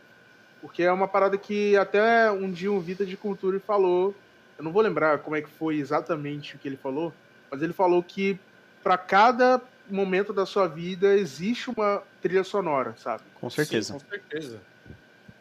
[0.61, 4.15] Porque é uma parada que até um dia um Vida de Cultura falou,
[4.57, 7.13] eu não vou lembrar como é que foi exatamente o que ele falou,
[7.51, 8.39] mas ele falou que
[8.81, 13.23] para cada momento da sua vida existe uma trilha sonora, sabe?
[13.35, 13.93] Com certeza.
[13.93, 14.61] Sim, com certeza.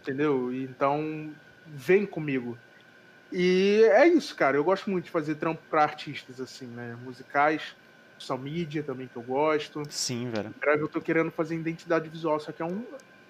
[0.02, 0.52] Entendeu?
[0.52, 1.30] Então,
[1.64, 2.59] vem comigo.
[3.30, 4.56] E é isso, cara.
[4.56, 6.97] Eu gosto muito de fazer trampo pra artistas, assim, né?
[7.05, 7.76] Musicais,
[8.22, 9.82] social media também que eu gosto.
[9.90, 10.48] Sim, velho.
[10.56, 12.84] Em breve eu tô querendo fazer identidade visual, só que é um-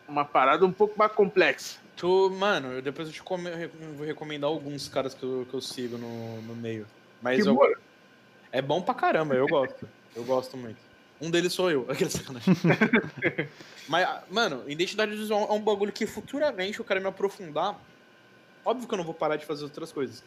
[0.06, 1.78] uma parada um pouco mais complexa.
[1.96, 5.54] Tu, mano, eu- depois eu te come- eu vou recomendar alguns caras que eu, que
[5.54, 6.86] eu sigo no, no meio.
[7.20, 7.58] Mas Que eu,
[8.50, 9.88] é bom pra caramba, eu gosto.
[10.14, 10.76] Eu gosto muito.
[11.20, 12.54] Um deles sou eu, aquele sacanagem.
[13.88, 17.78] Mas, mano, identidade visual é um bagulho que futuramente eu quero me aprofundar.
[18.64, 20.22] Óbvio que eu não vou parar de fazer outras coisas.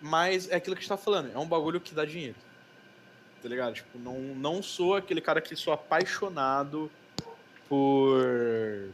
[0.00, 2.36] Mas é aquilo que a gente tá falando, é um bagulho que dá dinheiro.
[3.44, 3.74] Tá ligado?
[3.74, 6.90] Tipo, não, não sou aquele cara que sou apaixonado
[7.68, 8.88] por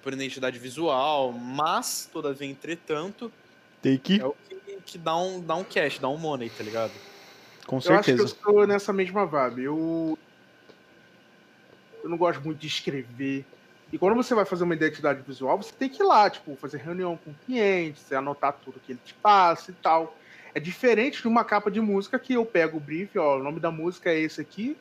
[0.00, 3.30] por identidade visual, mas, todavia, entretanto,
[3.82, 6.92] Take, é o que, que dá, um, dá um cash, dá um money, tá ligado?
[7.66, 8.24] com Eu acho que eu certeza.
[8.26, 9.64] estou nessa mesma vibe.
[9.64, 10.16] Eu...
[12.04, 13.44] eu não gosto muito de escrever.
[13.92, 16.78] E quando você vai fazer uma identidade visual, você tem que ir lá, tipo, fazer
[16.78, 20.16] reunião com o cliente, você anotar tudo que ele te passa e tal.
[20.54, 23.60] É diferente de uma capa de música que eu pego o brief, ó, o nome
[23.60, 24.76] da música é esse aqui,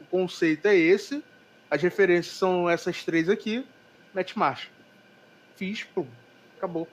[0.00, 1.22] o conceito é esse,
[1.70, 3.66] as referências são essas três aqui,
[4.14, 4.68] mete marcha.
[5.56, 6.06] Fiz, pum,
[6.56, 6.88] acabou.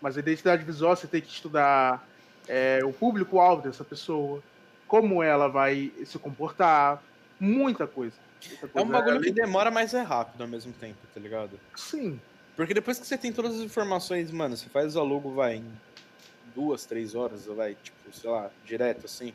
[0.00, 2.06] Mas a identidade visual você tem que estudar
[2.48, 4.42] é, o público-alvo dessa pessoa,
[4.86, 7.02] como ela vai se comportar,
[7.38, 8.16] muita coisa.
[8.48, 8.92] muita É um coisa.
[8.92, 11.60] bagulho que demora, mas é rápido ao mesmo tempo, tá ligado?
[11.76, 12.18] Sim,
[12.56, 15.64] Porque depois que você tem todas as informações, mano, você faz o logo, vai, em
[16.58, 19.32] duas, três horas, vai, tipo, sei lá, direto, assim.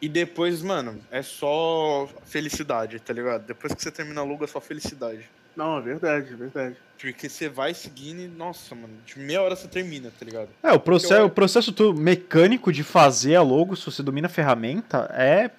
[0.00, 3.44] E depois, mano, é só felicidade, tá ligado?
[3.44, 5.28] Depois que você termina logo, é só felicidade.
[5.56, 6.76] Não, é verdade, é verdade.
[6.96, 10.48] Porque você vai seguindo e, nossa, mano, de meia hora você termina, tá ligado?
[10.62, 14.30] É, o processo, o processo todo mecânico de fazer a logo, se você domina a
[14.30, 15.50] ferramenta, é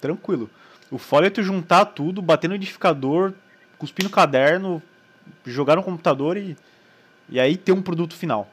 [0.00, 0.50] tranquilo.
[0.90, 3.34] O foda é tu juntar tudo, bater no edificador,
[3.78, 4.82] cuspir no caderno,
[5.44, 6.56] jogar no computador e,
[7.28, 8.50] e aí ter um produto final.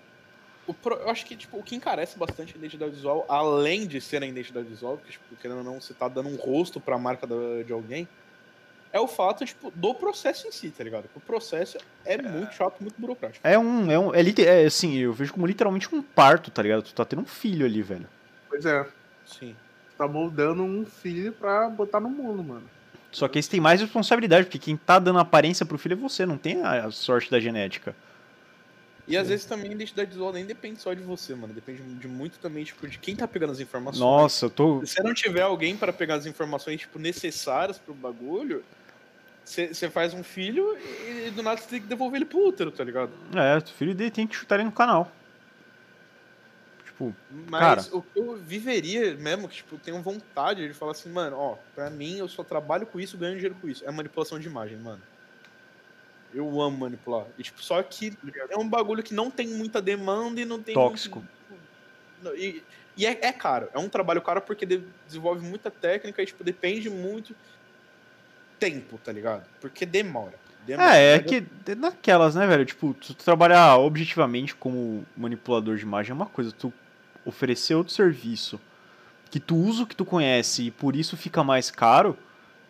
[0.67, 4.01] O pro- eu acho que, tipo, o que encarece bastante a identidade visual, além de
[4.01, 6.97] ser a identidade visual, porque, tipo, querendo ou não, você tá dando um rosto pra
[6.97, 8.05] marca da- de alguém,
[8.91, 11.05] é o fato, tipo, do processo em si, tá ligado?
[11.15, 13.45] O processo é muito chato, muito burocrático.
[13.47, 13.89] É um.
[13.91, 16.83] É um é, é assim, eu vejo como literalmente um parto, tá ligado?
[16.83, 18.07] Tu tá tendo um filho ali, velho.
[18.49, 18.85] Pois é,
[19.25, 19.55] Sim.
[19.97, 22.69] tá moldando um filho pra botar no mundo, mano.
[23.11, 26.25] Só que esse tem mais responsabilidade, porque quem tá dando aparência pro filho é você,
[26.25, 27.95] não tem a sorte da genética.
[29.07, 31.53] E às vezes também a identidade visual nem depende só de você, mano.
[31.53, 34.01] Depende de muito também, tipo, de quem tá pegando as informações.
[34.01, 34.85] Nossa, eu tô.
[34.85, 38.65] Se você não tiver alguém pra pegar as informações, tipo, necessárias pro bagulho,
[39.45, 42.69] você faz um filho e, e do nada você tem que devolver ele pro útero,
[42.69, 43.11] tá ligado?
[43.33, 45.09] É, o filho dele tem que chutar ele no canal.
[46.83, 47.15] Tipo,
[47.49, 47.97] Mas Cara.
[47.97, 51.57] o que eu viveria mesmo, que, tipo, eu tenho vontade de falar assim, mano, ó,
[51.73, 53.85] pra mim eu só trabalho com isso, ganho dinheiro com isso.
[53.85, 55.01] É manipulação de imagem, mano.
[56.37, 57.25] Eu amo manipular.
[57.37, 58.15] E, tipo, só que
[58.49, 60.75] é um bagulho que não tem muita demanda e não tem.
[60.75, 61.23] Tóxico.
[62.21, 62.61] muito- E,
[62.95, 63.67] e é, é caro.
[63.73, 67.35] É um trabalho caro porque de- desenvolve muita técnica e, tipo, depende muito
[68.59, 69.45] tempo, tá ligado?
[69.59, 70.33] Porque demora.
[70.65, 70.95] demora.
[70.95, 72.65] É, é que é naquelas, né, velho?
[72.65, 76.71] Tipo, tu trabalhar objetivamente como manipulador de imagem é uma coisa, tu
[77.25, 78.59] oferecer outro serviço
[79.31, 82.17] que tu usa o que tu conhece e por isso fica mais caro,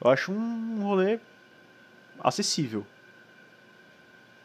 [0.04, 1.20] eu acho um rolê
[2.20, 2.86] acessível.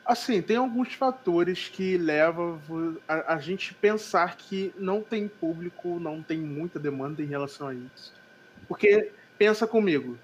[0.05, 2.61] Assim, tem alguns fatores que levam
[3.07, 7.75] a, a gente pensar que não tem público, não tem muita demanda em relação a
[7.75, 8.13] isso.
[8.67, 10.19] Porque, pensa comigo,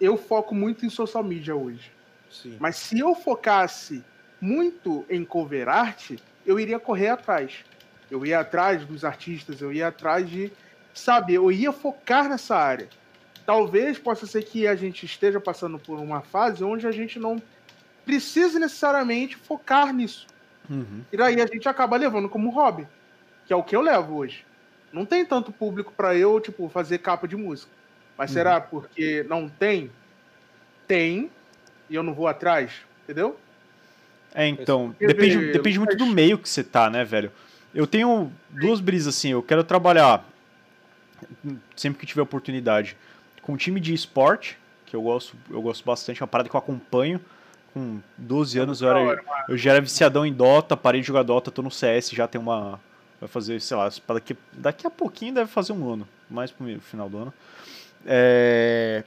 [0.00, 1.90] eu foco muito em social media hoje.
[2.30, 2.56] Sim.
[2.60, 4.04] Mas se eu focasse
[4.40, 6.12] muito em cover art,
[6.44, 7.64] eu iria correr atrás.
[8.10, 10.52] Eu ia atrás dos artistas, eu ia atrás de.
[10.92, 12.88] Sabe, eu ia focar nessa área.
[13.46, 17.40] Talvez possa ser que a gente esteja passando por uma fase onde a gente não
[18.04, 20.26] precise necessariamente focar nisso.
[20.68, 21.02] Uhum.
[21.12, 22.86] E daí a gente acaba levando como hobby,
[23.46, 24.44] que é o que eu levo hoje.
[24.92, 27.70] Não tem tanto público pra eu, tipo, fazer capa de música.
[28.16, 28.34] Mas Uhum.
[28.34, 29.90] será porque não tem?
[30.86, 31.30] Tem,
[31.88, 32.72] e eu não vou atrás,
[33.04, 33.38] entendeu?
[34.34, 37.30] É, então, depende, dizer, depende muito do meio que você tá, né, velho?
[37.74, 40.24] Eu tenho duas brisas assim, eu quero trabalhar
[41.76, 42.96] sempre que tiver oportunidade
[43.40, 46.54] com um time de esporte, que eu gosto, eu gosto bastante, é uma parada que
[46.54, 47.20] eu acompanho.
[47.72, 51.50] Com 12 anos eu, era, eu já era viciadão em Dota, parei de jogar Dota,
[51.50, 52.78] tô no CS, já tem uma.
[53.20, 57.08] Vai fazer, sei lá, daqui, daqui a pouquinho deve fazer um ano, mais pro final
[57.08, 57.34] do ano.
[58.04, 59.04] É,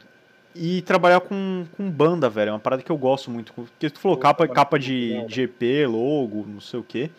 [0.56, 3.54] e trabalhar com, com banda, velho, é uma parada que eu gosto muito.
[3.54, 7.12] Porque tu falou capa, parada capa de, de EP, logo, não sei o que.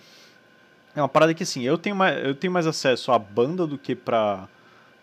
[0.95, 3.77] É uma parada que assim, eu tenho mais, eu tenho mais acesso à banda do
[3.77, 4.49] que pra.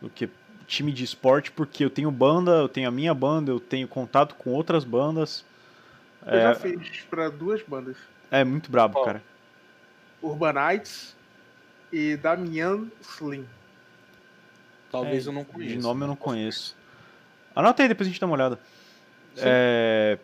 [0.01, 0.27] do que
[0.65, 4.33] time de esporte, porque eu tenho banda, eu tenho a minha banda, eu tenho contato
[4.35, 5.45] com outras bandas.
[6.25, 7.97] Eu já fiz pra duas bandas.
[8.31, 9.21] É muito brabo, cara.
[10.21, 11.15] Urbanites
[11.91, 13.45] e Damian Slim.
[14.91, 15.75] Talvez É, eu não conheça.
[15.75, 16.75] De nome eu não conheço.
[17.55, 18.59] Anota aí, depois a gente dá uma olhada.
[19.35, 19.43] Sim.
[19.45, 20.17] É...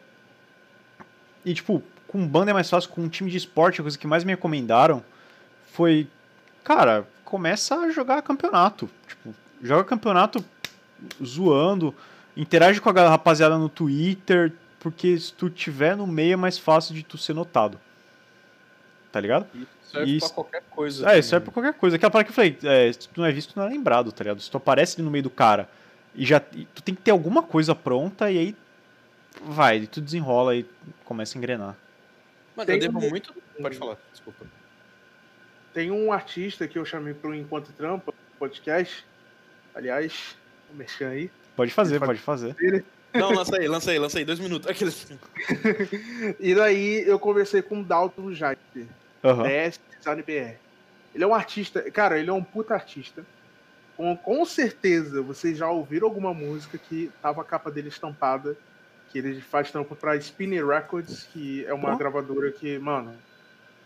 [1.43, 4.07] E, tipo, com banda é mais fácil, com um time de esporte, a coisa que
[4.07, 5.03] mais me recomendaram
[5.71, 6.07] foi,
[6.63, 8.89] cara, começa a jogar campeonato.
[9.07, 10.43] Tipo, joga campeonato
[11.23, 11.93] zoando,
[12.35, 16.93] interage com a rapaziada no Twitter, porque se tu tiver no meio é mais fácil
[16.95, 17.79] de tu ser notado.
[19.11, 19.47] Tá ligado?
[19.55, 21.03] Isso serve Isso- pra qualquer coisa.
[21.03, 21.19] É, também.
[21.19, 21.95] isso serve pra qualquer coisa.
[21.95, 24.11] Aquela parada que eu falei, é, se tu não é visto, tu não é lembrado,
[24.11, 24.39] tá ligado?
[24.41, 25.67] Se tu aparece ali no meio do cara
[26.15, 26.41] e já.
[26.53, 28.55] e tu tem que ter alguma coisa pronta e aí
[29.43, 30.65] vai, e tu desenrola e
[31.05, 31.75] começa a engrenar.
[32.55, 33.33] Mano, Tem eu devo um- muito.
[33.61, 34.45] Pode falar, desculpa.
[35.73, 39.05] Tem um artista que eu chamei pro Enquanto Trampa podcast.
[39.73, 40.35] Aliás,
[40.67, 41.31] vou mexer aí.
[41.55, 42.55] Pode fazer, pode fazer.
[43.13, 44.69] Não, lança aí, lança aí, lança aí, dois minutos.
[44.69, 45.07] Aqueles.
[46.39, 48.85] E daí eu conversei com o Dalton Jaiter.
[49.23, 49.43] Aham.
[49.43, 50.55] DS Design BR.
[51.15, 53.25] Ele é um artista, cara, ele é um puta artista.
[53.97, 58.55] Com, com certeza vocês já ouviram alguma música que tava a capa dele estampada,
[59.11, 61.97] que ele faz trampo pra Spinning Records, que é uma Ó.
[61.97, 63.13] gravadora que, mano,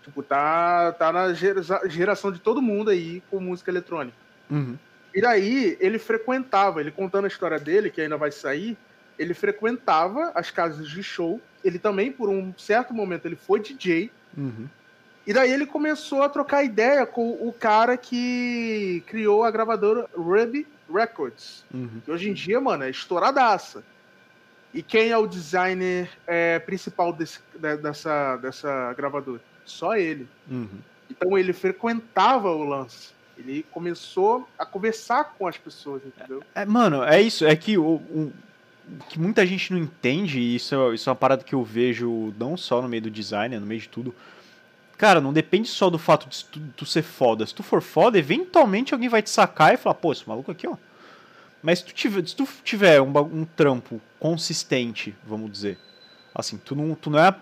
[0.03, 4.17] tipo, tá, tá na gera- geração de todo mundo aí com música eletrônica.
[4.51, 4.77] Uhum.
[5.15, 8.77] E daí ele frequentava, ele contando a história dele, que ainda vai sair,
[9.17, 11.39] ele frequentava as casas de show.
[11.63, 14.11] Ele também, por um certo momento, ele foi DJ.
[14.37, 14.67] Uhum.
[15.25, 20.67] E daí ele começou a trocar ideia com o cara que criou a gravadora Ruby
[20.93, 21.63] Records.
[21.73, 22.01] Uhum.
[22.03, 23.83] Que hoje em dia, mano, é estouradaça.
[24.73, 27.39] E quem é o designer é, principal desse,
[27.81, 29.39] dessa, dessa gravadora?
[29.63, 30.27] Só ele.
[30.49, 30.79] Uhum.
[31.09, 33.13] Então ele frequentava o lance.
[33.37, 36.43] Ele começou a conversar com as pessoas, entendeu?
[36.53, 37.45] É, mano, é isso.
[37.45, 38.33] É que o, o
[39.09, 42.33] que muita gente não entende, e isso, é, isso é uma parada que eu vejo
[42.37, 44.13] não só no meio do design, no meio de tudo.
[44.97, 47.45] Cara, não depende só do fato de tu, tu ser foda.
[47.45, 50.67] Se tu for foda, eventualmente alguém vai te sacar e falar, pô, esse maluco aqui,
[50.67, 50.77] ó.
[51.61, 55.77] Mas se tu tiver, se tu tiver um, um trampo consistente, vamos dizer.
[56.35, 57.33] Assim, tu não, tu não é,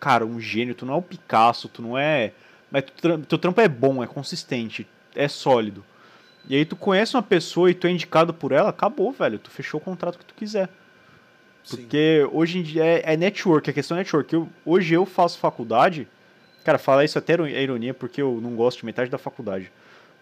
[0.00, 2.32] cara, um gênio, tu não é o Picasso, tu não é.
[2.70, 5.84] Mas tu, teu trampo é bom, é consistente, é sólido.
[6.48, 9.38] E aí tu conhece uma pessoa e tu é indicado por ela, acabou, velho.
[9.38, 10.68] Tu fechou o contrato que tu quiser.
[11.68, 12.30] Porque Sim.
[12.36, 14.34] hoje em dia é, é, network, a questão é network.
[14.34, 16.08] Eu, hoje eu faço faculdade.
[16.64, 19.70] Cara, falar isso até é ironia porque eu não gosto de metade da faculdade.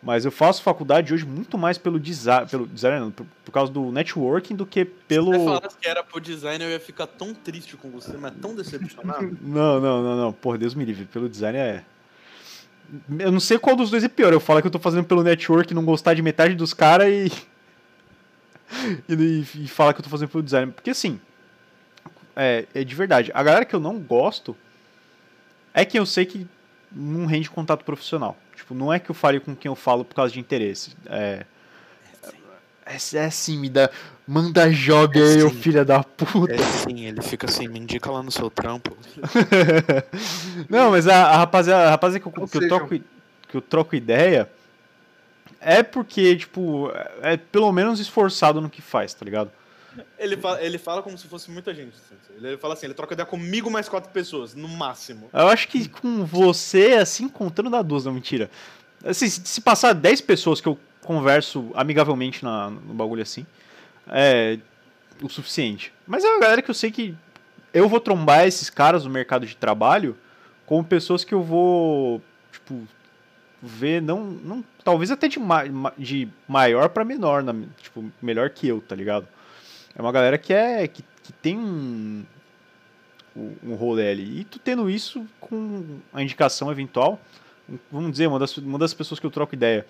[0.02, 3.92] Mas eu faço faculdade hoje muito mais pelo design, pelo design por, por, causa do
[3.92, 5.32] networking do que pelo.
[5.32, 8.32] Se você falasse que era pro design, eu ia ficar tão triste com você, mas
[8.40, 9.36] tão decepcionado.
[9.42, 10.32] não, não, não, não.
[10.32, 11.05] Por Deus me livre.
[11.05, 11.84] Pelo design é.
[13.18, 14.32] Eu não sei qual dos dois é pior.
[14.32, 17.08] Eu falo que eu tô fazendo pelo network, não gostar de metade dos caras
[19.08, 19.12] e...
[19.12, 19.46] e.
[19.54, 20.72] E falar que eu tô fazendo pelo design.
[20.72, 21.20] Porque assim.
[22.34, 23.30] É, é de verdade.
[23.34, 24.56] A galera que eu não gosto
[25.74, 26.46] é que eu sei que
[26.90, 28.36] não rende contato profissional.
[28.56, 30.96] Tipo, não é que eu fale com quem eu falo por causa de interesse.
[31.06, 31.44] É.
[32.90, 33.88] É, é assim, me dá.
[34.26, 36.52] Manda job é aí, ô filha da puta.
[36.52, 38.96] É sim, ele fica assim, me indica lá no seu trampo.
[40.68, 43.96] não, mas a, a rapaziada, a rapaziada que, eu, que, eu troco, que eu troco
[43.96, 44.50] ideia
[45.60, 46.90] é porque, tipo,
[47.22, 49.50] é pelo menos esforçado no que faz, tá ligado?
[50.18, 51.96] Ele fala, ele fala como se fosse muita gente.
[52.36, 55.28] Ele fala assim, ele troca ideia comigo mais quatro pessoas, no máximo.
[55.32, 58.50] Eu acho que com você, assim, contando dá duas, não, mentira.
[59.04, 63.47] Assim, se passar 10 pessoas que eu converso amigavelmente na, no bagulho assim,
[64.09, 64.59] é
[65.22, 65.93] o suficiente.
[66.06, 67.14] Mas é uma galera que eu sei que
[67.72, 70.16] eu vou trombar esses caras no mercado de trabalho
[70.66, 72.22] como pessoas que eu vou,
[72.52, 72.86] tipo,
[73.60, 75.64] ver, não, não talvez até de, ma
[75.98, 77.52] de maior para menor, na,
[77.82, 79.27] tipo, melhor que eu, tá ligado?
[79.94, 82.24] É uma galera que é que, que tem um,
[83.36, 84.40] um rolê ali.
[84.40, 87.20] E tu tendo isso com a indicação eventual,
[87.90, 89.86] vamos dizer, uma das, uma das pessoas que eu troco ideia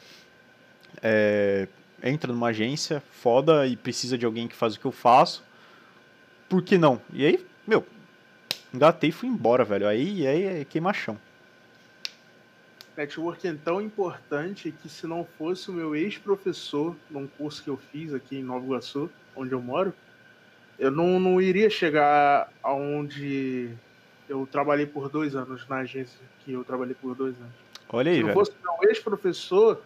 [1.02, 1.68] é,
[2.02, 5.44] entra numa agência foda e precisa de alguém que faz o que eu faço,
[6.48, 7.00] por que não?
[7.12, 7.86] E aí, meu,
[8.74, 9.86] engatei e fui embora, velho.
[9.86, 11.18] Aí, aí é queimachão.
[12.96, 17.76] Network é tão importante que se não fosse o meu ex-professor num curso que eu
[17.76, 19.94] fiz aqui em Nova Iguaçu, onde eu moro,
[20.78, 23.70] eu não, não iria chegar aonde
[24.28, 27.54] eu trabalhei por dois anos, na agência que eu trabalhei por dois anos.
[27.88, 28.38] Olha aí, Se não velho.
[28.38, 29.82] fosse meu ex-professor,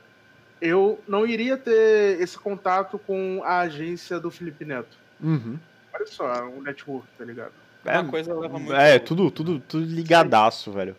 [0.61, 4.97] eu não iria ter esse contato com a agência do Felipe Neto.
[5.21, 5.59] Uhum.
[5.93, 7.53] Olha só, um network, tá ligado?
[7.85, 8.75] É, Uma coisa leva muito.
[8.75, 10.97] É, tudo, tudo, tudo ligadaço, velho.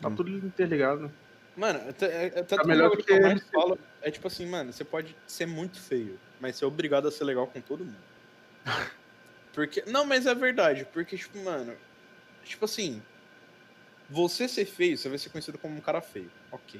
[0.00, 1.10] Tá tudo interligado.
[1.56, 4.84] Mano, é, é, tá melhor que, que eu mais falo é tipo assim, mano, você
[4.84, 7.96] pode ser muito feio, mas ser obrigado a ser legal com todo mundo.
[9.52, 9.82] Porque.
[9.86, 11.74] Não, mas é verdade, porque, tipo, mano.
[12.44, 13.02] Tipo assim.
[14.08, 16.30] Você ser feio, você vai ser conhecido como um cara feio.
[16.52, 16.78] Ok.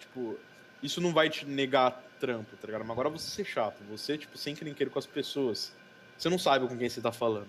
[0.00, 0.36] Tipo,
[0.82, 2.82] isso não vai te negar trampo, tá ligado?
[2.82, 5.74] Mas agora você ser chato, você, tipo, sem querer com as pessoas,
[6.16, 7.48] você não sabe com quem você tá falando.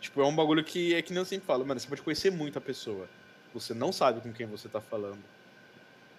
[0.00, 2.30] Tipo, é um bagulho que é que nem eu sempre falo, mano, você pode conhecer
[2.30, 3.08] muito a pessoa,
[3.54, 5.22] você não sabe com quem você tá falando.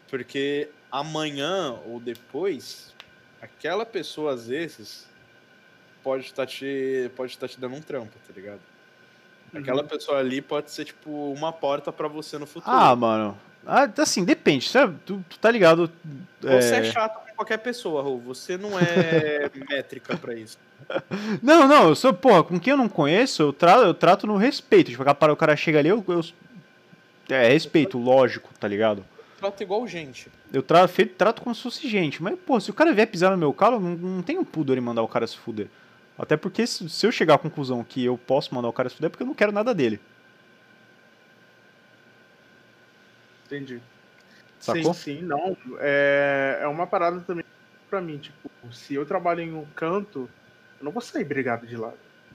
[0.10, 2.94] Porque amanhã ou depois,
[3.42, 5.08] aquela pessoa, às vezes,
[6.02, 8.62] pode estar tá te, pode estar tá te dando um trampo, tá ligado?
[9.54, 9.88] Aquela uhum.
[9.88, 12.76] pessoa ali pode ser, tipo, uma porta para você no futuro.
[12.76, 14.68] Ah, mano, ah, assim, depende.
[14.70, 14.98] Sabe?
[15.06, 15.92] Tu, tu tá ligado.
[16.42, 16.80] Você é...
[16.80, 18.18] é chato com qualquer pessoa, Rô.
[18.20, 20.58] Você não é métrica pra isso.
[21.42, 24.38] Não, não, eu sou, porra, com quem eu não conheço, eu trato, eu trato no
[24.38, 24.92] respeito.
[24.92, 26.04] Tipo, o cara chega ali, eu.
[26.08, 26.22] eu
[27.30, 29.06] é respeito, lógico, tá ligado?
[29.40, 30.28] Trato igual gente.
[30.52, 32.22] Eu trato, trato como se fosse gente.
[32.22, 34.82] Mas, pô, se o cara vier pisar no meu calo, não, não tenho pudor em
[34.82, 35.68] mandar o cara se fuder.
[36.18, 38.96] Até porque se, se eu chegar à conclusão que eu posso mandar o cara se
[38.96, 40.00] fuder, é porque eu não quero nada dele.
[43.54, 43.80] Entendi.
[44.60, 44.94] Sacou?
[44.94, 45.56] Sim, sim, não.
[45.80, 47.46] É, é uma parada também
[47.90, 48.18] pra mim.
[48.18, 50.30] Tipo, se eu trabalho em um canto,
[50.80, 51.94] eu não vou sair brigado de lá.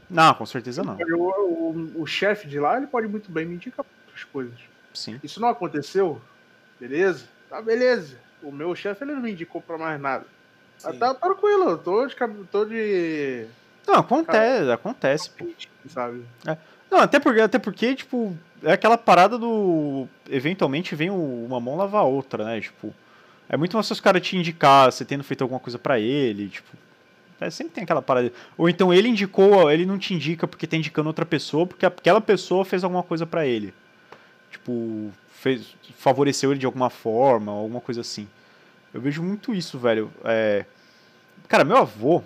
[0.08, 0.96] Não, com certeza não.
[1.16, 4.58] O, o, o chefe de lá, ele pode muito bem me indicar outras coisas.
[4.94, 5.18] Sim.
[5.22, 6.20] Isso não aconteceu?
[6.78, 7.26] Beleza?
[7.48, 8.16] Tá, beleza.
[8.42, 10.24] O meu chefe, ele não me indicou pra mais nada.
[10.78, 10.98] Sim.
[10.98, 12.14] Tá tranquilo, eu tô de.
[12.50, 13.46] Tô de...
[13.86, 15.30] Não, acontece, Cara, acontece.
[15.88, 16.24] Sabe?
[16.46, 16.56] É.
[16.90, 20.06] Não, até porque, até porque, tipo, é aquela parada do.
[20.28, 22.60] Eventualmente vem uma mão lavar a outra, né?
[22.60, 22.94] Tipo.
[23.48, 26.48] É muito mais se os caras te indicar, você tendo feito alguma coisa para ele,
[26.48, 26.68] tipo.
[27.40, 28.32] É, sempre tem aquela parada.
[28.56, 32.20] Ou então ele indicou, ele não te indica porque tá indicando outra pessoa, porque aquela
[32.20, 33.72] pessoa fez alguma coisa para ele.
[34.50, 38.28] Tipo, fez, favoreceu ele de alguma forma, alguma coisa assim.
[38.92, 40.10] Eu vejo muito isso, velho.
[40.24, 40.64] É...
[41.46, 42.22] Cara, meu avô,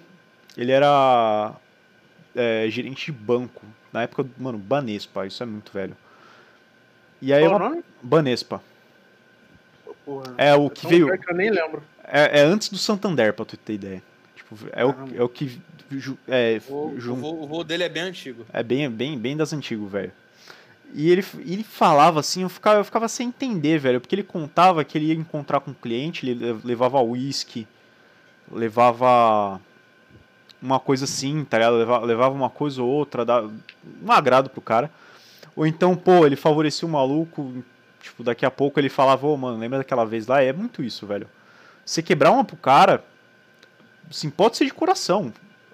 [0.56, 1.52] ele era
[2.34, 3.62] é, gerente de banco.
[3.93, 5.97] Na época, mano, Banespa, isso é muito velho.
[7.20, 7.69] E aí Qual o uma...
[7.69, 7.85] nome?
[8.02, 8.62] Banespa.
[10.05, 11.19] Porra, É o que veio.
[11.19, 11.82] que eu nem lembro.
[12.05, 14.02] É, é antes do Santander, pra tu ter ideia.
[14.35, 15.60] Tipo, é, o, é o que.
[16.27, 18.44] É, O, jun- o, voo, o voo dele é bem antigo.
[18.52, 20.12] é bem, bem, bem das antigas, velho.
[20.94, 24.01] E ele, ele falava assim, eu ficava, eu ficava sem entender, velho.
[24.01, 27.66] Porque ele contava que ele ia encontrar com um cliente, ele le- levava uísque,
[28.51, 29.60] levava
[30.62, 32.05] uma coisa assim, tá ligado?
[32.05, 33.51] Levava, uma coisa ou outra, dava
[34.02, 34.90] um agrado pro cara.
[35.56, 37.62] Ou então, pô, ele favorecia o maluco,
[38.01, 40.40] tipo, daqui a pouco ele falava, ô, mano, lembra daquela vez lá?
[40.43, 41.28] É muito isso, velho.
[41.84, 43.05] Você quebrar uma pro cara,
[44.09, 45.32] assim, pode ser de coração.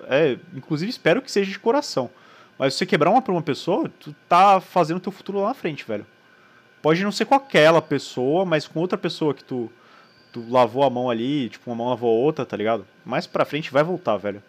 [0.09, 2.11] É, inclusive espero que seja de coração.
[2.59, 5.85] Mas você quebrar uma pra uma pessoa, tu tá fazendo teu futuro lá na frente,
[5.87, 6.07] velho.
[6.81, 9.71] Pode não ser com aquela pessoa, mas com outra pessoa que tu,
[10.33, 12.87] tu lavou a mão ali, tipo, uma mão lavou a outra, tá ligado?
[13.05, 14.43] Mais pra frente vai voltar, velho.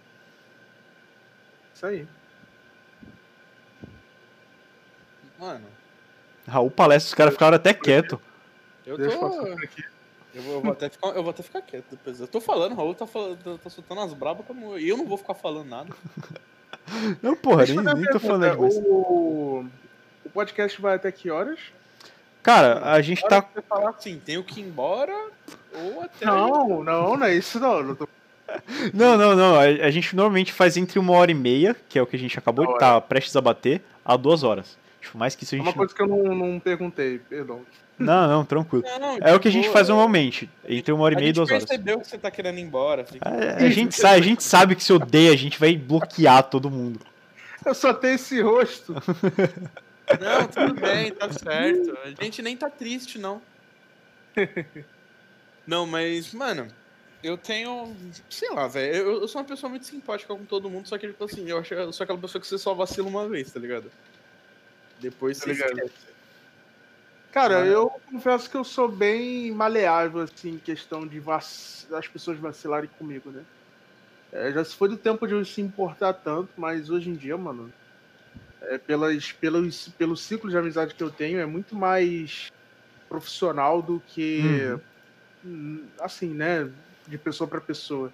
[1.79, 2.05] Isso aí.
[5.39, 5.65] Mano,
[6.45, 8.19] Raul palestra, os caras ficaram até quietos.
[8.85, 9.47] eu Deixa eu tô.
[10.35, 12.19] Eu vou, eu vou até ficar, eu vou até ficar quieto depois.
[12.19, 14.77] Eu tô falando, o Raul tá, falando, tá soltando as brabas como.
[14.77, 15.95] E eu não vou ficar falando nada.
[17.21, 18.75] Não, porra, Deixa nem, nem tô falando demais.
[18.77, 19.65] o...
[20.25, 21.59] o podcast vai até que horas?
[22.41, 23.41] Cara, a gente tá.
[23.67, 25.13] falar assim, tenho que ir embora
[25.73, 26.25] ou até.
[26.25, 27.83] Não, não, não é isso não.
[27.83, 28.09] não tô...
[28.93, 29.55] Não, não, não.
[29.55, 32.19] A, a gente normalmente faz entre uma hora e meia, que é o que a
[32.19, 34.77] gente acabou de estar prestes a bater, a duas horas.
[35.01, 35.67] Tipo, mais que isso a É gente.
[35.67, 37.61] uma coisa que eu não, não perguntei, perdão.
[37.97, 38.83] Não, não, tranquilo.
[38.99, 41.25] Não, É o que a gente tipo, faz normalmente, entre uma hora e A meia
[41.25, 41.65] e gente duas horas.
[41.65, 43.03] percebeu que você tá querendo ir embora.
[43.05, 46.43] fica- É, a, gente sabe, a gente sabe que se odeia, a gente vai bloquear
[46.43, 47.01] todo mundo.
[47.65, 48.93] Eu só tenho esse rosto.
[50.19, 51.95] Não, tudo bem, tá certo.
[52.17, 53.39] A gente nem tá triste, não.
[55.67, 56.67] Não, mas, mano,
[57.23, 57.95] eu tenho.
[58.29, 58.95] Sei lá, velho.
[58.95, 61.57] Eu, eu sou uma pessoa muito simpática com todo mundo, só que, tipo assim, eu,
[61.59, 63.91] acho, eu sou aquela pessoa que você só vacila uma vez, tá ligado?
[64.99, 65.71] Depois Tá você ligado.
[65.71, 66.09] esquece.
[67.31, 71.43] Cara, eu confesso que eu sou bem maleável, assim, em questão de vac...
[71.89, 73.43] das pessoas vacilarem comigo, né?
[74.31, 77.37] É, já se foi do tempo de eu se importar tanto, mas hoje em dia,
[77.37, 77.71] mano,
[78.61, 82.51] é, pelas, pelos, pelo ciclo de amizade que eu tenho, é muito mais
[83.07, 84.77] profissional do que,
[85.43, 86.69] hum, assim, né,
[87.09, 88.13] de pessoa pra pessoa.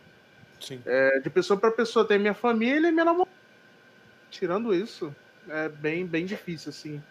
[0.60, 0.82] Sim.
[0.86, 3.36] É, de pessoa pra pessoa tem minha família e minha namorada.
[4.32, 5.14] Tirando isso,
[5.50, 7.02] é bem, bem difícil, assim.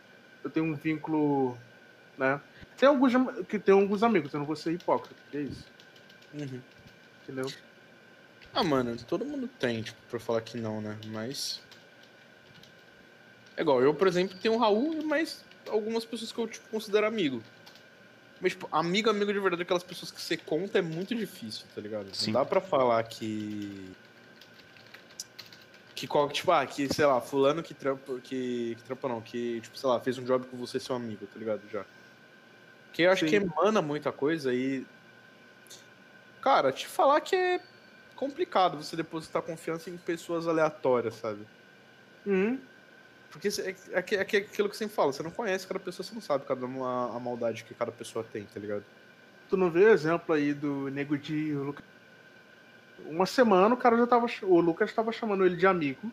[0.42, 1.56] Eu tenho um vínculo,
[2.18, 2.40] né?
[2.76, 3.12] Tem alguns,
[3.48, 5.66] que tem alguns amigos, eu não vou ser hipócrita, que é isso,
[6.34, 6.60] Uhum.
[7.22, 7.46] entendeu?
[8.52, 10.96] Ah, mano, todo mundo tem, tipo, pra falar que não, né?
[11.06, 11.60] Mas.
[13.56, 17.06] É igual, eu, por exemplo, tenho o Raul, mas algumas pessoas que eu, tipo, considero
[17.06, 17.42] amigo.
[18.40, 21.80] Mas, tipo, amigo, amigo de verdade, aquelas pessoas que você conta é muito difícil, tá
[21.80, 22.14] ligado?
[22.14, 22.32] Sim.
[22.32, 23.92] Não dá pra falar que.
[25.94, 29.60] Que, qual- tipo, ah, que, sei lá, fulano que trampa, que, que trampa não, que,
[29.60, 31.62] tipo, sei lá, fez um job com você, seu amigo, tá ligado?
[31.72, 31.84] Já.
[32.92, 33.30] Que eu acho Sim.
[33.30, 34.84] que emana muita coisa e.
[36.42, 37.60] Cara, te falar que é
[38.16, 41.46] complicado você depositar confiança em pessoas aleatórias, sabe?
[42.26, 42.58] Uhum.
[43.34, 46.06] Porque cê- é, é, é aquilo que você sempre fala, você não conhece cada pessoa,
[46.06, 48.84] você não sabe cada uma, a maldade que cada pessoa tem, tá ligado?
[49.50, 51.84] Tu não vê o exemplo aí do Nego Di e o Lucas?
[53.06, 54.26] Uma semana o cara já tava.
[54.42, 56.10] O Lucas tava chamando ele de amigo.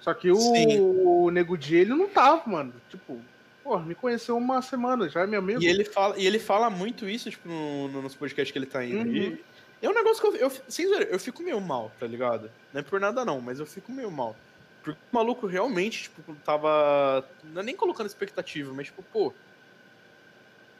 [0.00, 0.78] Só que o, Sim.
[0.80, 2.72] o Nego Di, ele não tava, mano.
[2.90, 3.18] Tipo,
[3.64, 5.62] pô, me conheceu uma semana, já é meu amigo.
[5.62, 8.66] E ele fala, e ele fala muito isso, tipo, no, no- nos podcasts que ele
[8.66, 9.08] tá indo.
[9.08, 9.38] Uhum.
[9.80, 12.50] E é um negócio que eu, eu, sem zoeira, eu fico meio mal, tá ligado?
[12.74, 14.36] Não é por nada não, mas eu fico meio mal.
[14.82, 17.26] Porque o maluco realmente, tipo, tava.
[17.44, 19.32] Não é nem colocando expectativa, mas tipo, pô.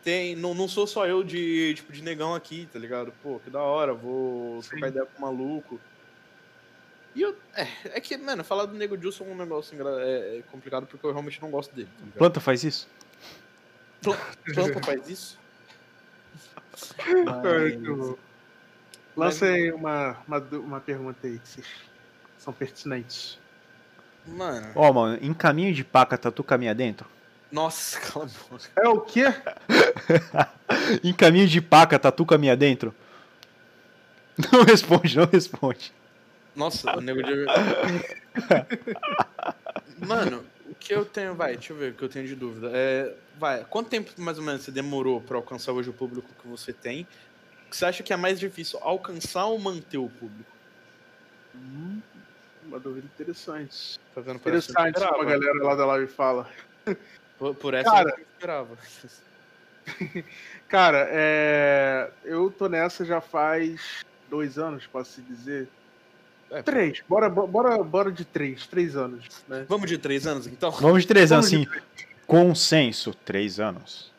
[0.02, 3.12] Tem, não, não sou só eu de, tipo, de negão aqui, tá ligado?
[3.22, 5.80] Pô, que da hora, vou trocar ideia com o maluco.
[7.14, 7.36] E eu.
[7.54, 11.06] É, é que, mano, falar do Nego Dilson é um negócio é, é complicado porque
[11.06, 12.18] eu realmente não gosto dele, tá?
[12.18, 12.88] Planta faz isso?
[14.00, 15.38] Planta faz isso?
[19.14, 21.66] Mas- aí uma, uma, uma pergunta aí que vocês
[22.38, 23.38] são pertinentes.
[24.26, 27.06] Mano, Ó, mano, em caminho de paca, tatu caminha dentro?
[27.50, 28.70] nossa, cala a boca.
[28.76, 29.24] É o quê?
[31.04, 32.94] em caminho de paca, tatu caminha dentro?
[34.50, 35.92] Não responde, não responde.
[36.56, 37.46] Nossa, o nego de.
[39.98, 41.34] Mano, o que eu tenho.
[41.34, 42.70] Vai, deixa eu ver o que eu tenho de dúvida.
[42.72, 46.48] É, vai, quanto tempo mais ou menos você demorou pra alcançar hoje o público que
[46.48, 47.06] você tem?
[47.70, 50.50] Que você acha que é mais difícil alcançar ou manter o público?
[51.54, 52.00] Hum,
[52.66, 53.98] uma dúvida interessante.
[54.14, 54.36] Tá vendo?
[54.36, 56.48] Interessante como a galera lá da live fala.
[57.38, 58.10] Por, por essa Cara.
[58.10, 58.78] eu não esperava.
[60.68, 62.10] Cara, é...
[62.24, 65.68] eu tô nessa já faz dois anos, posso se dizer.
[66.50, 69.26] É, Três, bora, bora, bora de três, três anos.
[69.48, 69.64] Né?
[69.68, 70.70] Vamos de três anos, então?
[70.70, 71.66] Vamos de três anos, assim.
[72.26, 74.12] Consenso, três anos.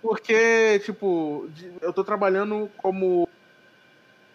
[0.00, 1.48] Porque, tipo,
[1.80, 3.28] eu tô trabalhando como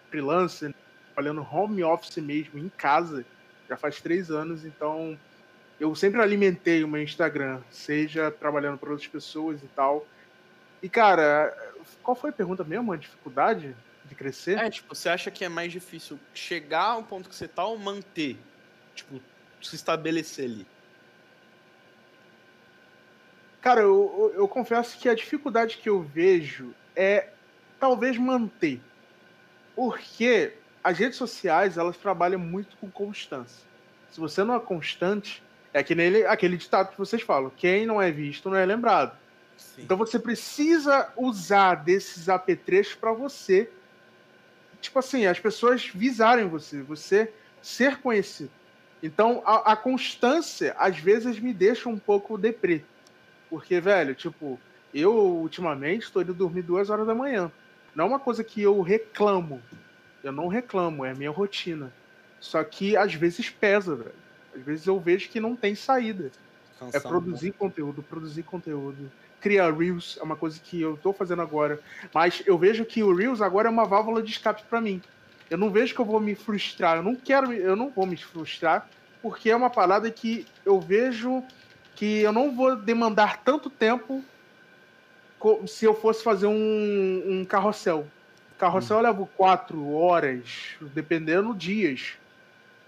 [0.09, 0.73] freelancer,
[1.17, 3.25] trabalhando home office mesmo, em casa,
[3.67, 5.17] já faz três anos, então
[5.79, 10.05] eu sempre alimentei o meu Instagram, seja trabalhando para outras pessoas e tal.
[10.81, 11.51] E, cara,
[12.03, 12.93] qual foi a pergunta mesmo?
[12.93, 13.75] A dificuldade
[14.05, 14.59] de crescer?
[14.59, 17.79] É, tipo, você acha que é mais difícil chegar ao ponto que você tá ou
[17.79, 18.37] manter?
[18.93, 19.19] Tipo,
[19.59, 20.67] se estabelecer ali.
[23.59, 27.29] Cara, eu, eu, eu confesso que a dificuldade que eu vejo é
[27.79, 28.79] talvez manter.
[29.75, 30.53] Porque
[30.87, 33.67] as redes sociais, elas trabalham muito com constância.
[34.09, 35.43] Se você não é constante,
[35.73, 39.13] é que nele, aquele ditado que vocês falam, quem não é visto não é lembrado.
[39.57, 39.81] Sim.
[39.81, 43.69] Então você precisa usar desses apetrechos para você,
[44.79, 48.51] tipo assim, as pessoas visarem você, você ser conhecido.
[49.03, 52.85] Então a, a constância às vezes me deixa um pouco deprê.
[53.49, 54.57] Porque, velho, tipo,
[54.93, 57.51] eu ultimamente estou indo dormir duas horas da manhã.
[57.93, 59.61] Não é uma coisa que eu reclamo.
[60.27, 61.91] Eu não reclamo, é a minha rotina.
[62.39, 64.13] Só que às vezes pesa, velho.
[64.53, 66.25] Às vezes eu vejo que não tem saída.
[66.25, 67.09] É Cansado, né?
[67.09, 69.09] produzir conteúdo, produzir conteúdo.
[69.39, 71.79] Criar Reels é uma coisa que eu tô fazendo agora.
[72.13, 75.01] Mas eu vejo que o Reels agora é uma válvula de escape para mim.
[75.49, 76.97] Eu não vejo que eu vou me frustrar.
[76.97, 78.89] Eu não quero, eu não vou me frustrar,
[79.21, 81.41] porque é uma parada que eu vejo
[81.95, 84.23] que eu não vou demandar tanto tempo
[85.67, 88.05] se eu fosse fazer um, um carrossel.
[88.57, 92.13] Carrossel eu levo quatro horas, dependendo dias.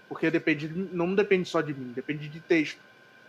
[0.08, 2.80] Porque depende, não depende só de mim, depende de texto,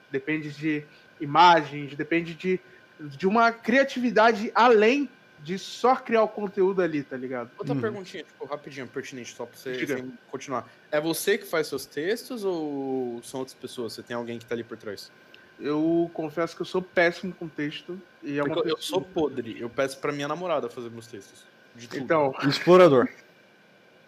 [0.09, 0.83] depende de
[1.19, 2.59] imagens, depende de,
[2.99, 5.07] de uma criatividade além
[5.43, 7.51] de só criar o conteúdo ali, tá ligado?
[7.57, 7.81] Outra Uhum.
[7.81, 10.67] perguntinha, tipo, rapidinho, pertinente, só pra você continuar.
[10.91, 13.93] É você que faz seus textos ou são outras pessoas?
[13.93, 15.11] Você tem alguém que tá ali por trás?
[15.59, 17.99] Eu confesso que eu sou péssimo com texto.
[18.23, 19.59] E é eu, eu coisa- sou podre.
[19.59, 21.43] Eu peço pra minha namorada fazer meus textos.
[21.75, 22.01] De tudo.
[22.03, 23.07] Então, Explorador.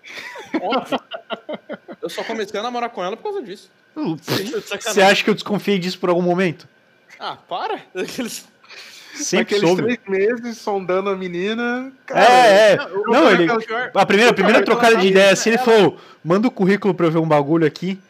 [0.62, 1.00] Óbvio.
[2.02, 3.72] eu só comecei a namorar com ela por causa disso.
[3.96, 6.68] Você acha que eu desconfiei disso por algum momento?
[7.20, 7.76] Ah, para!
[7.96, 8.48] Aqueles-
[9.16, 9.84] Sempre aqueles soube.
[9.98, 11.94] três meses sondando a menina.
[12.08, 12.78] Cara, É, é.
[12.80, 13.48] eu- Não, eu- ele-
[13.94, 16.96] A primeira, a primeira trocada tá- de ideia assim, ele ela- falou: manda o currículo
[16.96, 18.02] pra eu ver um bagulho aqui.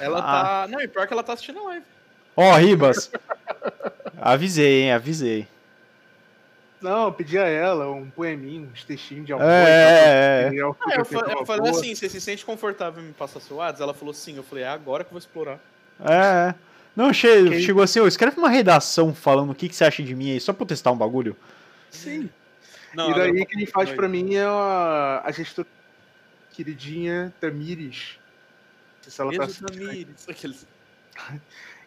[0.00, 0.22] Ela Ah.
[0.22, 0.66] tá.
[0.68, 1.84] Não, e pior que ela tá assistindo a live.
[2.36, 3.08] Ó, Ribas.
[4.20, 5.46] avisei, hein, avisei.
[6.82, 9.44] Não, eu pedi a ela um poeminho, uns textinhos de amor.
[9.46, 10.54] É, é, é.
[10.54, 13.12] e tal, Ah, eu, fa- uma eu falei assim: você se sente confortável em me
[13.12, 13.82] passar seu WhatsApp?
[13.82, 14.36] Ela falou sim.
[14.36, 15.58] Eu falei: é agora que eu vou explorar.
[16.04, 16.54] É, é.
[16.94, 20.02] Não, che Quem- chegou assim, ô, escreve uma redação falando o que, que você acha
[20.02, 21.34] de mim aí, só pra eu testar um bagulho.
[21.90, 22.28] Sim.
[22.94, 25.66] Não, e daí agora- quem faz pra mim é a, a gestora
[26.52, 28.18] queridinha Tamires.
[29.08, 29.86] Se ela tá Beijo, assistindo.
[29.88, 30.28] Tamires.
[30.28, 30.66] Aqueles-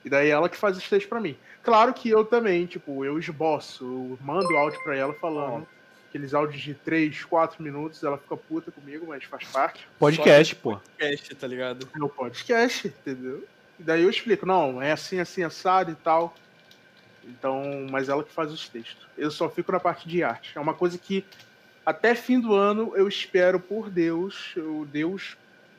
[0.06, 1.36] E daí ela que faz os textos pra mim.
[1.64, 5.68] Claro que eu também, tipo, eu esboço, eu mando áudio pra ela falando.
[6.10, 9.88] Aqueles áudios de 3, 4 minutos, ela fica puta comigo, mas faz parte.
[9.98, 10.78] Podcast, pô.
[10.78, 11.90] Podcast, tá ligado?
[11.94, 13.44] É o podcast, entendeu?
[13.80, 16.34] E daí eu explico, não, é assim, assim, assado e tal.
[17.26, 19.08] Então, mas ela que faz os textos.
[19.18, 20.56] Eu só fico na parte de arte.
[20.56, 21.26] É uma coisa que
[21.84, 25.36] até fim do ano eu espero por Deus, eu, Deus,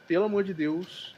[0.07, 1.16] pelo amor de Deus.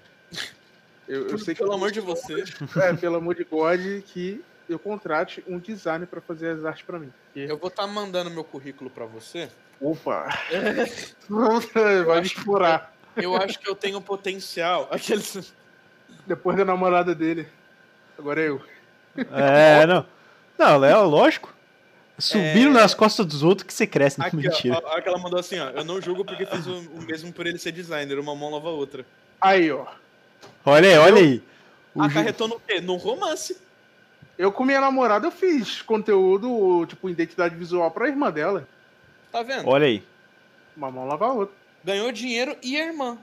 [1.09, 2.45] Eu, eu sei que Pelo amor de você.
[2.83, 6.99] é, pelo amor de God, que eu contrate um designer pra fazer as artes pra
[6.99, 7.11] mim.
[7.33, 9.49] Porque, Eu vou estar mandando meu currículo pra você.
[9.81, 10.29] opa,
[12.07, 12.95] vai me explorar.
[13.17, 14.87] Eu acho que eu tenho potencial.
[14.93, 15.53] Aqueles.
[16.27, 17.49] Depois da namorada dele.
[18.19, 18.61] Agora é eu.
[19.33, 20.07] É, não.
[20.59, 21.55] Não, Léo, lógico.
[22.19, 22.81] Subindo É.
[22.83, 24.19] nas costas dos outros que você cresce.
[24.19, 24.81] Não, Aqui, mentira.
[24.85, 25.71] ó, a, a que ela mandou assim, ó.
[25.71, 28.19] Eu não julgo porque fiz o, o mesmo por ele ser designer.
[28.19, 29.07] Uma mão lava a outra.
[29.41, 29.87] Aí, ó.
[30.65, 31.43] Olha aí, olha aí.
[31.95, 32.81] O ju- Acarretou no quê?
[32.81, 33.57] No romance.
[34.37, 38.69] Eu com minha namorada eu fiz conteúdo, tipo, identidade visual pra irmã dela.
[39.33, 39.69] Tá vendo?
[39.69, 40.03] Olha aí.
[40.77, 41.55] Uma mão lava a outra.
[41.83, 43.19] Ganhou dinheiro e a irmã.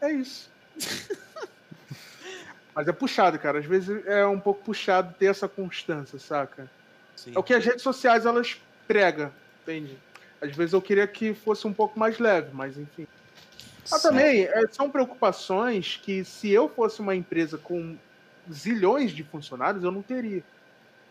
[0.00, 0.50] É isso.
[2.74, 3.58] Mas é puxado, cara.
[3.58, 6.70] Às vezes é um pouco puxado ter essa constância, saca?
[7.16, 7.32] Sim.
[7.34, 9.32] É o que as redes sociais elas pregam,
[9.62, 9.96] entende?
[10.40, 13.06] Às vezes eu queria que fosse um pouco mais leve, mas enfim.
[13.90, 17.96] Mas também é, são preocupações que se eu fosse uma empresa com
[18.52, 20.42] zilhões de funcionários, eu não teria.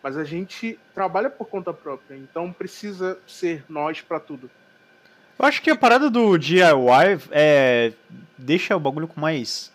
[0.02, 4.50] Mas a gente trabalha por conta própria, então precisa ser nós pra tudo.
[5.38, 6.62] Eu acho que a parada do DIY
[7.30, 7.92] é.
[8.38, 9.70] deixa o bagulho com mais.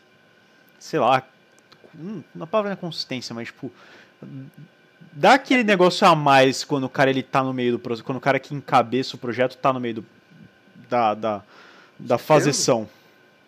[0.80, 1.24] sei lá.
[1.96, 3.72] hum, Não a palavra não é consistência, mas tipo.
[5.14, 8.04] Dá aquele negócio a mais quando o cara ele tá no meio do processo.
[8.04, 10.06] Quando o cara que encabeça o projeto tá no meio do.
[10.90, 11.14] da.
[11.14, 11.44] da,
[12.02, 12.90] da fazeção.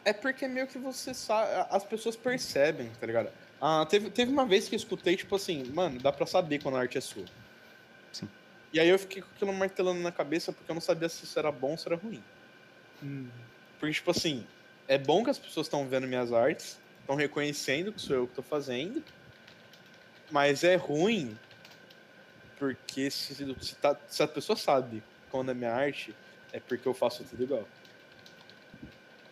[0.06, 1.50] É porque meio que você sabe.
[1.70, 3.30] As pessoas percebem, tá ligado?
[3.62, 6.76] Ah, teve, teve uma vez que eu escutei, tipo assim, mano, dá pra saber quando
[6.76, 7.24] a arte é sua.
[8.12, 8.28] Sim.
[8.74, 11.40] E aí eu fiquei com aquilo martelando na cabeça porque eu não sabia se isso
[11.40, 12.22] era bom ou se era ruim.
[13.02, 13.28] Hum.
[13.80, 14.46] Porque, tipo assim,
[14.88, 18.36] é bom que as pessoas estão vendo minhas artes, estão reconhecendo que sou eu que
[18.36, 19.04] tô fazendo,
[20.30, 21.38] mas é ruim
[22.58, 26.16] porque se, se, tá- se a pessoa sabe quando é minha arte,
[26.52, 27.68] é porque eu faço tudo igual.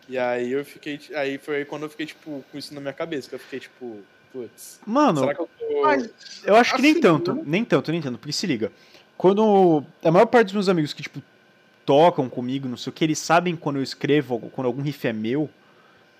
[0.08, 1.00] E aí eu fiquei.
[1.14, 4.00] Aí foi quando eu fiquei, tipo, com isso na minha cabeça, que eu fiquei, tipo,
[4.32, 5.82] putz, Mano, será que eu tô.
[5.82, 6.10] Mas,
[6.44, 8.72] Eu acho que nem Assim, tanto, não- nem tanto, nem tanto, porque se liga.
[9.16, 11.22] Quando a maior parte dos meus amigos que, tipo,
[11.86, 15.12] tocam comigo, não sei o que, eles sabem quando eu escrevo, quando algum riff é
[15.12, 15.48] meu,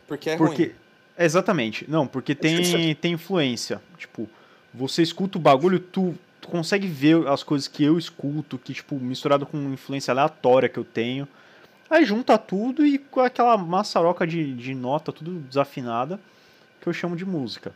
[0.06, 0.64] Porque é porque...
[0.64, 0.74] ruim.
[1.18, 4.28] Exatamente, não, porque tem, tem influência, tipo,
[4.72, 8.96] você escuta o bagulho, tu, tu consegue ver as coisas que eu escuto, que, tipo,
[8.96, 11.28] misturado com influência aleatória que eu tenho,
[11.92, 16.18] aí junta tudo e com aquela maçaroca de, de nota, tudo desafinada,
[16.80, 17.72] que eu chamo de música.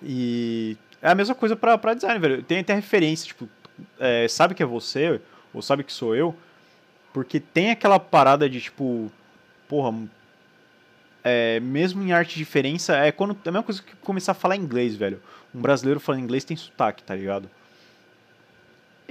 [0.00, 2.42] E é a mesma coisa pra, pra design, velho.
[2.42, 3.48] Tem até referência, tipo,
[3.98, 5.20] é, sabe que é você,
[5.52, 6.34] ou sabe que sou eu,
[7.12, 9.10] porque tem aquela parada de, tipo,
[9.68, 9.94] porra,
[11.24, 14.36] é, mesmo em arte de diferença, é quando é a mesma coisa que começar a
[14.36, 15.20] falar inglês, velho.
[15.54, 17.50] Um brasileiro falando inglês tem sotaque, tá ligado?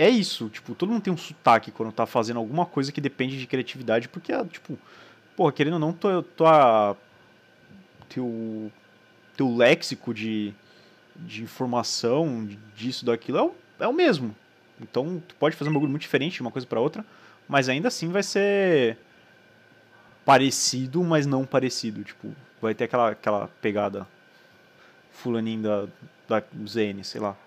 [0.01, 3.37] É isso, tipo, todo mundo tem um sotaque quando tá fazendo alguma coisa que depende
[3.37, 4.75] de criatividade, porque, ah, tipo,
[5.37, 6.97] porra, querendo ou não, tua, tua,
[8.09, 8.71] teu,
[9.37, 10.55] teu léxico de,
[11.15, 14.35] de informação, disso, daquilo, é o, é o mesmo.
[14.81, 17.05] Então, tu pode fazer um bagulho muito diferente de uma coisa pra outra,
[17.47, 18.97] mas ainda assim vai ser
[20.25, 22.03] parecido, mas não parecido.
[22.03, 24.07] Tipo, vai ter aquela, aquela pegada
[25.11, 25.87] fulaninho da,
[26.27, 27.37] da ZN, sei lá.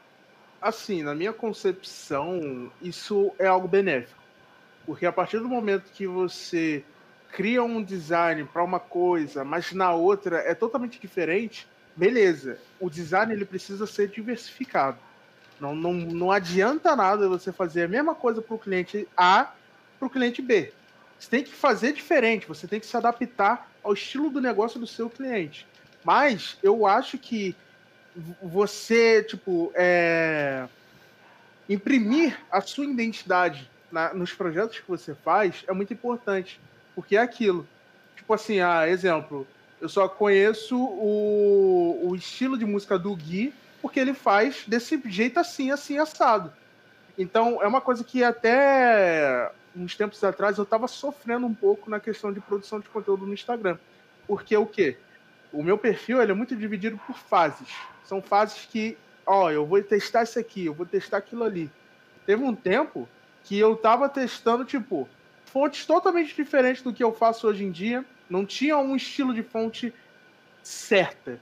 [0.65, 4.19] Assim, na minha concepção, isso é algo benéfico.
[4.87, 6.83] Porque a partir do momento que você
[7.31, 12.59] cria um design para uma coisa, mas na outra é totalmente diferente, beleza.
[12.81, 14.97] O design ele precisa ser diversificado.
[15.61, 19.53] Não, não, não adianta nada você fazer a mesma coisa para o cliente A
[19.99, 20.73] para o cliente B.
[21.19, 24.87] Você tem que fazer diferente, você tem que se adaptar ao estilo do negócio do
[24.87, 25.67] seu cliente.
[26.03, 27.55] Mas eu acho que
[28.43, 30.67] você, tipo, é,
[31.69, 36.61] imprimir a sua identidade na- nos projetos que você faz é muito importante.
[36.95, 37.67] Porque é aquilo.
[38.17, 39.47] Tipo assim, ah, exemplo,
[39.81, 45.39] eu só conheço o, o estilo de música do Gui porque ele faz desse jeito
[45.39, 46.51] assim, assim, assado.
[47.19, 52.01] Então, é uma coisa que até uns tempos atrás eu tava sofrendo um pouco na
[52.01, 53.77] questão de produção de conteúdo no Instagram.
[54.27, 54.97] Porque o quê?
[55.55, 57.69] O meu perfil ele é muito dividido por fases.
[58.05, 61.71] São fases que, ó, eu vou testar isso aqui, eu vou testar aquilo ali.
[62.27, 63.09] Teve um tempo
[63.45, 65.09] que eu tava testando, tipo,
[65.47, 68.05] fontes totalmente diferentes do que eu faço hoje em dia.
[68.29, 69.95] Não tinha um estilo de fonte
[70.61, 71.39] certa.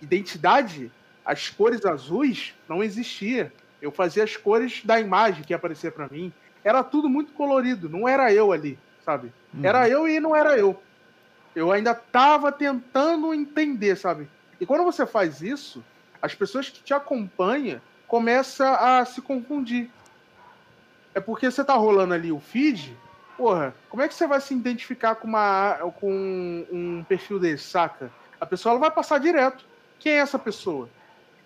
[0.00, 0.90] Identidade,
[1.24, 3.52] as cores azuis não existia.
[3.80, 6.32] Eu fazia as cores da imagem que ia aparecer para mim.
[6.64, 9.32] Era tudo muito colorido, não era eu ali, sabe?
[9.62, 10.80] Era eu e não era eu.
[11.54, 14.28] Eu ainda tava tentando entender, sabe?
[14.60, 15.84] E quando você faz isso,
[16.20, 19.90] as pessoas que te acompanham começam a se confundir.
[21.14, 22.96] É porque você tá rolando ali o feed,
[23.36, 28.10] porra, como é que você vai se identificar com, uma, com um perfil desse, saca?
[28.40, 29.64] A pessoa ela vai passar direto.
[29.98, 30.88] Quem é essa pessoa?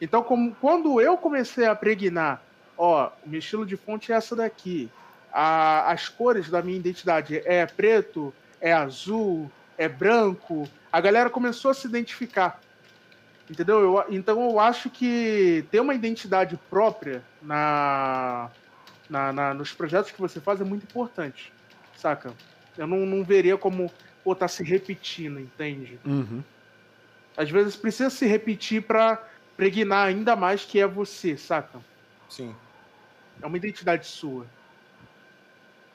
[0.01, 2.41] Então, como, quando eu comecei a pregnar,
[2.77, 4.91] ó, o meu estilo de fonte é essa daqui,
[5.33, 11.71] a- as cores da minha identidade é preto, é azul, é branco, a galera começou
[11.71, 12.61] a se identificar.
[13.49, 13.81] Entendeu?
[13.81, 18.51] Eu- então eu acho que ter uma identidade própria na,
[19.09, 21.53] na- na- nos projetos que você faz é muito importante,
[21.97, 22.35] saca?
[22.77, 23.91] Eu não, não veria como
[24.25, 25.99] pô, tá se repetindo, entende?
[26.05, 26.43] Uhum.
[27.37, 29.23] Às vezes precisa se repetir pra
[29.57, 31.79] pregnar ainda mais que é você, saca?
[32.29, 32.55] Sim.
[33.41, 34.47] É uma identidade sua.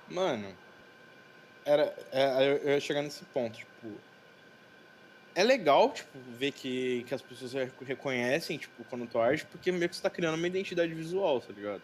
[0.10, 0.48] Mano,
[1.66, 3.71] era, é, eu, eu ia chegar nesse ponto, tipo.
[5.34, 9.72] É legal, tipo, ver que, que as pessoas re- reconhecem, tipo, quando tu arte, porque
[9.72, 11.82] meio que você tá criando uma identidade visual, tá ligado?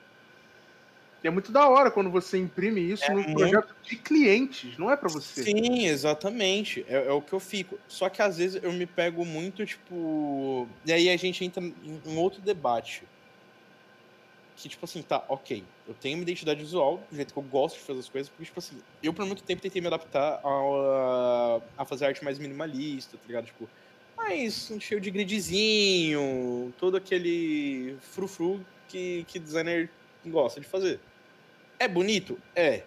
[1.24, 4.78] E é muito da hora quando você imprime isso É num muito- projeto de clientes,
[4.78, 5.44] não é pra você.
[5.44, 6.86] Sim, exatamente.
[6.88, 7.80] É, é o que eu fico.
[7.88, 10.68] Só que às vezes eu me pego muito, tipo.
[10.86, 13.04] E aí a gente entra em um outro debate.
[14.58, 17.76] Que, tipo assim, tá, ok, eu tenho uma identidade visual, do jeito que eu gosto
[17.76, 21.62] de fazer as coisas, porque, tipo assim, eu por muito tempo tentei me adaptar a,
[21.78, 23.46] a fazer arte mais minimalista, tá ligado?
[23.46, 23.70] Tipo,
[24.18, 29.92] mais cheio de gridzinho, todo aquele frufru que, que designer
[30.26, 31.00] gosta de fazer.
[31.78, 32.40] É bonito?
[32.56, 32.82] É.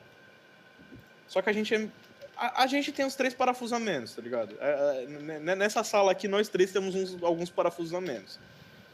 [1.28, 1.88] Só que a gente é,
[2.36, 4.56] a, gente tem uns três parafusos a menos, tá ligado?
[4.60, 8.40] É, é, nessa sala aqui, nós três temos uns, alguns parafusos a menos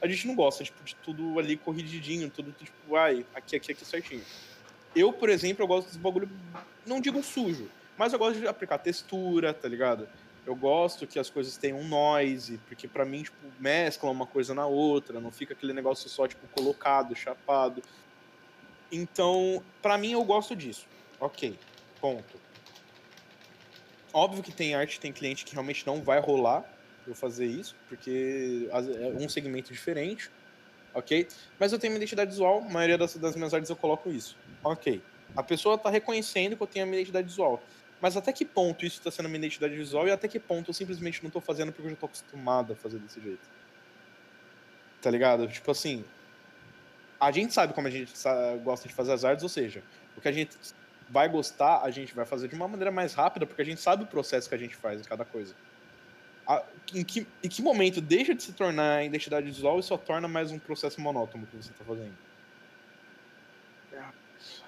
[0.00, 3.84] a gente não gosta, tipo, de tudo ali corrigidinho, tudo, tipo, ai, aqui, aqui, aqui
[3.84, 4.22] certinho.
[4.94, 6.28] Eu, por exemplo, eu gosto desse bagulho,
[6.86, 10.08] não digo sujo, mas eu gosto de aplicar textura, tá ligado?
[10.46, 14.66] Eu gosto que as coisas tenham noise, porque para mim, tipo, mescla uma coisa na
[14.66, 17.82] outra, não fica aquele negócio só, tipo, colocado, chapado.
[18.92, 20.86] Então, para mim, eu gosto disso.
[21.18, 21.58] Ok,
[22.00, 22.38] ponto.
[24.12, 26.64] Óbvio que tem arte, tem cliente que realmente não vai rolar,
[27.10, 30.30] eu fazer isso, porque é um segmento diferente,
[30.94, 31.28] ok?
[31.58, 34.36] Mas eu tenho uma identidade visual, a maioria das, das minhas artes eu coloco isso,
[34.62, 35.02] ok?
[35.36, 37.62] A pessoa está reconhecendo que eu tenho a minha identidade visual,
[38.00, 40.74] mas até que ponto isso está sendo minha identidade visual e até que ponto eu
[40.74, 43.48] simplesmente não estou fazendo porque eu já estou acostumado a fazer desse jeito?
[45.00, 45.46] Tá ligado?
[45.48, 46.04] Tipo assim,
[47.20, 48.12] a gente sabe como a gente
[48.62, 49.82] gosta de fazer as artes, ou seja,
[50.16, 50.56] o que a gente
[51.08, 54.04] vai gostar, a gente vai fazer de uma maneira mais rápida, porque a gente sabe
[54.04, 55.54] o processo que a gente faz em cada coisa
[56.46, 56.62] a,
[56.94, 60.52] em, que, em que momento deixa de se tornar identidade visual e só torna mais
[60.52, 62.14] um processo monótono que você está fazendo?
[63.92, 64.04] É,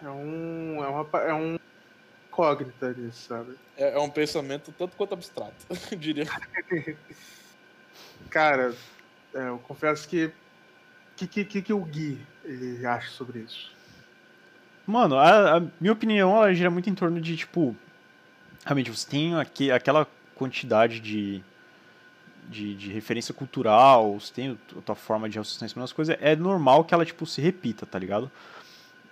[0.05, 0.84] é um.
[0.84, 1.59] É, uma, é um
[2.38, 3.56] incógnita nisso, sabe?
[3.76, 5.55] É, é, um pensamento tanto quanto abstrato,
[5.90, 6.26] eu diria.
[8.30, 8.74] Cara,
[9.34, 10.26] é, eu confesso que.
[10.26, 13.76] O que, que, que o Gui ele acha sobre isso?
[14.86, 17.74] Mano, a, a, minha opinião ela gira muito em torno de, tipo.
[18.64, 20.06] Realmente, você tem aqui, aquela
[20.36, 21.42] quantidade de
[22.48, 26.84] de, de referência cultural, você tem a tua forma de raciocinar as coisas, é normal
[26.84, 28.30] que ela, tipo, se repita, tá ligado?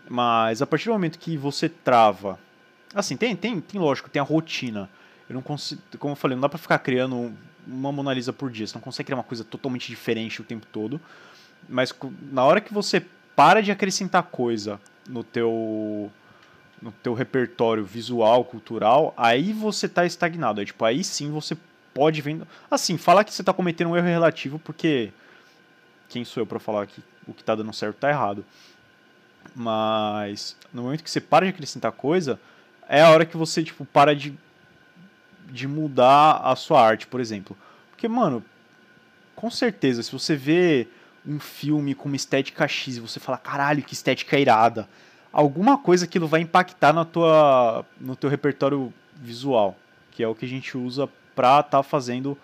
[0.09, 2.39] Mas a partir do momento que você trava...
[2.95, 4.89] Assim, tem, tem, tem lógico, tem a rotina.
[5.29, 7.35] Eu não consigo, como eu falei, não dá pra ficar criando
[7.67, 8.67] uma Mona Lisa por dia.
[8.67, 11.01] Você não consegue criar uma coisa totalmente diferente o tempo todo.
[11.69, 11.95] Mas
[12.31, 13.05] na hora que você
[13.35, 16.11] para de acrescentar coisa no teu
[16.81, 20.61] no teu repertório visual, cultural, aí você tá estagnado.
[20.61, 21.57] Aí, tipo, aí sim você
[21.97, 22.47] pode vendo.
[22.71, 25.11] Assim, falar que você está cometendo um erro relativo, porque
[26.11, 28.45] quem sou eu para falar que o que está dando certo está errado.
[29.55, 32.39] Mas no momento que você para de acrescentar coisa,
[32.87, 34.35] é a hora que você tipo para de
[35.49, 37.57] de mudar a sua arte, por exemplo.
[37.91, 38.45] Porque, mano,
[39.35, 40.89] com certeza, se você vê
[41.27, 44.89] um filme com uma estética X e você fala, caralho, que estética irada,
[45.33, 49.77] alguma coisa aquilo vai impactar na tua, no teu repertório visual,
[50.11, 52.37] que é o que a gente usa pra estar tá fazendo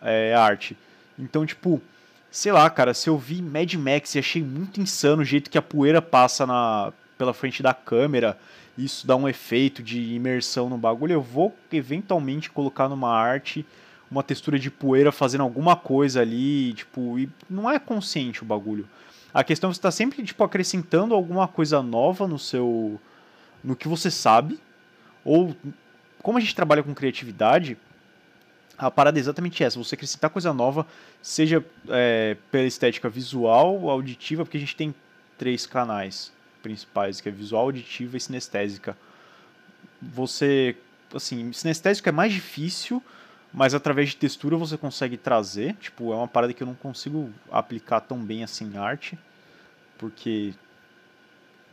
[0.00, 0.78] é, arte.
[1.18, 1.82] Então, tipo,
[2.30, 5.58] sei lá, cara, se eu vi Mad Max e achei muito insano o jeito que
[5.58, 8.38] a poeira passa na, pela frente da câmera,
[8.78, 13.66] isso dá um efeito de imersão no bagulho, eu vou eventualmente colocar numa arte
[14.10, 18.88] uma textura de poeira fazendo alguma coisa ali, tipo, e não é consciente o bagulho.
[19.34, 22.98] A questão é você tá sempre tipo acrescentando alguma coisa nova no seu
[23.62, 24.58] no que você sabe
[25.24, 25.54] ou
[26.22, 27.76] como a gente trabalha com criatividade,
[28.78, 30.86] a parada é exatamente essa, você acrescentar coisa nova,
[31.20, 34.94] seja é, pela estética visual, auditiva, porque a gente tem
[35.36, 36.32] três canais
[36.62, 38.96] principais, que é visual, auditiva e sinestésica.
[40.00, 40.76] Você,
[41.12, 43.02] assim, sinestésico é mais difícil,
[43.52, 47.32] mas através de textura você consegue trazer, tipo, é uma parada que eu não consigo
[47.50, 49.18] aplicar tão bem assim em arte,
[49.96, 50.54] porque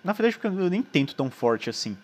[0.03, 1.95] na verdade porque eu nem tento tão forte assim.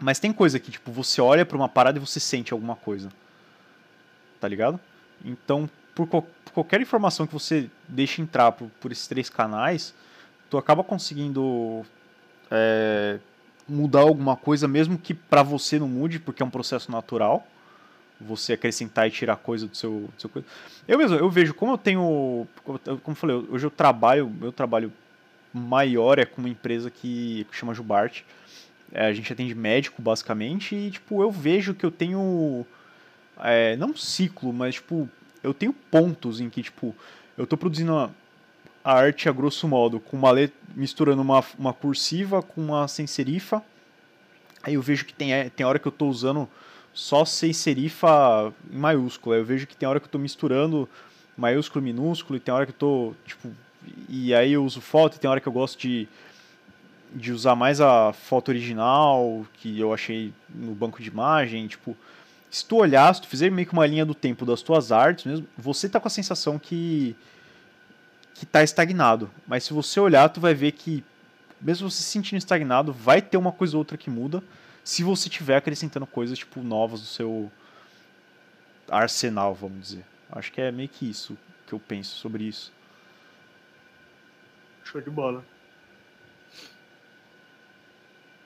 [0.00, 3.08] Mas tem coisa que, tipo, você olha para uma parada e você sente alguma coisa
[4.44, 4.78] tá ligado?
[5.24, 6.22] Então, por, por
[6.52, 9.94] qualquer informação que você deixe entrar por, por esses três canais,
[10.50, 11.82] tu acaba conseguindo
[12.50, 13.18] é,
[13.66, 17.46] mudar alguma coisa, mesmo que para você não mude, porque é um processo natural.
[18.20, 20.46] Você acrescentar e tirar coisa do seu, do seu coisa.
[20.86, 24.92] Eu mesmo, eu vejo como eu tenho, como eu falei, hoje eu trabalho, meu trabalho
[25.54, 28.20] maior é com uma empresa que, que chama Jubart.
[28.92, 32.66] É, a gente atende médico basicamente e tipo eu vejo que eu tenho
[33.38, 35.08] é, não ciclo, mas tipo,
[35.42, 36.94] eu tenho pontos em que, tipo,
[37.36, 38.10] eu tô produzindo a,
[38.84, 43.62] arte a grosso modo, com uma letra, misturando uma, uma cursiva com uma sem serifa.
[44.62, 46.48] Aí eu vejo que tem, é, tem hora que eu tô usando
[46.92, 49.34] só sem serifa em maiúsculo.
[49.34, 50.88] Aí eu vejo que tem hora que eu tô misturando
[51.36, 53.50] maiúsculo e minúsculo, e tem hora que eu tô, tipo,
[54.08, 56.08] e aí eu uso foto, e tem hora que eu gosto de
[57.14, 61.96] de usar mais a foto original que eu achei no banco de imagem, tipo,
[62.54, 65.24] se tu olhar, se tu fizer meio que uma linha do tempo das tuas artes
[65.24, 67.16] mesmo, você tá com a sensação que
[68.32, 69.28] que tá estagnado.
[69.44, 71.02] Mas se você olhar, tu vai ver que,
[71.60, 74.40] mesmo você se sentindo estagnado, vai ter uma coisa ou outra que muda
[74.84, 77.50] se você tiver acrescentando coisas tipo novas no seu
[78.88, 80.04] arsenal, vamos dizer.
[80.30, 81.36] Acho que é meio que isso
[81.66, 82.72] que eu penso sobre isso.
[84.84, 85.44] Show de bola.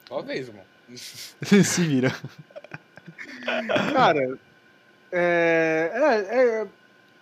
[0.06, 0.64] Talvez, irmão.
[1.62, 2.10] se vira.
[3.92, 4.38] Cara,
[5.12, 6.68] é, é, é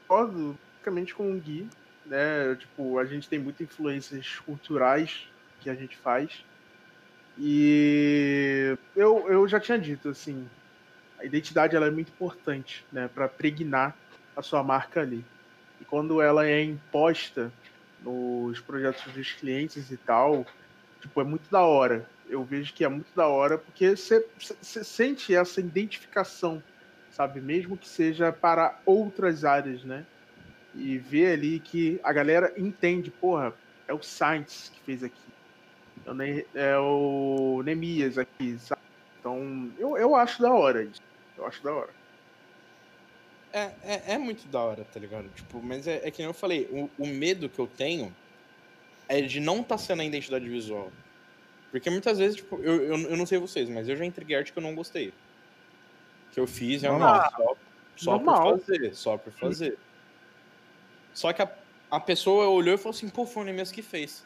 [0.07, 1.69] concordo basicamente com o Gui,
[2.05, 2.55] né?
[2.57, 5.29] Tipo, a gente tem muitas influências culturais
[5.61, 6.45] que a gente faz.
[7.39, 10.49] E eu, eu já tinha dito, assim,
[11.19, 13.09] a identidade ela é muito importante, né?
[13.13, 13.95] Para pregnar
[14.37, 15.25] a sua marca ali.
[15.81, 17.53] E quando ela é imposta
[18.03, 20.47] nos projetos dos clientes e tal,
[21.01, 22.09] tipo, é muito da hora.
[22.29, 24.27] Eu vejo que é muito da hora porque você
[24.61, 26.63] sente essa identificação,
[27.11, 27.41] sabe?
[27.41, 30.05] Mesmo que seja para outras áreas, né?
[30.75, 33.55] E ver ali que a galera entende, porra,
[33.89, 35.17] é o Sainz que fez aqui.
[36.55, 38.83] É o Nemias aqui, sabe?
[39.19, 41.03] Então, eu, eu acho da hora isso.
[41.37, 41.91] Eu acho da hora.
[43.53, 45.29] É, é, é, muito da hora, tá ligado?
[45.35, 48.15] Tipo, mas é, é que nem eu falei, o, o, medo que eu tenho
[49.09, 50.93] é de não estar tá sendo a identidade visual.
[51.77, 54.51] Porque muitas vezes, tipo, eu, eu, eu, não sei vocês, mas eu já entreguei arte
[54.51, 55.13] que eu não gostei.
[56.33, 57.57] Que eu fiz realmente é só,
[57.97, 59.79] só por fazer, só por fazer.
[61.13, 61.53] Só que a,
[61.91, 64.25] a pessoa olhou e falou assim, pô, foi o Nemes que fez.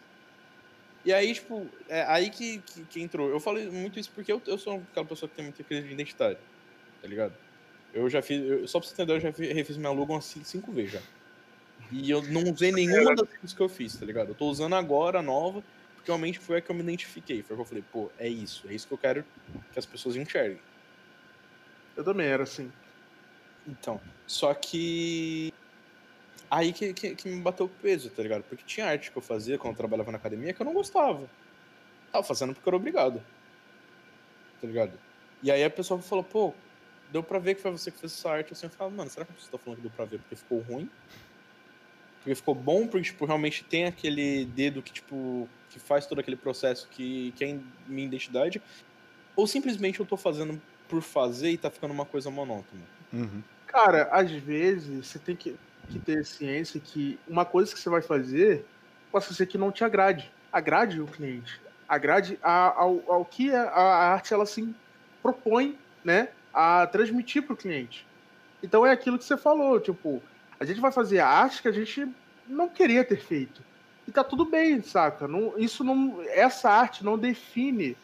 [1.04, 3.28] E aí, tipo, é aí que, que, que, entrou.
[3.28, 5.92] Eu falei muito isso porque eu, eu sou aquela pessoa que tem muita crise de
[5.92, 6.38] identidade,
[7.02, 7.32] tá ligado?
[7.92, 10.70] Eu já fiz, eu, só pra você entender, eu já refiz minha logo umas cinco
[10.70, 11.00] vezes já.
[11.90, 14.28] E eu não usei nenhuma das coisas que eu fiz, tá ligado?
[14.28, 15.64] Eu tô usando agora a nova,
[16.00, 17.42] porque realmente foi a que eu me identifiquei.
[17.42, 19.24] Foi que eu falei, pô, é isso, é isso que eu quero
[19.72, 20.60] que as pessoas enxerguem.
[21.94, 22.72] Eu também era assim.
[23.66, 25.52] Então, só que.
[26.50, 28.42] Aí que, que, que, me bateu o peso, tá ligado?
[28.44, 31.28] Porque tinha arte que eu fazia quando eu trabalhava na academia que eu não gostava.
[32.10, 33.22] Tava fazendo porque eu era obrigado.
[34.60, 34.92] Tá ligado?
[35.42, 36.54] E aí a pessoa falou, pô,
[37.12, 38.52] deu pra ver que foi você que fez essa arte.
[38.52, 40.60] Assim, eu falava, mano, será que você tá falando que deu pra ver porque ficou
[40.60, 40.90] ruim?
[42.20, 46.36] Porque ficou bom, porque, tipo, realmente tem aquele dedo que, tipo, que faz todo aquele
[46.36, 48.60] processo que, que é minha identidade?
[49.34, 52.82] Ou simplesmente eu tô fazendo por fazer e tá ficando uma coisa monótona?
[53.12, 53.42] Uhum.
[53.66, 55.56] Cara, às vezes você tem que,
[55.88, 58.64] que ter ciência que uma coisa que você vai fazer
[59.10, 60.30] possa ser que não te agrade.
[60.52, 61.60] Agrade o cliente.
[61.88, 64.74] Agrade a, ao, ao que a, a arte ela se
[65.22, 66.28] propõe, né?
[66.52, 68.06] a transmitir para o cliente.
[68.62, 70.22] Então é aquilo que você falou, tipo,
[70.60, 72.06] a gente vai fazer a arte que a gente
[72.46, 73.62] não queria ter feito.
[74.06, 75.26] E tá tudo bem, saca?
[75.26, 77.96] Não, isso não, essa arte não define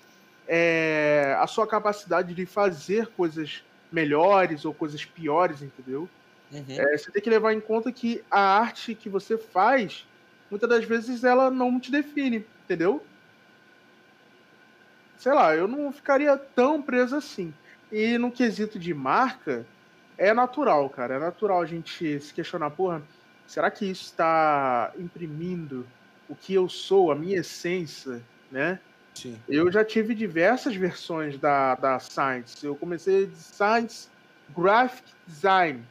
[0.48, 3.62] é, a sua capacidade de fazer coisas
[3.92, 6.08] melhores ou coisas piores, entendeu?
[6.50, 6.64] Uhum.
[6.68, 10.06] É, você tem que levar em conta que a arte que você faz,
[10.50, 13.04] muitas das vezes ela não te define, entendeu?
[15.18, 17.52] Sei lá, eu não ficaria tão preso assim.
[17.92, 19.66] E no quesito de marca,
[20.18, 21.14] é natural, cara.
[21.14, 23.02] É natural a gente se questionar, porra,
[23.46, 25.86] será que isso está imprimindo
[26.28, 28.80] o que eu sou, a minha essência, né?
[29.14, 29.38] Sim.
[29.48, 32.64] Eu já tive diversas versões da, da Science.
[32.64, 34.08] Eu comecei de Science
[34.56, 35.82] Graphic Design.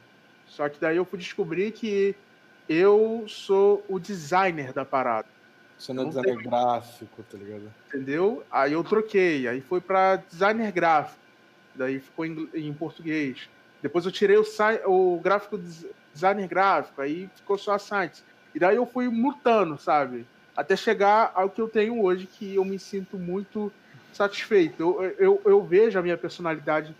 [0.46, 2.14] Só que daí eu fui descobrir que
[2.68, 5.26] eu sou o designer da parada.
[5.76, 7.72] Você não é designer gráfico, tá ligado?
[7.88, 8.44] Entendeu?
[8.50, 9.48] Aí eu troquei.
[9.48, 11.26] Aí foi para designer gráfico
[11.76, 13.48] daí ficou em, em português.
[13.86, 14.44] Depois eu tirei o,
[14.86, 15.58] o gráfico
[16.12, 18.22] designer gráfico, aí ficou só a science.
[18.54, 20.26] E daí eu fui mutando, sabe?
[20.56, 23.72] Até chegar ao que eu tenho hoje, que eu me sinto muito
[24.12, 24.80] satisfeito.
[24.80, 26.94] Eu, eu, eu vejo a minha personalidade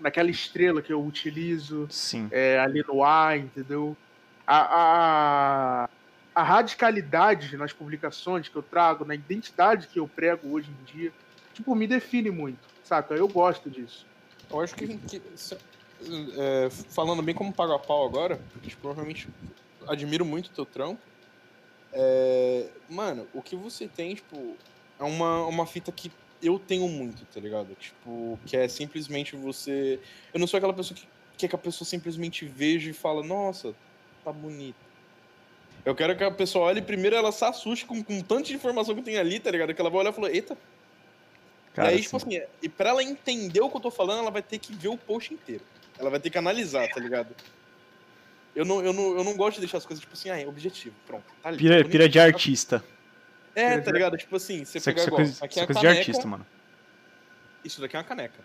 [0.00, 1.86] naquela estrela que eu utilizo
[2.30, 3.96] é, ali no ar, entendeu?
[4.46, 5.88] A, a,
[6.34, 11.12] a, radicalidade nas publicações que eu trago, na identidade que eu prego hoje em dia,
[11.52, 13.14] tipo, me define muito saca?
[13.14, 14.06] Eu gosto disso.
[14.50, 15.20] Eu acho que, que
[16.36, 19.28] é, falando bem como paga pau agora, porque tipo, provavelmente
[19.86, 21.00] admiro muito o teu trampo.
[21.92, 24.56] É, mano, o que você tem, tipo,
[24.98, 26.10] é uma, uma fita que
[26.42, 27.74] eu tenho muito, tá ligado?
[27.74, 29.98] Tipo, que é simplesmente você.
[30.34, 31.06] Eu não sou aquela pessoa que
[31.38, 33.74] quer que a pessoa simplesmente veja e fala, nossa,
[34.24, 34.76] tá bonito.
[35.84, 39.02] Eu quero que a pessoa olhe primeiro ela se assuste com, com tanta informação que
[39.02, 39.72] tem ali, tá ligado?
[39.72, 40.58] Que ela vai olhar e falar, eita,
[41.76, 44.30] Cara, e aí, tipo assim, e pra ela entender o que eu tô falando, ela
[44.30, 45.62] vai ter que ver o post inteiro.
[45.98, 47.34] Ela vai ter que analisar, tá ligado?
[48.54, 50.46] Eu não, eu não, eu não gosto de deixar as coisas, tipo assim, ah, é
[50.46, 51.24] objetivo, pronto.
[51.42, 52.82] Tá ali, pira, pira de artista.
[53.54, 54.16] É, tá ligado?
[54.16, 56.46] Tipo assim, você isso, pegar isso igual, coisa, aqui é a caneca, de artista, mano.
[57.64, 58.40] Isso daqui é uma caneca.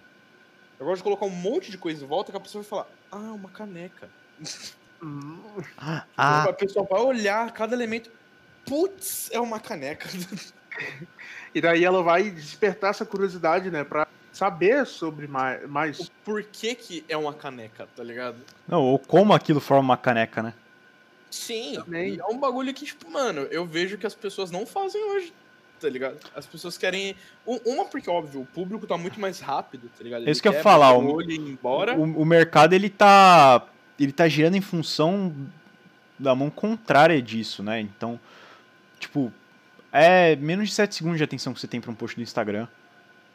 [0.79, 2.87] Eu gosto de colocar um monte de coisa em volta que a pessoa vai falar,
[3.11, 4.09] ah, uma caneca.
[5.77, 6.43] ah, ah.
[6.43, 8.11] A pessoa vai olhar cada elemento.
[8.65, 10.09] putz, é uma caneca.
[11.53, 13.83] E daí ela vai despertar essa curiosidade, né?
[13.83, 15.67] Pra saber sobre mais.
[15.69, 16.11] mais...
[16.23, 18.37] Por que que é uma caneca, tá ligado?
[18.67, 20.53] Não, ou como aquilo forma uma caneca, né?
[21.29, 22.19] Sim, Também.
[22.19, 25.33] é um bagulho que, tipo, mano, eu vejo que as pessoas não fazem hoje,
[25.79, 26.17] tá ligado?
[26.35, 27.15] As pessoas querem.
[27.47, 30.27] um- Uma, porque, óbvio, o público tá muito mais rápido, tá ligado?
[30.27, 31.97] É isso que eu ia falar, o- o olho ir embora.
[31.97, 33.65] O, o mercado ele tá
[33.99, 35.33] ele tá girando em função
[36.17, 37.79] da mão contrária disso, né?
[37.79, 38.19] Então,
[38.99, 39.31] tipo,
[39.91, 42.67] é menos de 7 segundos de atenção que você tem pra um post do Instagram,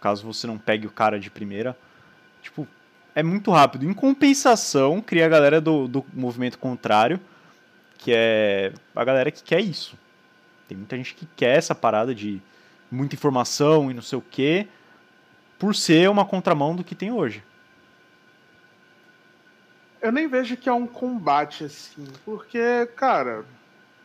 [0.00, 1.76] caso você não pegue o cara de primeira.
[2.42, 2.66] Tipo,
[3.14, 3.84] é muito rápido.
[3.88, 7.18] Em compensação, cria a galera do, do movimento contrário,
[7.98, 9.96] que é a galera que quer isso.
[10.68, 12.40] Tem muita gente que quer essa parada de
[12.90, 14.68] muita informação e não sei o quê,
[15.58, 17.42] por ser uma contramão do que tem hoje.
[20.00, 23.44] Eu nem vejo que é um combate assim, porque, cara,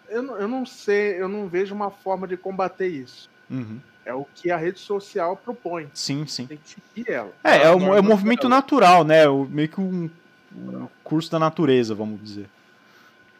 [0.09, 3.29] eu, não- eu não sei, eu não vejo uma forma de combater isso.
[3.49, 3.79] Uhum.
[4.05, 5.89] É o que a rede social propõe.
[5.93, 6.47] Sim, sim.
[6.47, 7.31] Tem que seguir ela.
[7.43, 9.27] É, é, o, é não, movimento natural, né?
[9.27, 10.09] O, meio que um,
[10.55, 12.49] um curso da natureza, vamos dizer.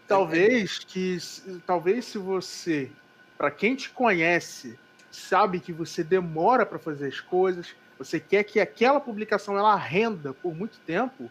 [0.07, 1.17] Talvez que
[1.65, 2.91] talvez se você,
[3.37, 4.77] pra quem te conhece,
[5.09, 10.33] sabe que você demora pra fazer as coisas, você quer que aquela publicação ela renda
[10.33, 11.29] por muito tempo,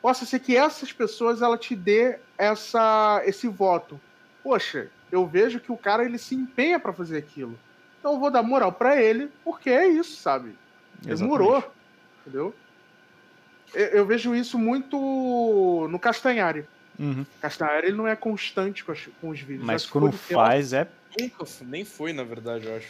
[0.00, 4.00] possa ser que essas pessoas ela te dê essa esse voto.
[4.42, 7.58] Poxa, eu vejo que o cara ele se empenha pra fazer aquilo.
[8.02, 10.56] Então eu vou dar moral pra ele, porque é isso, sabe?
[11.00, 11.72] Demorou,
[12.20, 12.52] entendeu?
[13.72, 16.66] Eu, eu vejo isso muito no Castanhari.
[16.98, 17.24] Uhum.
[17.40, 19.64] Castanhari ele não é constante com, as- com os vídeos.
[19.64, 20.88] Mas quando faz, é.
[21.16, 22.88] Nunca, nem foi, na verdade, eu acho.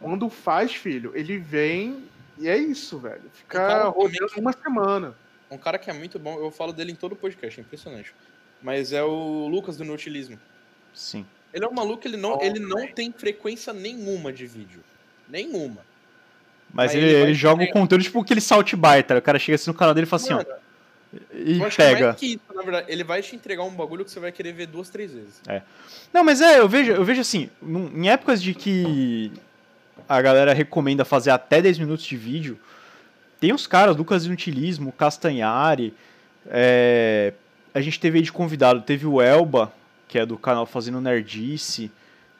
[0.00, 2.04] Quando faz, filho, ele vem
[2.38, 3.22] e é isso, velho.
[3.32, 5.16] Fica cara rodando uma semana.
[5.50, 8.14] Um cara que é muito bom, eu falo dele em todo o podcast, é impressionante.
[8.62, 10.38] Mas é o Lucas do Inutilismo.
[10.94, 11.26] Sim.
[11.52, 14.80] Ele é um maluco, ele não, Oh, ele não tem frequência nenhuma de vídeo.
[15.28, 15.78] Nenhuma.
[16.72, 19.16] Mas, Mas ele, ele ele joga o conteúdo tipo aquele salt biter.
[19.18, 20.62] O cara chega assim no canal dele e fala assim, Mano, ó.
[21.34, 22.06] E eu acho que é pega.
[22.06, 22.86] mais que isso, na verdade.
[22.90, 25.42] Ele vai te entregar um bagulho que você vai querer ver duas, três vezes.
[26.10, 29.30] Não, mas é, eu vejo, eu vejo assim, num- em épocas de que
[30.08, 32.58] a galera recomenda fazer até 10 minutos de vídeo,
[33.38, 35.92] tem os caras, Lucas Inutilismo, Castanhari,
[36.46, 37.34] é,
[37.74, 39.70] a gente teve aí de convidado, teve o Elba,
[40.12, 41.90] que é do canal Fazendo Nerdice,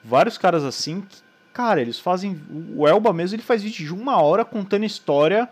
[0.05, 1.17] vários caras assim, que,
[1.55, 2.39] cara, eles fazem,
[2.77, 5.49] o Elba mesmo, ele faz vídeo de uma hora contando história,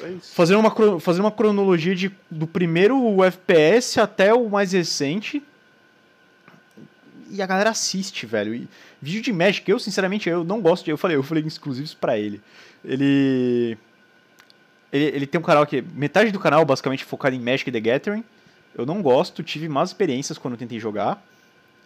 [0.00, 5.42] É fazendo uma, fazendo uma cronologia de, do primeiro FPS até o mais recente.
[7.28, 8.54] E a galera assiste, velho.
[8.54, 8.68] E
[9.02, 10.92] vídeo de Magic, eu sinceramente eu não gosto de.
[10.92, 12.40] Eu falei, eu falei exclusivos pra ele.
[12.84, 13.76] Ele,
[14.92, 15.04] ele.
[15.06, 15.82] Ele tem um canal que.
[15.82, 18.24] Metade do canal basicamente focado em Magic the Gathering.
[18.74, 21.20] Eu não gosto, tive más experiências quando eu tentei jogar.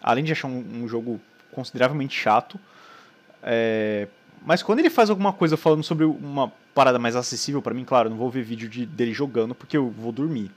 [0.03, 1.21] Além de achar um, um jogo
[1.53, 2.59] consideravelmente chato.
[3.43, 4.09] É,
[4.45, 8.11] mas quando ele faz alguma coisa falando sobre uma parada mais acessível pra mim, claro,
[8.11, 10.51] não vou ver vídeo de- dele jogando porque eu vou dormir.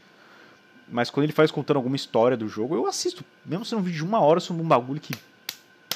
[0.88, 3.24] Mas quando ele faz contando alguma história do jogo, eu assisto.
[3.46, 5.14] Mesmo sendo um vídeo de uma hora sobre um bagulho que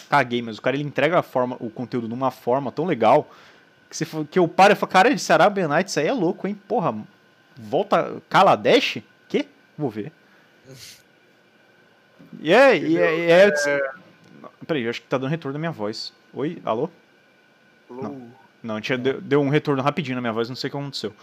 [0.09, 3.29] caguei, mas o cara ele entrega a forma, o conteúdo de uma forma tão legal
[3.89, 6.59] que, você, que eu paro e falo, cara, esse Arabian Nights aí é louco, hein?
[6.67, 6.95] Porra,
[7.57, 8.97] volta Kaladesh?
[9.27, 9.47] Que?
[9.77, 10.11] Vou ver.
[12.39, 13.51] E é, e é, e é,
[14.65, 16.13] Peraí, eu acho que tá dando retorno da minha voz.
[16.33, 16.89] Oi, alô?
[17.87, 18.21] Falou.
[18.61, 21.13] Não, tinha, deu, deu um retorno rapidinho na minha voz, não sei o que aconteceu.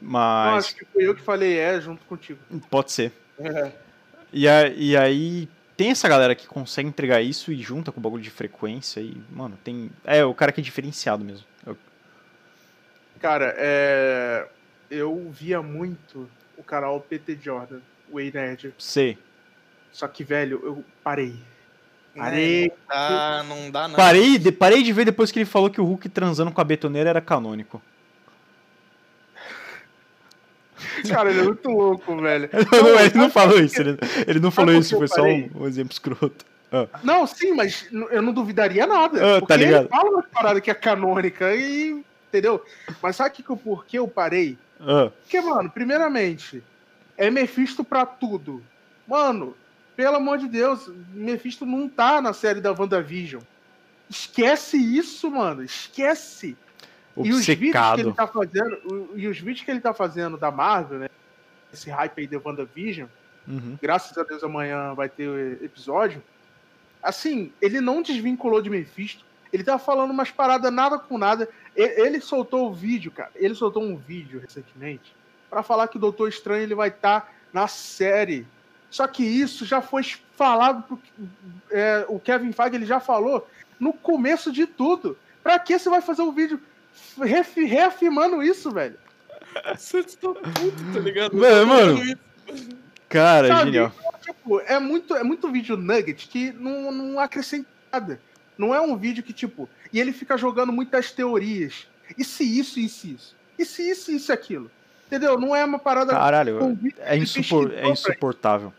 [0.00, 2.38] Não, Mas acho que foi eu que falei é junto contigo.
[2.68, 3.12] pode ser.
[3.38, 3.72] É.
[4.32, 8.02] E, a- e aí tem essa galera que consegue entregar isso e junta com o
[8.02, 9.90] bagulho de frequência e, mano, tem.
[10.04, 11.46] É, o cara que é diferenciado mesmo.
[11.64, 11.78] Eu-
[13.20, 14.46] Cara, é...
[14.90, 16.28] eu via muito
[16.58, 17.78] o canal PT Jordan,
[18.10, 18.74] o Ei Nerd.
[18.78, 19.16] sei.
[19.92, 21.36] Só que, velho, eu parei.
[22.16, 22.72] Parei.
[22.88, 23.96] Ah, não dá não.
[23.96, 26.64] Parei, de, parei de ver depois que ele falou que o Hulk transando com a
[26.64, 27.80] betoneira era canônico.
[31.08, 32.48] Cara, ele é muito louco, velho.
[32.72, 33.96] Não, ele não falou isso, ele,
[34.26, 36.44] ele não falou isso, foi só um, um exemplo escroto.
[37.02, 39.36] Não, sim, mas eu não duvidaria nada.
[39.36, 42.02] Ah, tá porque ele fala uma parada que é canônica e.
[42.28, 42.64] Entendeu?
[43.02, 44.56] Mas sabe que, por que eu parei?
[44.80, 46.62] Ah, Porque, mano, primeiramente,
[47.16, 48.62] é Mephisto pra tudo.
[49.06, 49.54] Mano,
[49.96, 53.42] pelo amor de Deus, Mephisto não tá na série da WandaVision.
[54.08, 55.62] Esquece isso, mano.
[55.62, 56.56] Esquece.
[57.16, 60.36] E os vídeos que ele tá fazendo, o- e os vídeos que ele tá fazendo
[60.36, 61.08] da Marvel, né?
[61.72, 63.06] Esse hype aí da WandaVision,
[63.46, 63.76] Uhum.
[63.80, 65.28] graças a Deus amanhã vai ter
[65.62, 66.22] episódio.
[67.02, 69.24] Assim, ele não desvinculou de Mephisto.
[69.52, 71.48] Ele tá falando umas paradas nada com nada.
[71.76, 73.30] Ele soltou o vídeo, cara.
[73.34, 75.14] Ele soltou um vídeo recentemente
[75.50, 78.46] pra falar que o Doutor Estranho ele vai estar na série
[78.92, 80.02] Só que isso já foi
[80.36, 81.00] falado, pro,
[81.70, 83.48] é, o Kevin Feige ele já falou
[83.80, 85.16] no começo de tudo.
[85.42, 86.60] Pra que você vai fazer um vídeo
[87.18, 88.96] reaf- reafirmando isso, velho?
[89.76, 91.34] Você tá puto, tá ligado?
[91.36, 91.98] Mano.
[93.08, 93.64] Cara, Sabe?
[93.64, 93.92] genial.
[94.20, 98.20] Tipo, é muito, é muito vídeo nugget que não, não acrescenta nada.
[98.56, 101.86] Não é um vídeo que, tipo, e ele fica jogando muitas teorias.
[102.16, 103.36] E se isso, isso, isso?
[103.58, 104.70] E se isso, isso, e aquilo?
[105.06, 105.38] Entendeu?
[105.38, 108.72] Não é uma parada Caralho, é, insupor- é insuportável.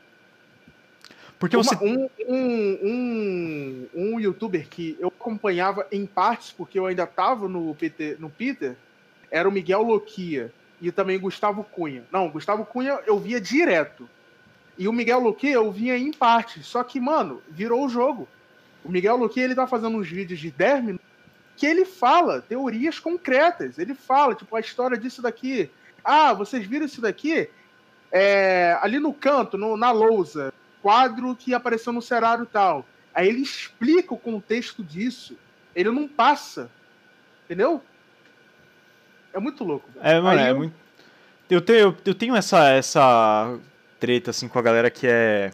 [1.43, 1.75] Porque Uma- você.
[1.83, 7.75] um, um, um, um youtuber que eu acompanhava em partes, porque eu ainda tava no,
[7.75, 8.77] PT, no Peter,
[9.29, 10.53] era o Miguel Loquia.
[10.81, 12.05] E também Gustavo Cunha.
[12.13, 14.07] Não, Gustavo Cunha eu via direto.
[14.77, 16.65] E o Miguel Loquia eu vinha em partes.
[16.65, 18.25] Só que, mano, virou o jogo.
[18.81, 21.07] O Miguel Loquia, ele tá fazendo uns vídeos de 10 minutos
[21.57, 23.77] que ele fala teorias concretas.
[23.77, 25.69] Ele fala, tipo, a história disso daqui.
[26.05, 27.49] Ah, vocês viram isso daqui?
[28.09, 30.53] É, ali no canto, no- na lousa,
[30.83, 32.85] quadro que apareceu no cenário tal.
[33.15, 35.35] Aí ele explica o contexto disso.
[35.73, 36.69] Ele não passa.
[37.45, 37.81] Entendeu?
[39.33, 39.89] É muito louco.
[40.01, 40.83] É, mano, é eu- muito.
[41.49, 43.57] Eu tenho, eu, tenho essa, essa
[43.99, 45.51] treta, assim, com a galera que é.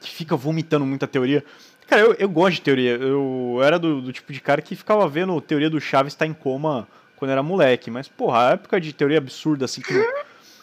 [0.00, 1.44] que fica vomitando muita teoria.
[1.86, 2.92] Cara, eu, eu gosto de teoria.
[2.96, 6.32] Eu era do, do tipo de cara que ficava vendo teoria do Chaves estar em
[6.32, 7.90] coma quando era moleque.
[7.90, 9.92] Mas, porra, a época de teoria absurda, assim, que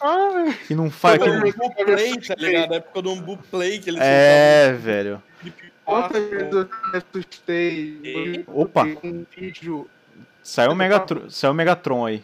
[0.06, 1.16] Ah, que não faz.
[1.22, 2.72] que Época não- do Play, tá ligado?
[2.72, 5.22] A época do Umbu Play que eles É, velho.
[5.84, 8.84] quantas soltavam vezes eu me assustei Opa.
[9.02, 9.88] um vídeo.
[10.42, 12.22] Saiu o Megatron, saiu o Megatron aí.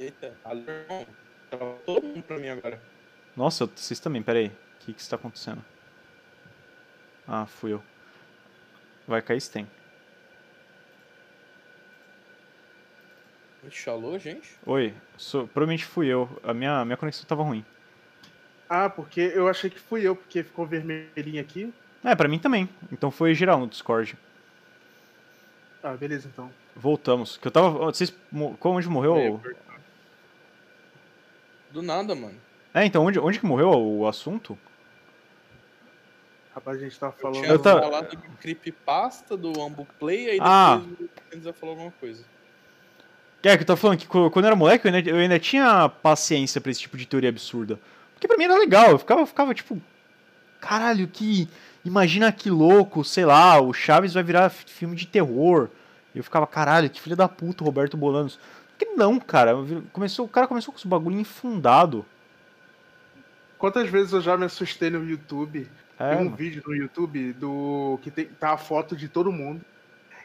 [0.00, 1.06] Eita, alemão.
[1.50, 2.80] Tava todo mundo pra mim agora.
[3.36, 4.48] Nossa, eu- vocês também, peraí.
[4.48, 5.64] O que que está acontecendo?
[7.26, 7.82] Ah, fui eu.
[9.06, 9.66] Vai cair Sten.
[13.86, 14.50] Alô, gente?
[14.64, 16.28] Oi, sou, provavelmente fui eu.
[16.42, 17.64] A minha, minha conexão tava ruim.
[18.68, 21.72] Ah, porque eu achei que fui eu, porque ficou vermelhinho aqui.
[22.04, 22.68] É, pra mim também.
[22.92, 24.16] Então foi geral no Discord.
[25.82, 26.50] Ah, beleza então.
[26.74, 27.36] Voltamos.
[27.36, 27.70] Que eu tava.
[27.70, 28.14] Vocês.
[28.32, 29.40] mo- Como onde morreu?
[31.70, 32.38] Do nada, mano.
[32.72, 34.58] É, então onde, onde que morreu o assunto?
[36.54, 37.40] Rapaz, a gente tava Eu falando.
[37.40, 40.80] tinha Eu tava- falado de creepypasta do Umbu Play, aí Ah.
[40.82, 42.24] depois o Kenza falou alguma coisa.
[43.42, 45.88] É, que eu tava falando que quando eu era moleque eu ainda, eu ainda tinha
[45.88, 47.78] paciência pra esse tipo de teoria absurda.
[48.14, 48.90] Porque pra mim era legal.
[48.90, 49.80] Eu ficava, eu ficava tipo.
[50.60, 51.48] Caralho, que.
[51.84, 55.68] Imagina que louco, sei lá, o Chaves vai virar fi- filme de terror.
[56.14, 58.38] Eu ficava, caralho, que filho da puta, o Roberto Bolanos.
[58.76, 59.54] Que não, cara.
[59.92, 62.04] Começou, o cara começou com esse bagulho infundado.
[63.56, 65.68] Quantas vezes eu já me assustei no YouTube?
[65.98, 66.36] É, Tem um mano.
[66.36, 69.60] vídeo no YouTube do que tem, tá a foto de todo mundo.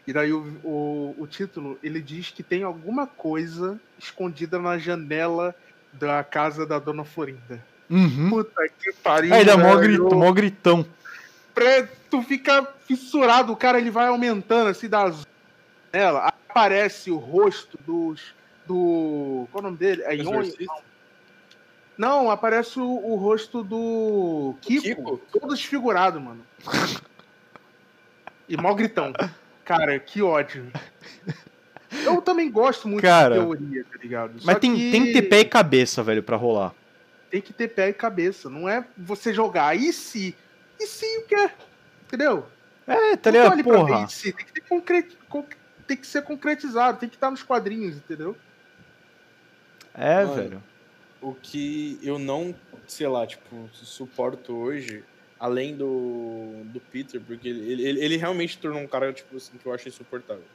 [0.06, 5.56] E daí o, o, o título, ele diz que tem alguma coisa escondida na janela
[5.94, 7.64] da casa da Dona Florinda.
[7.90, 8.30] Uhum.
[8.30, 9.80] Puta que pariu, Aí dá mó, velho.
[10.04, 10.86] grito, mó gritão.
[11.54, 15.26] Pra- Tu fica fissurado, o cara ele vai aumentando assim das
[15.92, 18.36] ela aparece o rosto dos
[18.68, 20.04] do qual é o nome dele?
[20.04, 20.44] É Ion?
[21.98, 25.22] Não, aparece o, o rosto do Kiko, Kiko?
[25.40, 26.44] todo desfigurado, mano.
[28.50, 29.14] E mó gritão.
[29.66, 30.72] Cara, que ódio.
[32.06, 34.34] Eu também gosto muito Cara, de teoria, tá ligado?
[34.44, 36.74] Mas Só tem, tem que ter pé e cabeça, velho, pra rolar.
[37.30, 38.50] tem que ter pé e cabeça.
[38.50, 40.36] Não é você jogar e se.
[40.80, 41.50] E se o quê?
[42.08, 42.48] Entendeu?
[42.88, 43.64] É, tá ligado?
[43.64, 44.08] Porra.
[44.10, 44.34] se.
[44.34, 45.46] Tem que, ter concre- con-
[45.88, 48.36] tem que ser concretizado, tem que estar nos quadrinhos, entendeu?
[49.94, 50.36] É, Mano.
[50.36, 50.64] velho.
[51.22, 52.54] O que eu não,
[52.88, 55.04] sei lá, tipo, suporto hoje,
[55.44, 59.66] além do, do Peter, porque ele, ele, ele realmente tornou um cara, tipo assim, que
[59.66, 60.46] eu acho insuportável.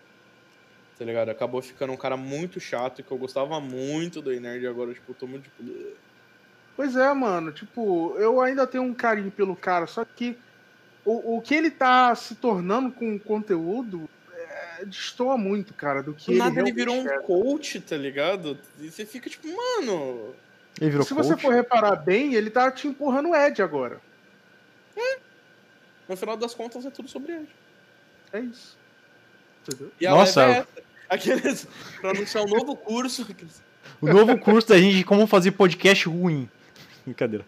[0.99, 1.29] Tá ligado?
[1.29, 5.11] Acabou ficando um cara muito chato, que eu gostava muito do Nerd e agora, tipo,
[5.11, 5.63] eu tô muito, tipo...
[6.75, 7.53] Pois é, mano.
[7.53, 10.39] Tipo, eu ainda tenho um carinho pelo cara, só que
[11.05, 16.15] o, o que ele tá se tornando com o conteúdo é, destoa muito, cara, do
[16.15, 17.19] que Do ele nada ele virou um é.
[17.19, 18.59] coach, tá ligado?
[18.81, 20.35] E você fica tipo, mano...
[20.81, 21.43] Ele virou Se você coach.
[21.43, 24.08] for reparar bem, ele tá te empurrando o Ed agora.
[26.09, 27.49] No final das contas é tudo sobre ele.
[28.33, 28.77] É isso.
[29.67, 29.93] Entendeu?
[30.01, 30.89] E a Nossa, live é essa.
[31.09, 31.67] Aqueles,
[32.01, 33.23] pra anunciar um novo curso.
[33.23, 33.63] aqueles-
[34.01, 36.49] O novo curso da gente de como fazer podcast ruim.
[37.05, 37.45] Brincadeira.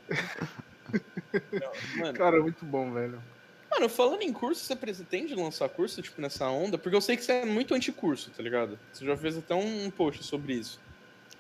[1.97, 3.23] Mano, Cara, muito bom, velho.
[3.71, 6.77] Mano, falando em curso, você pretende lançar curso, tipo, nessa onda?
[6.77, 8.79] Porque eu sei que você é muito anticurso, tá ligado?
[8.93, 10.81] Você já fez até um post sobre isso.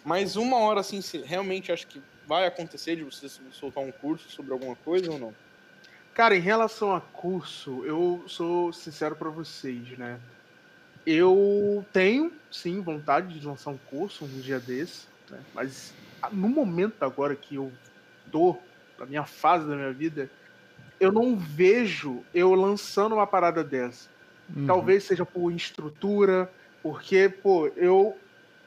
[0.04, 4.30] Mas uma hora, assim, você realmente acha que vai acontecer de você soltar um curso
[4.30, 5.34] sobre alguma coisa ou não?
[6.20, 10.20] Cara, em relação a curso, eu sou sincero pra vocês, né?
[11.06, 15.38] Eu tenho, sim, vontade de lançar um curso um dia desse, né?
[15.54, 15.94] Mas
[16.30, 17.72] no momento agora que eu
[18.30, 18.54] tô
[18.98, 20.28] pra minha fase da minha vida,
[21.00, 24.06] eu não vejo eu lançando uma parada dessa.
[24.54, 24.66] Uhum.
[24.66, 26.52] Talvez seja por estrutura,
[26.82, 28.14] porque, pô, eu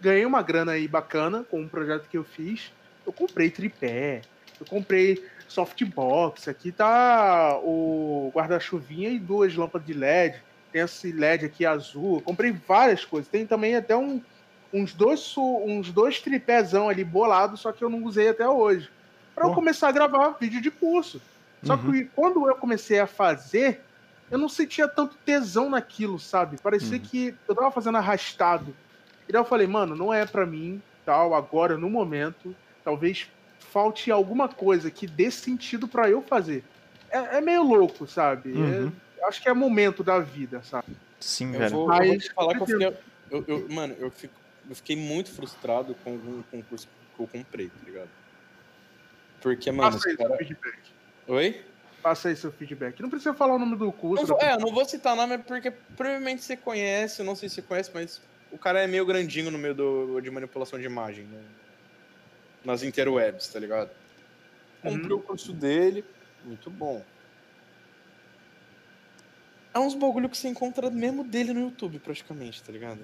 [0.01, 2.71] ganhei uma grana aí bacana com um projeto que eu fiz.
[3.05, 4.21] Eu comprei tripé,
[4.59, 5.23] eu comprei
[5.53, 10.41] softbox, aqui tá o guarda-chuvinha e duas lâmpadas de LED.
[10.71, 12.17] Tem esse LED aqui azul.
[12.17, 13.29] Eu comprei várias coisas.
[13.29, 14.21] Tem também até um,
[14.73, 18.89] uns dois uns dois tripézão ali bolados, só que eu não usei até hoje.
[19.35, 19.55] Pra eu Pô.
[19.55, 21.21] começar a gravar vídeo de curso.
[21.63, 21.91] Só Uhum.
[21.91, 23.81] que quando eu comecei a fazer,
[24.31, 26.57] eu não sentia tanto tesão naquilo, sabe?
[26.61, 27.03] Parecia Uhum.
[27.03, 28.75] que eu tava fazendo arrastado.
[29.29, 32.55] E daí eu falei, mano, não é pra mim, tal, agora, no momento.
[32.83, 33.27] Talvez
[33.73, 36.63] falte alguma coisa que dê sentido pra eu fazer.
[37.09, 38.51] É, é meio louco, sabe?
[38.51, 38.91] Uhum.
[39.17, 40.95] É- acho que é momento da vida, sabe?
[41.19, 41.71] Sim, Eu velho.
[41.71, 42.87] vou, eu vou Mas- te falar que eu fiquei.
[43.31, 44.33] eu- eu- mano, eu, fico,
[44.69, 48.09] eu fiquei muito frustrado com o concurso que eu comprei, tá ligado?
[49.41, 50.29] Porque, mano, Passa aí cara...
[50.29, 50.79] seu feedback.
[51.27, 51.61] Oi?
[52.03, 53.01] Passa aí seu feedback.
[53.01, 54.21] Não precisa falar o nome do curso.
[54.23, 57.35] Não vou- da- é, eu não vou citar nome porque provavelmente você conhece, eu não
[57.35, 58.21] sei se você conhece, mas
[58.51, 61.41] o cara é meio grandinho no meio do, de manipulação de imagem, né?
[62.63, 63.89] Nas interwebs, tá ligado?
[64.81, 65.17] Comprei Uhum.
[65.17, 66.03] o curso dele,
[66.43, 67.03] muito bom.
[69.73, 72.99] É uns bagulho que você encontra mesmo dele no YouTube, praticamente, tá ligado?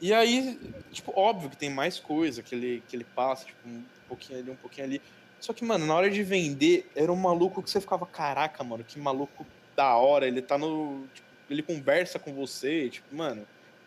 [0.00, 0.58] E aí,
[0.92, 4.50] tipo, óbvio que tem mais coisa que ele, que ele passa, tipo, um pouquinho ali,
[4.50, 5.02] um pouquinho ali.
[5.40, 8.84] Só que, mano, na hora de vender, era um maluco que você ficava, caraca, mano,
[8.84, 10.26] que maluco da hora.
[10.26, 11.06] Ele tá no.
[11.14, 13.46] tipo, ele conversa com você, tipo, mano.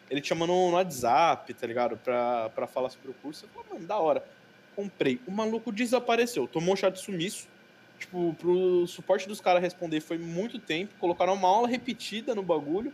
[0.09, 1.97] Ele te chama no, no WhatsApp, tá ligado?
[1.97, 3.45] Pra, pra falar sobre o curso.
[3.45, 4.23] Eu falei, mano, da hora.
[4.75, 5.19] Comprei.
[5.27, 6.47] O maluco desapareceu.
[6.47, 7.47] Tomou um chá de sumiço.
[7.99, 10.93] Tipo, pro suporte dos caras responder foi muito tempo.
[10.99, 12.91] Colocaram uma aula repetida no bagulho.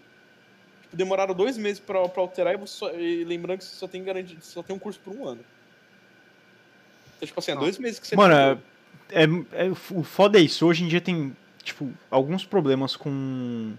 [0.82, 4.04] Tipo, demoraram dois meses pra, pra alterar e, só- e lembrando que você só tem
[4.04, 5.42] garantia, só tem um curso por um ano.
[7.16, 8.60] Então, tipo assim, é dois meses que você Mano,
[9.10, 9.54] perdeu.
[9.56, 10.66] é, é- o foda é isso.
[10.66, 13.74] Hoje em dia tem, tipo, alguns problemas com.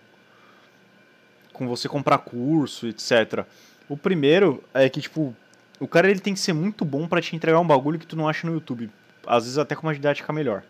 [1.57, 3.45] Com você comprar curso, etc.
[3.89, 5.35] O primeiro é que, tipo,
[5.81, 8.17] o cara ele tem que ser muito bom pra te entregar um bagulho que tu
[8.17, 8.91] não acha no YouTube.
[9.27, 10.63] Às vezes até com uma didática melhor.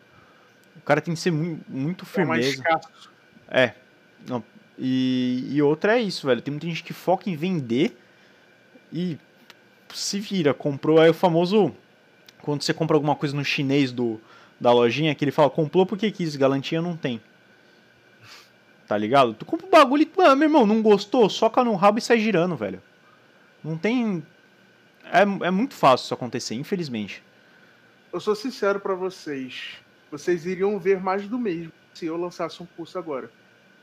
[0.76, 2.80] O cara tem que ser mu- muito É mais firmeza.
[3.48, 3.72] É.
[4.28, 4.42] Não.
[4.78, 6.40] E, e outra é isso, velho.
[6.42, 7.96] Tem muita gente que foca em vender
[8.92, 9.18] e
[9.94, 10.52] se vira.
[10.54, 11.74] Comprou aí o famoso.
[12.42, 14.20] Quando você compra alguma coisa no chinês do,
[14.60, 17.20] da lojinha, que ele fala, comprou porque quis, galantia não tem.
[18.86, 19.34] Tá ligado?
[19.34, 21.28] Tu compra o bagulho e, ah, meu irmão, não gostou?
[21.28, 22.80] Soca no rabo e sai girando, velho.
[23.62, 24.24] Não tem.
[25.12, 27.22] É, é muito fácil isso acontecer, infelizmente.
[28.12, 29.74] Eu sou sincero pra vocês.
[30.10, 33.30] Vocês iriam ver mais do mesmo se eu lançasse um curso agora.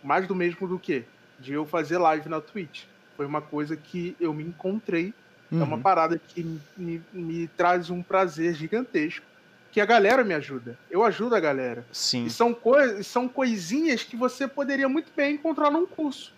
[0.04, 1.04] Mais do mesmo do que?
[1.40, 2.84] De eu fazer live na Twitch.
[3.18, 5.14] Foi uma coisa que eu me encontrei.
[5.52, 5.82] É uma Uhum.
[5.82, 9.26] parada que me, me traz um prazer gigantesco.
[9.74, 10.78] Que a galera me ajuda.
[10.90, 11.84] Eu ajudo a galera.
[11.92, 16.32] Sim, E são, coi são coisinhas que você poderia muito bem encontrar num curso.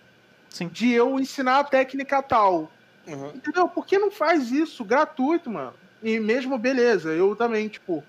[0.48, 0.68] sim.
[0.68, 2.72] De eu ensinar a técnica tal.
[3.06, 3.28] Uhum.
[3.34, 3.68] Entendeu?
[3.68, 5.74] Por que não faz isso gratuito, mano?
[6.02, 8.02] E mesmo, beleza, eu também, tipo,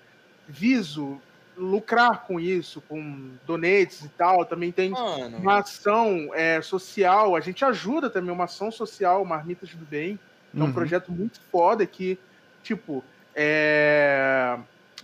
[0.48, 1.20] viso
[1.56, 4.46] lucrar com isso, com donates e tal.
[4.46, 9.74] Também tem Mano, uma ação é, social, a gente ajuda também, uma ação social, Marmitas
[9.74, 10.18] do Bem.
[10.54, 10.72] É um Uhum.
[10.72, 12.18] projeto muito foda que,
[12.62, 14.56] tipo, é,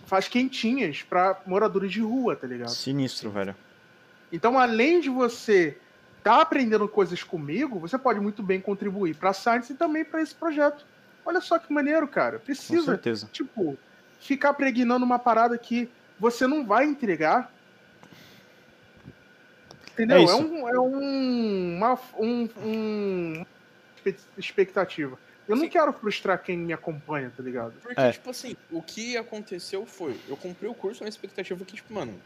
[0.05, 2.69] faz quentinhas pra moradores de rua, tá ligado?
[2.69, 3.55] Sinistro, velho.
[4.31, 5.77] Então, além de você
[6.17, 10.21] estar aprendendo coisas comigo, você pode muito bem contribuir para a Science e também para
[10.21, 10.85] esse projeto.
[11.25, 12.39] Olha só que maneiro, cara.
[12.39, 13.29] Com Precisa, certeza.
[13.31, 13.77] tipo,
[14.19, 17.51] ficar pregnando uma parada que você não vai entregar.
[19.93, 20.17] Entendeu?
[20.17, 23.45] É É, um, é um, uma um, um
[24.37, 25.17] expectativa.
[25.47, 25.69] Eu não Sim.
[25.69, 27.73] quero frustrar quem me acompanha, tá ligado?
[27.81, 28.11] Porque, É.
[28.11, 32.19] tipo assim, o que aconteceu foi, eu comprei o curso na expectativa que, tipo, mano,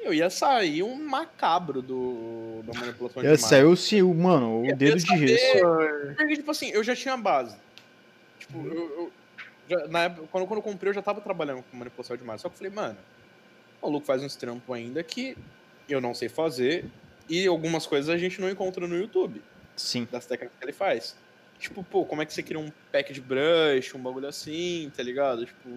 [0.00, 3.48] eu ia sair um macabro do, da manipulação de Eu imagem.
[3.48, 5.62] saiu se o, mano, o Eu dedo de gesso.
[6.16, 7.56] Porque, tipo assim, eu já tinha a base.
[8.38, 9.12] Tipo, eu, eu-
[9.68, 12.40] já- na época, quando, quando eu comprei, eu já tava trabalhando com manipulação de imagem.
[12.40, 12.96] Só que eu falei, mano,
[13.80, 15.36] o maluco faz uns trampos ainda que
[15.88, 16.86] eu não sei fazer
[17.28, 19.40] e algumas coisas a gente não encontra no YouTube,
[19.76, 20.08] Sim.
[20.10, 21.14] das técnicas que ele faz.
[21.62, 25.00] Tipo, pô, como é que você cria um pack de brush, um bagulho assim, tá
[25.00, 25.46] ligado?
[25.46, 25.68] Tipo.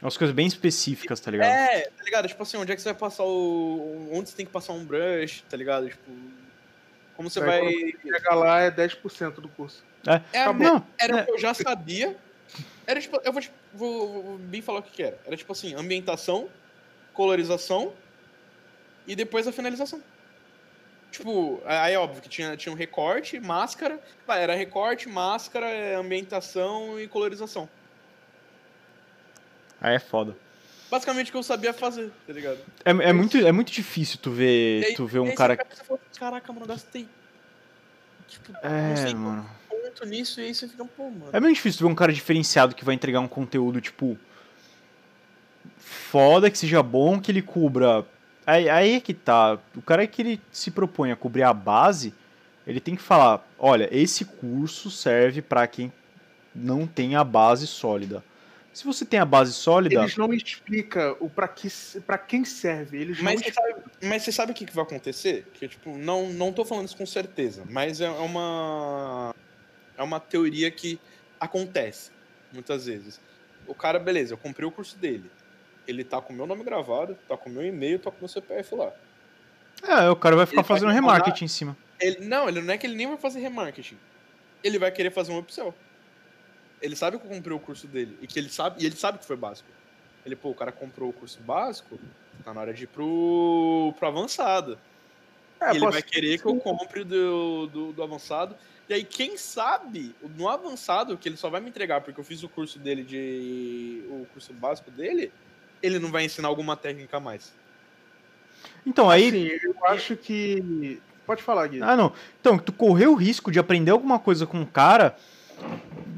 [0.00, 1.48] Umas coisas bem específicas, tá ligado?
[1.48, 2.28] É, tá ligado?
[2.28, 4.08] Tipo assim, onde é que você vai passar o.
[4.12, 5.88] Onde você tem que passar um brush, tá ligado?
[5.88, 6.08] Tipo.
[7.16, 7.94] Como você Vai vai.
[8.00, 9.84] Chegar lá é 10% do curso.
[10.06, 10.62] É, Tá bom.
[10.62, 12.16] Não, era é, o que eu já sabia.
[12.86, 13.42] Era tipo, eu vou,
[13.74, 15.18] vou, vou bem falar o que, que era.
[15.26, 16.48] Era tipo assim, ambientação,
[17.12, 17.92] colorização
[19.04, 20.00] e depois a finalização.
[21.16, 23.98] Tipo, aí é óbvio que tinha, tinha um recorte, máscara.
[24.28, 27.66] Era recorte, máscara, é, ambientação e colorização.
[29.80, 30.36] aí é foda.
[30.90, 32.58] basicamente o que eu sabia fazer, tá ligado?
[32.84, 35.56] É, é, muito, é muito difícil tu ver, aí- tu ver um cara.
[35.74, 37.08] você fala, Caraca, mano, gastei.
[38.28, 39.48] Tipo, não É, sei mano.
[39.70, 41.30] quanto nisso, e aí você fica, pô, mano.
[41.32, 44.18] É muito difícil tu ver um cara diferenciado que vai entregar um conteúdo, tipo.
[45.78, 48.04] Foda, que seja bom, que ele cubra.
[48.46, 49.58] Aí, aí é que tá.
[49.74, 52.14] O cara que ele se propõe a cobrir a base,
[52.66, 55.92] ele tem que falar: olha, esse curso serve pra quem
[56.54, 58.24] não tem a base sólida.
[58.72, 60.02] Se você tem a base sólida.
[60.02, 61.68] Eles não explicam o para que
[62.06, 63.00] para quem serve.
[63.00, 65.46] Eles Mas você sabe, mas você sabe o que, que vai acontecer?
[65.54, 69.34] Que, tipo, não, não tô falando isso com certeza, mas é uma.
[69.96, 71.00] É uma teoria que
[71.40, 72.10] acontece
[72.52, 73.18] muitas vezes.
[73.66, 75.30] O cara, beleza, eu comprei o curso dele.
[75.86, 78.20] Ele tá com o meu nome gravado, tá com o meu e-mail, tá com o
[78.20, 78.92] meu CPF lá.
[79.82, 81.76] É, o cara vai ficar Ele vai fazendo te remarketing em cima.
[82.00, 83.96] Ele, não, ele não é que ele nem vai fazer remarketing.
[84.64, 85.74] Ele vai querer fazer um upsell.
[86.82, 89.18] Ele sabe que eu comprei o curso dele e que ele sabe, e ele sabe
[89.18, 89.68] que foi básico.
[90.24, 91.98] Ele, pô, o cara comprou o curso básico,
[92.44, 94.78] tá na hora de ir pro, pro avançado.
[95.60, 98.56] É, ele posso- vai querer que eu compre do, do, do avançado.
[98.88, 102.42] E aí, quem sabe, no avançado, que ele só vai me entregar porque eu fiz
[102.42, 104.04] o curso dele de.
[104.08, 105.32] o curso básico dele,
[105.82, 107.52] ele não vai ensinar alguma técnica a mais.
[108.86, 109.28] Então, aí.
[109.28, 111.00] Assim, eu acho que.
[111.26, 111.82] Pode falar, Gui.
[111.82, 112.12] Ah, não.
[112.40, 115.16] Então, tu correu o risco de aprender alguma coisa com um cara.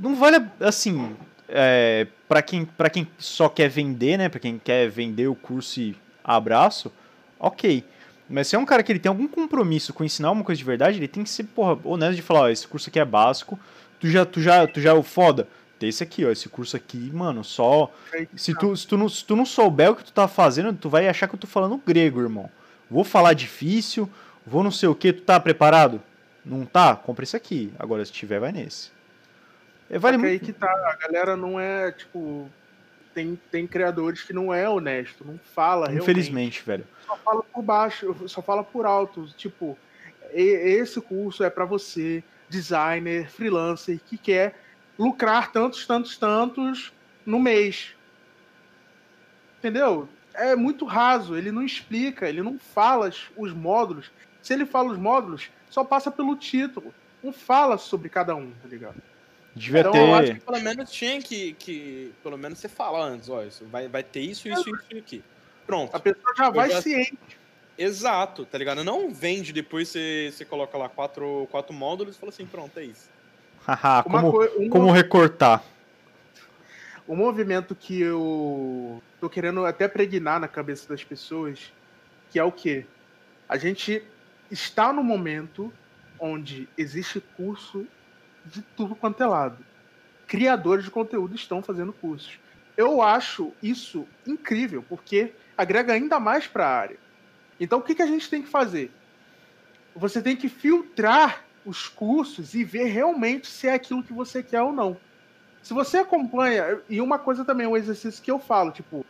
[0.03, 1.17] Não vale, assim.
[1.49, 4.29] É, para quem, pra quem só quer vender, né?
[4.29, 6.93] Pra quem quer vender o curso e abraço,
[7.41, 7.83] ok.
[8.29, 10.65] Mas se é um cara que ele tem algum compromisso com ensinar alguma coisa de
[10.65, 13.59] verdade, ele tem que ser, porra, honesto de falar, ó, esse curso aqui é básico.
[13.99, 15.49] Tu já, tu já, tu já é o foda.
[15.79, 16.31] Tem esse aqui, ó.
[16.31, 17.93] Esse curso aqui, mano, só.
[18.37, 20.91] Se tu, se, tu não, se tu não souber o que tu tá fazendo, tu
[20.91, 22.51] vai achar que eu tô falando grego, irmão.
[22.91, 24.11] Vou falar difícil,
[24.47, 26.03] vou não sei o que, tu tá preparado?
[26.45, 26.97] Não tá?
[26.97, 27.73] Compra esse aqui.
[27.79, 28.91] Agora, se tiver, vai nesse.
[29.91, 30.45] É, vale que aí muito.
[30.47, 32.49] que tá, a galera não é, tipo.
[33.15, 36.03] Tem, tem criadores que não é honesto, não fala realmente.
[36.05, 36.87] Infelizmente, velho.
[37.05, 39.27] Só fala por baixo, só fala por alto.
[39.37, 39.77] Tipo,
[40.33, 44.55] esse curso é pra você, designer, freelancer, que quer
[44.99, 46.93] lucrar tantos, tantos, tantos
[47.25, 47.95] no mês.
[49.59, 50.09] Entendeu?
[50.35, 54.11] É muito raso, ele não explica, ele não fala os- os módulos.
[54.41, 56.95] Se ele fala os módulos, só passa pelo título.
[57.23, 59.03] Não fala sobre cada um, tá ligado?
[59.55, 60.35] Devia Então eu acho ter.
[60.39, 64.05] que pelo menos tinha que, que pelo menos você fala antes, ó, isso vai, vai
[64.05, 65.25] ter isso, isso, isso e aqui.
[65.67, 65.95] Pronto.
[65.95, 67.19] A pessoa já vai já- ciente.
[67.77, 68.83] Exato, tá ligado?
[68.85, 72.85] Não vende, depois você, você coloca lá quatro, quatro módulos e fala assim, pronto, é
[72.85, 73.09] isso.
[73.69, 75.63] Haha, como, coi- um como recortar?
[77.07, 81.71] o movimento que eu tô querendo até pregnar na cabeça das pessoas,
[82.31, 82.87] que é o quê?
[83.49, 84.03] A gente
[84.51, 85.73] está no momento
[86.19, 87.87] onde existe curso
[88.47, 89.65] de tudo quanto é lado.
[90.27, 92.39] Criadores de conteúdo estão fazendo cursos.
[92.77, 96.97] Eu acho isso incrível, porque agrega ainda mais para a área.
[97.61, 98.91] Então, o que, que a gente tem que fazer?
[99.97, 104.63] Você tem que filtrar os cursos e ver realmente se é aquilo que você quer
[104.63, 104.97] ou não.
[105.63, 109.05] Se você acompanha, e uma coisa também, um exercício que eu falo, tipo,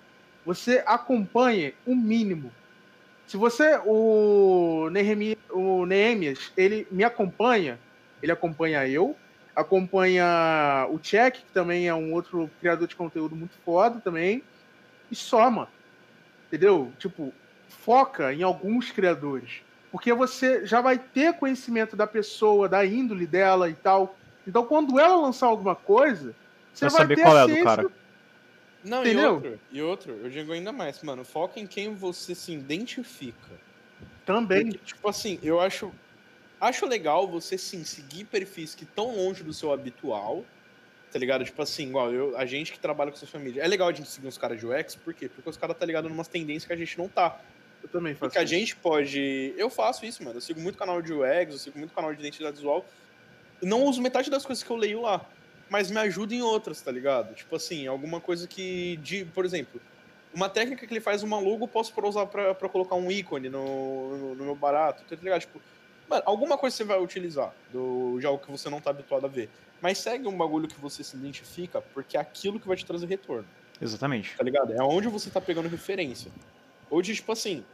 [0.44, 2.50] você acompanha o mínimo.
[3.28, 7.78] Se você, o, Nehemi, o Neemias, ele me acompanha,
[8.20, 9.14] ele acompanha eu,
[9.54, 14.42] acompanha o Check, que também é um outro criador de conteúdo muito foda também,
[15.10, 15.68] e só, mano.
[16.48, 16.92] Entendeu?
[16.98, 17.32] Tipo,
[17.68, 19.62] foca em alguns criadores.
[19.90, 24.16] Porque você já vai ter conhecimento da pessoa, da índole dela e tal.
[24.46, 26.34] Então, quando ela lançar alguma coisa,
[26.72, 27.86] você Vai vai, saber ter qual é do cara.
[28.84, 29.34] Não, e Entendeu?
[29.34, 33.50] outro, e outro, eu digo ainda mais, mano, foca em quem você se identifica.
[34.24, 34.70] também.
[34.70, 35.92] Porque, tipo assim, eu acho.
[36.60, 40.44] Acho legal você sim seguir perfis que estão longe do seu habitual.
[41.10, 41.44] Tá ligado?
[41.44, 43.62] Tipo assim, igual eu, a gente que trabalha com social media.
[43.62, 45.28] É legal a gente seguir uns caras de UX, por quê?
[45.28, 47.40] Porque os caras tá ligado numas tendências que a gente não tá.
[47.88, 49.54] Eu também faço Porque a gente pode.
[49.56, 50.36] Eu faço isso, mano.
[50.36, 52.84] Eu sigo muito canal de UX, eu sigo muito canal de identidade visual.
[53.62, 55.24] Não uso metade das coisas que eu leio lá.
[55.70, 57.34] Mas me ajuda em outras, tá ligado?
[57.34, 58.96] Tipo assim, alguma coisa que.
[58.98, 59.80] De, por exemplo,
[60.32, 63.48] uma técnica que ele faz uma logo, eu posso usar pra, pra colocar um ícone
[63.48, 65.40] no, no, no meu barato, tá ligado?
[65.40, 65.60] Tipo,
[66.08, 69.28] mano, alguma coisa você vai utilizar do, de algo que você não tá habituado a
[69.28, 69.48] ver.
[69.80, 73.06] Mas segue um bagulho que você se identifica, porque é aquilo que vai te trazer
[73.06, 73.46] retorno
[73.80, 74.36] Exatamente.
[74.36, 74.72] tá ligado?
[74.72, 76.30] É onde você tá pegando referência.
[76.90, 77.64] Hoje, tipo assim,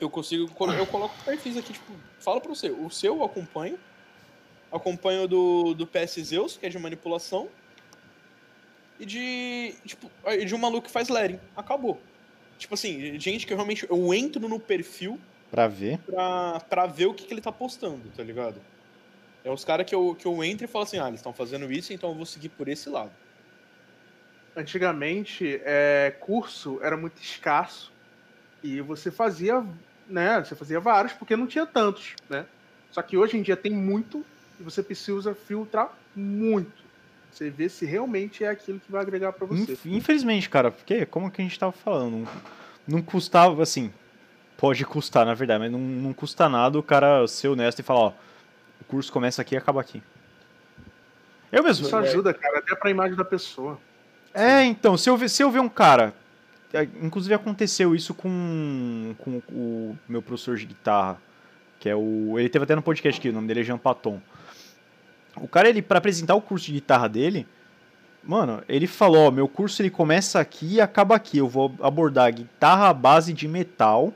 [0.00, 0.50] eu consigo.
[0.76, 3.78] Eu coloco perfis aqui, tipo, falo pra você, o seu eu acompanho.
[4.70, 7.48] Acompanho do, do PS Zeus, que é de manipulação.
[9.00, 9.74] E de.
[9.84, 11.40] Tipo, e de um maluco que faz Lering.
[11.56, 12.00] Acabou.
[12.58, 13.86] Tipo assim, gente que eu realmente.
[13.88, 15.18] Eu entro no perfil
[15.50, 15.98] Pra ver.
[16.00, 18.60] pra, pra ver o que, que ele tá postando, tá ligado?
[19.42, 21.72] É os caras que eu, que eu entro e falo assim, ah, eles estão fazendo
[21.72, 23.10] isso, então eu vou seguir por esse lado.
[24.54, 27.92] antigamente, é, curso era muito escasso
[28.62, 29.64] e você fazia,
[30.08, 30.42] né?
[30.44, 32.44] Você fazia vários porque não tinha tantos, né?
[32.90, 34.24] Só que hoje em dia tem muito
[34.58, 36.88] e você precisa filtrar muito.
[37.30, 39.72] Você vê se realmente é aquilo que vai agregar para você.
[39.72, 42.26] Inf- Infelizmente, cara, porque como que a gente tava falando,
[42.86, 43.92] não, custava, assim,
[44.56, 48.00] pode custar, na verdade, mas não, não custa nada o cara ser honesto e falar,
[48.00, 48.12] ó,
[48.80, 50.02] o curso começa aqui e acaba aqui.
[51.52, 51.86] Eu mesmo.
[51.86, 53.78] Isso ajuda, cara, até pra imagem da pessoa.
[54.34, 56.12] É, então, se eu ver, se eu ver um cara,
[57.02, 61.18] inclusive aconteceu isso com, com o meu professor de guitarra,
[61.80, 64.20] que é o, ele teve até no podcast aqui, o nome dele é Jean Paton.
[65.36, 67.46] O cara, ele, para apresentar o curso de guitarra dele,
[68.22, 72.32] mano, ele falou, ó, meu curso ele começa aqui e acaba aqui, eu vou abordar
[72.32, 74.12] guitarra à base de metal,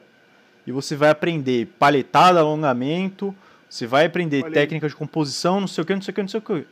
[0.67, 3.35] e você vai aprender paletada, alongamento,
[3.69, 4.53] você vai aprender Olha aí.
[4.53, 6.53] técnica de composição, não sei o que, não sei o que, não sei o que.
[6.53, 6.67] O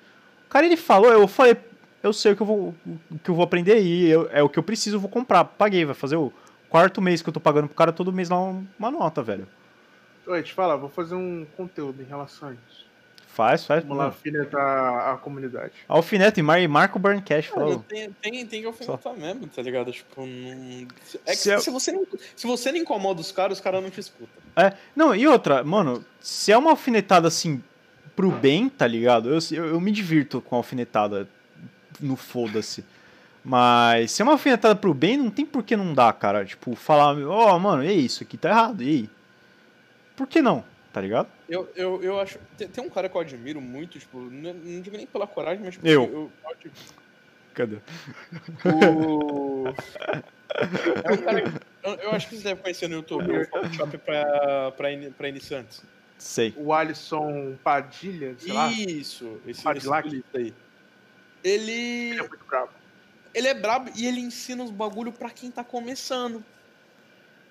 [0.50, 1.56] cara, ele falou, eu falei,
[2.02, 2.74] eu sei o que eu vou,
[3.22, 5.44] que eu vou aprender aí, eu- é o que eu preciso, eu vou comprar.
[5.44, 6.32] Paguei, vai fazer o
[6.68, 9.46] quarto mês que eu tô pagando pro cara todo mês lá uma nota, velho.
[10.26, 12.88] Oi, te falar, vou fazer um conteúdo em relação a isso.
[13.26, 13.82] Faz, faz.
[13.84, 15.72] Vamos lá alfinetar a comunidade.
[15.88, 17.84] Alfineta e mar, e marca o Burncast, Mano, falou.
[17.88, 19.90] tem, tem, tem que alfinetar mesmo, tá ligado?
[19.92, 20.88] Tipo, não...
[21.24, 22.04] É que Se se, eu- se você não,
[22.36, 24.28] se você não incomoda os caras, os caras não te escutam.
[24.56, 27.62] É, não, e outra, mano, se é uma alfinetada assim,
[28.16, 29.28] pro bem, tá ligado?
[29.32, 31.28] Eu, eu, eu me divirto com a alfinetada
[32.00, 32.84] no foda-se.
[33.44, 36.44] Mas se é uma alfinetada pro bem, não tem por que não dar, cara.
[36.44, 39.10] Tipo, falar, ó, mano, e isso aqui tá errado, e aí?
[40.16, 40.62] Por que não?
[40.92, 41.28] Tá ligado?
[41.48, 42.38] Eu, eu, eu acho.
[42.58, 45.62] Tem, tem um cara que eu admiro muito, tipo, não, não digo nem pela coragem,
[45.64, 46.02] mas tipo, Eu.
[46.04, 46.70] eu acho
[47.54, 47.76] Cadê?
[48.66, 49.64] o.
[51.04, 51.60] É um cara que.
[51.82, 55.28] Eu, eu acho que você deve conhecer no YouTube o Photoshop pra, pra, ini- pra
[55.28, 55.82] iniciantes.
[56.18, 56.52] Sei.
[56.56, 60.52] O Alisson Padilha, sei lá, Isso, esse, esse aí.
[61.42, 61.72] Ele.
[62.10, 62.70] ele é muito bravo.
[63.32, 66.44] Ele é brabo e ele ensina os bagulho pra quem tá começando.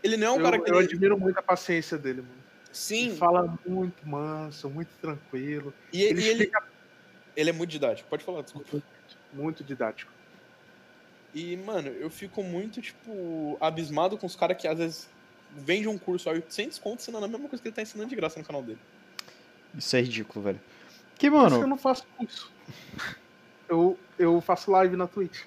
[0.04, 0.70] Ele não é um eu, cara que.
[0.72, 2.40] eu ele- admiro muito a paciência dele, mano.
[2.72, 5.74] Sim, Ele fala muito manso, muito tranquilo.
[5.92, 6.64] e, Ele ele, explica
[7.36, 8.08] ele é muito didático.
[8.10, 8.82] Pode falar, desculpa.
[9.34, 10.12] muito didático.
[11.34, 15.10] E, mano, eu fico muito, tipo, abismado com os caras que às vezes
[15.56, 18.16] vendem um curso a 800 conto ensinando a mesma coisa que ele tá ensinando de
[18.16, 18.80] graça no canal dele.
[19.76, 20.62] Isso é ridículo, velho.
[21.18, 22.52] Que, Por isso que eu mano, não faço curso.
[23.70, 25.42] Eu, eu faço live na Twitch.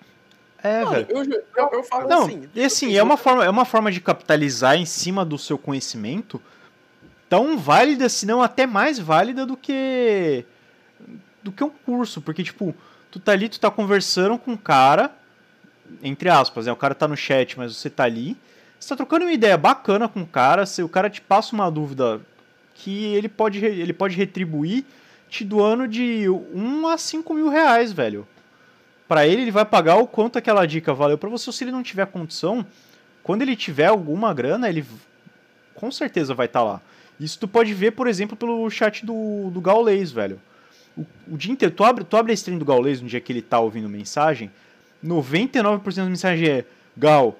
[0.62, 1.06] é, Mano, velho.
[1.10, 1.24] eu,
[1.56, 2.48] eu, eu falo Não, assim.
[2.54, 5.58] e assim, eu- é uma, forma, é uma forma de capitalizar em cima do seu
[5.58, 6.40] conhecimento
[7.28, 10.44] tão válida, se não até mais válida do que
[11.42, 12.72] do que um curso, porque tipo,
[13.10, 15.10] tu tá ali, tu tá conversando com um cara,
[16.02, 16.72] entre aspas, né?
[16.72, 18.36] O cara tá no chat, mas você tá ali,
[18.78, 21.68] você tá trocando uma ideia bacana com o cara, se o cara te passa uma
[21.68, 22.20] dúvida
[22.74, 24.84] que ele pode, ele pode retribuir
[25.32, 28.28] te doando de 1 a 5 mil reais, velho.
[29.08, 31.50] Pra ele, ele vai pagar o quanto aquela dica valeu pra você.
[31.50, 32.66] Se ele não tiver condição,
[33.22, 34.84] quando ele tiver alguma grana, ele
[35.74, 36.82] com certeza vai estar lá.
[37.18, 40.38] Isso tu pode ver, por exemplo, pelo chat do, do Gaulês, velho.
[40.94, 43.32] O, o dia inteiro, tu abre, tu abre a stream do Gaulês no dia que
[43.32, 44.50] ele tá ouvindo mensagem,
[45.02, 46.64] 99% da mensagem é
[46.94, 47.38] Gal,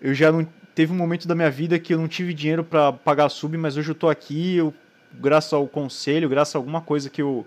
[0.00, 0.46] eu já não.
[0.72, 3.76] Teve um momento da minha vida que eu não tive dinheiro pra pagar sub, mas
[3.76, 4.74] hoje eu tô aqui, eu,
[5.20, 7.46] graças ao conselho, graças a alguma coisa que eu,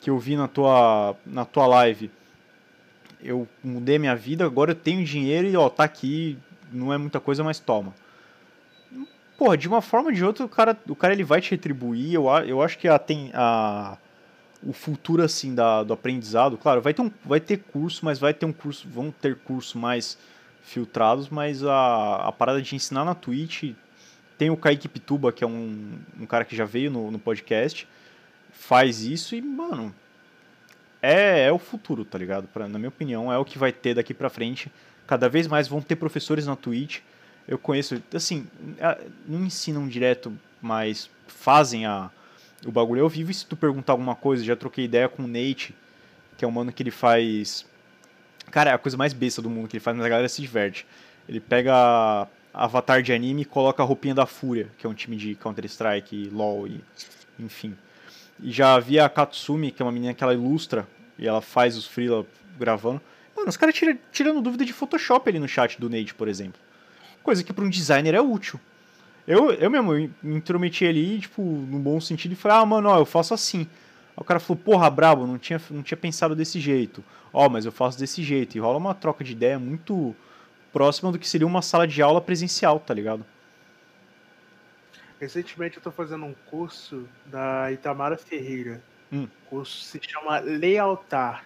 [0.00, 2.10] que eu vi na tua, na tua live,
[3.22, 6.38] eu mudei minha vida, agora eu tenho dinheiro e ó, tá aqui,
[6.72, 7.94] não é muita coisa, mas toma.
[9.36, 12.12] Porra, de uma forma ou de outra, o cara, o cara ele vai te retribuir.
[12.14, 13.96] Eu, eu acho que a, tem a,
[14.62, 18.34] o futuro assim da, do aprendizado, claro, vai ter, um, vai ter curso, mas vai
[18.34, 20.18] ter um curso, vão ter cursos mais
[20.62, 23.72] filtrados, mas a, a parada de ensinar na Twitch,
[24.40, 27.86] tem o Kaique Pituba, que é um, um cara que já veio no, no podcast,
[28.50, 29.94] faz isso e, mano,
[31.02, 32.48] é, é o futuro, tá ligado?
[32.48, 34.72] Pra, na minha opinião, é o que vai ter daqui pra frente.
[35.06, 37.00] Cada vez mais vão ter professores na Twitch.
[37.46, 38.46] Eu conheço, assim,
[39.28, 42.10] não ensinam direto, mas fazem a,
[42.64, 43.30] o bagulho ao vivo.
[43.30, 45.74] E se tu perguntar alguma coisa, já troquei ideia com o Nate,
[46.38, 47.66] que é um mano que ele faz.
[48.50, 50.40] Cara, é a coisa mais besta do mundo que ele faz, mas a galera se
[50.40, 50.86] diverte.
[51.28, 55.16] Ele pega avatar de anime e coloca a roupinha da Fúria, que é um time
[55.16, 56.80] de Counter-Strike, LoL e
[57.38, 57.76] enfim.
[58.42, 60.86] E já havia a Katsumi, que é uma menina que ela ilustra
[61.18, 62.26] e ela faz os freela
[62.58, 63.00] gravando.
[63.36, 66.60] Mano, os caras tira, tirando dúvida de Photoshop ali no chat do Nate, por exemplo.
[67.22, 68.58] Coisa que para um designer é útil.
[69.26, 72.88] Eu, eu mesmo eu me intrometi ali, tipo, no bom sentido, e falei, ah, mano,
[72.88, 73.60] ó, eu faço assim.
[73.60, 77.04] Aí o cara falou, porra, brabo, não tinha, não tinha pensado desse jeito.
[77.32, 78.56] Ó, mas eu faço desse jeito.
[78.56, 80.16] E rola uma troca de ideia muito
[80.72, 83.24] próxima do que seria uma sala de aula presencial, tá ligado?
[85.20, 88.82] Recentemente eu tô fazendo um curso da Itamara Ferreira.
[89.12, 89.28] Hum.
[89.46, 91.44] O curso se chama Lealtar,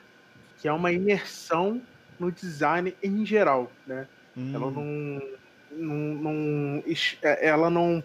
[0.58, 1.82] que é uma imersão
[2.18, 4.06] no design em geral, né?
[4.36, 5.22] Hum, Ela não,
[5.72, 6.84] não, não-
[7.22, 8.02] é, ela não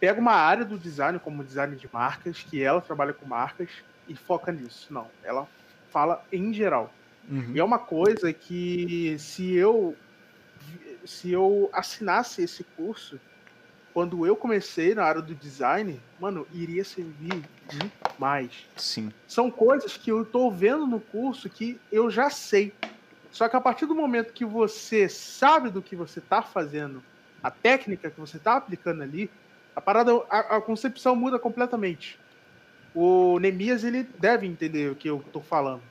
[0.00, 3.68] pega uma área do design, como design de marcas, que ela trabalha com marcas,
[4.08, 4.92] e foca nisso.
[4.92, 5.46] Não, ela
[5.90, 6.92] fala em geral.
[7.30, 7.52] uhum.
[7.54, 9.96] E é uma coisa que se eu
[11.04, 13.18] se eu assinasse esse curso,
[13.92, 17.34] quando eu comecei na área do design, mano, iria servir
[17.72, 18.66] muito mais.
[18.76, 19.12] Sim.
[19.26, 22.72] São coisas que eu tô vendo no curso que eu já sei.
[23.30, 27.02] Só que a partir do momento que você sabe do que você tá fazendo,
[27.42, 29.30] a técnica que você tá aplicando ali,
[29.74, 32.18] a parada, a, a concepção muda completamente.
[32.94, 35.82] O Nemias, ele deve entender o que eu tô falando.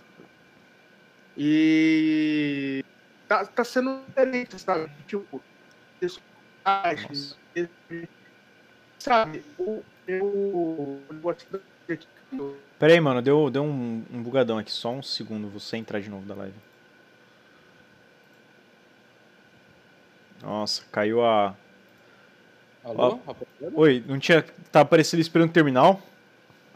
[1.36, 2.84] E
[3.32, 4.92] tá, tá sendo diferente, sabe?
[5.08, 5.42] Tipo,
[6.02, 6.20] isso-
[6.66, 7.38] Nossa.
[9.00, 9.42] sabe?
[9.58, 11.60] O, eu, o negócio da-
[12.78, 14.72] Pera aí, mano, deu, deu um, um bugadão aqui.
[14.72, 16.56] Só um segundo, você entrar de novo da live.
[20.42, 21.56] Nossa, caiu a.
[22.84, 23.76] Alô, rapaziada?
[23.76, 24.44] Oi, não tinha.
[24.72, 26.02] Tá aparecendo esperando o terminal.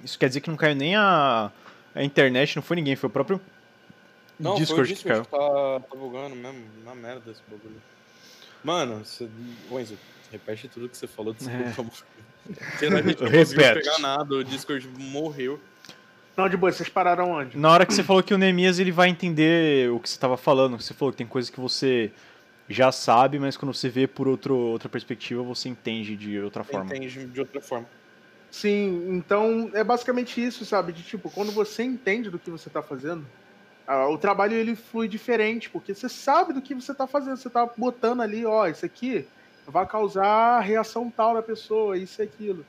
[0.04, 1.52] Isso quer dizer que não caiu nem a,
[1.96, 3.42] a internet, não foi ninguém, foi o próprio
[4.40, 4.94] Não, Discord foi o que.
[4.94, 6.64] Discord que tá, tá bugando mesmo.
[6.84, 7.82] Uma merda esse bagulho.
[8.64, 9.30] Mano, você...
[9.70, 9.98] Ô, Enzo,
[10.32, 11.60] repete tudo que você falou, desculpa.
[11.62, 12.88] É.
[12.88, 15.60] a gente não conseguiu pegar nada, o Discord morreu.
[16.36, 17.58] Não, de boa, vocês pararam onde?
[17.58, 20.36] Na hora que você falou que o Neemias ele vai entender o que você estava
[20.36, 22.12] falando, você falou que tem coisas que você
[22.68, 26.94] já sabe, mas quando você vê por outro, outra perspectiva, você entende de outra forma.
[26.94, 27.88] Entende de outra forma.
[28.52, 30.92] Sim, então é basicamente isso, sabe?
[30.92, 33.26] De tipo, quando você entende do que você tá fazendo,
[33.88, 37.70] o trabalho ele flui diferente, porque você sabe do que você tá fazendo, você tá
[37.78, 39.28] botando ali, ó, isso aqui
[39.68, 42.66] vai causar reação tal na pessoa, isso e aquilo.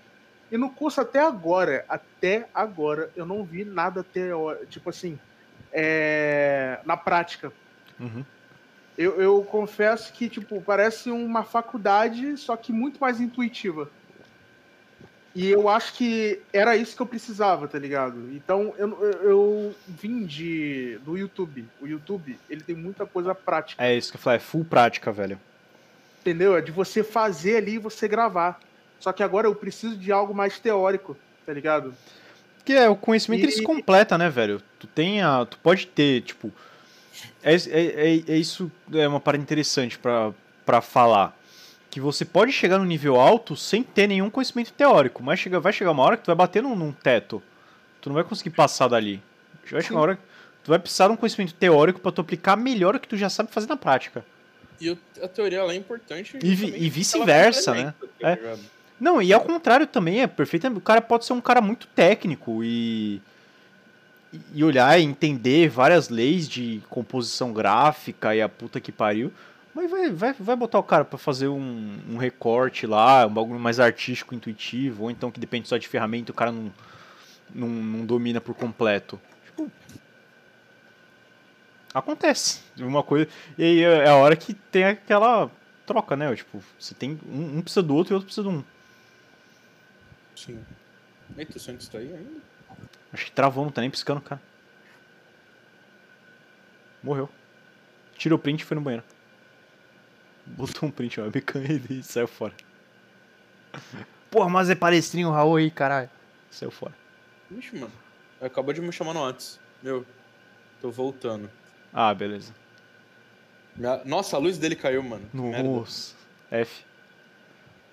[0.50, 5.18] E no curso até agora, até agora, eu não vi nada teórico, tipo assim,
[5.72, 7.52] é, na prática.
[7.98, 8.24] Uhum.
[8.96, 13.90] Eu, eu confesso que, tipo, parece uma faculdade, só que muito mais intuitiva.
[15.38, 18.16] E eu acho que era isso que eu precisava, tá ligado?
[18.32, 18.88] Então, eu,
[19.22, 21.66] eu, vim de, do YouTube.
[21.78, 25.12] O YouTube, ele tem muita coisa prática, É isso que eu falei, é full prática,
[25.12, 25.38] velho.
[26.20, 26.56] entendeu?
[26.56, 28.58] É de você fazer ali e você gravar.
[28.98, 31.94] Só que agora eu preciso de algo mais teórico, tá ligado?
[32.56, 34.62] Porque é, o conhecimento ele se E- completa, né, velho?
[34.78, 35.44] Tu tem a.
[35.44, 36.50] Tu pode ter, tipo.
[37.42, 41.36] É, é, é, é isso é uma parada interessante pra falar.
[41.96, 45.72] Que você pode chegar no nível alto sem ter nenhum conhecimento teórico, mas chega, vai
[45.72, 47.42] chegar uma hora que tu vai bater num, num teto.
[48.02, 49.22] Tu não vai conseguir passar dali.
[49.70, 50.22] Vai chegar uma hora que
[50.62, 53.30] tu vai precisar de um conhecimento teórico pra tu aplicar melhor o que tu já
[53.30, 54.22] sabe fazer na prática.
[54.78, 56.38] E a teoria ela é importante.
[56.44, 57.94] E e vice-versa, né?
[58.20, 58.56] tá É.
[59.00, 60.68] Não, e ao contrário também, é perfeito.
[60.68, 63.22] O cara pode ser um cara muito técnico e.
[64.54, 69.32] E olhar e entender várias leis de composição gráfica e a puta que pariu.
[69.76, 73.60] Mas vai, vai, vai botar o cara pra fazer um, um recorte lá, um bagulho
[73.60, 76.72] mais artístico, intuitivo, ou então que depende só de ferramenta, o cara não,
[77.54, 79.20] não, não domina por completo.
[79.44, 79.70] Tipo.
[81.92, 82.62] Acontece.
[82.78, 83.28] Uma coisa.
[83.58, 85.50] E aí é a hora que tem aquela
[85.84, 86.34] troca, né?
[86.34, 87.20] Tipo, você tem.
[87.28, 88.64] Um, um precisa do outro e o outro precisa de um.
[90.34, 90.64] Sim.
[91.36, 92.40] Eita, o Santos tá aí ainda?
[93.12, 94.40] Acho que travou, não tá nem piscando, cara.
[97.02, 97.28] Morreu.
[98.16, 99.04] Tirou o print e foi no banheiro.
[100.46, 102.54] Botou um print, ó, webcam e saiu fora.
[104.30, 106.08] Porra, mas é palestrinho Raul aí, caralho.
[106.50, 106.94] Saiu fora.
[107.50, 107.92] Vixe, mano.
[108.40, 109.58] Acabou de me chamar no Whats.
[109.82, 110.04] Meu,
[110.80, 111.50] tô voltando.
[111.92, 112.54] Ah, beleza.
[113.74, 115.26] Minha- Nossa, a luz dele caiu, mano.
[115.30, 115.62] Que merda.
[115.68, 116.14] Nossa.
[116.50, 116.84] F.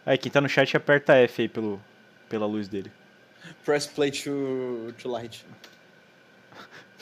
[0.06, 1.82] Aí, quem tá no chat aperta F aí pelo,
[2.30, 2.91] pela luz dele.
[3.65, 5.45] Press play to, to light.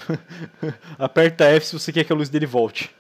[0.98, 2.94] Aperta F se você quer que a luz dele volte.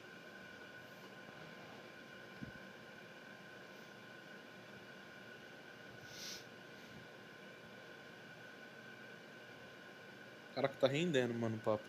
[10.91, 11.83] Rendendo, mano, o papo.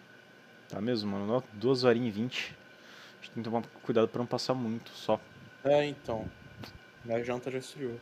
[0.68, 1.32] Tá mesmo, mano?
[1.34, 2.56] Ó, Duas horinhas e vinte.
[3.20, 5.20] A gente tem que tomar cuidado pra não passar muito só.
[5.64, 6.28] É, então.
[7.05, 8.00] Minha janta já esfriou.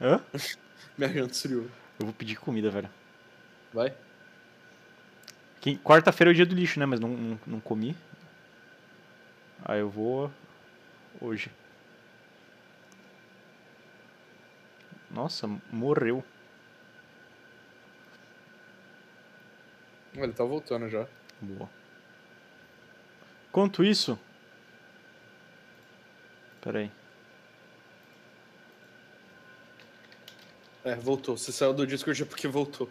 [0.00, 0.20] Hã?
[0.98, 1.68] Minha janta esfriou.
[1.98, 2.90] Eu vou pedir comida, velho.
[3.72, 3.94] Vai?
[5.82, 6.84] Quarta-feira é o dia do lixo, né?
[6.84, 7.96] Mas não, não, não comi.
[9.64, 10.30] Aí eu vou
[11.20, 11.50] hoje.
[15.10, 16.22] Nossa, morreu.
[20.14, 21.06] Ele tá voltando já.
[21.40, 21.68] Boa.
[23.48, 24.18] Enquanto isso.
[26.60, 26.90] Pera aí.
[30.84, 31.36] É, voltou.
[31.36, 32.88] Você saiu do Discord é porque voltou.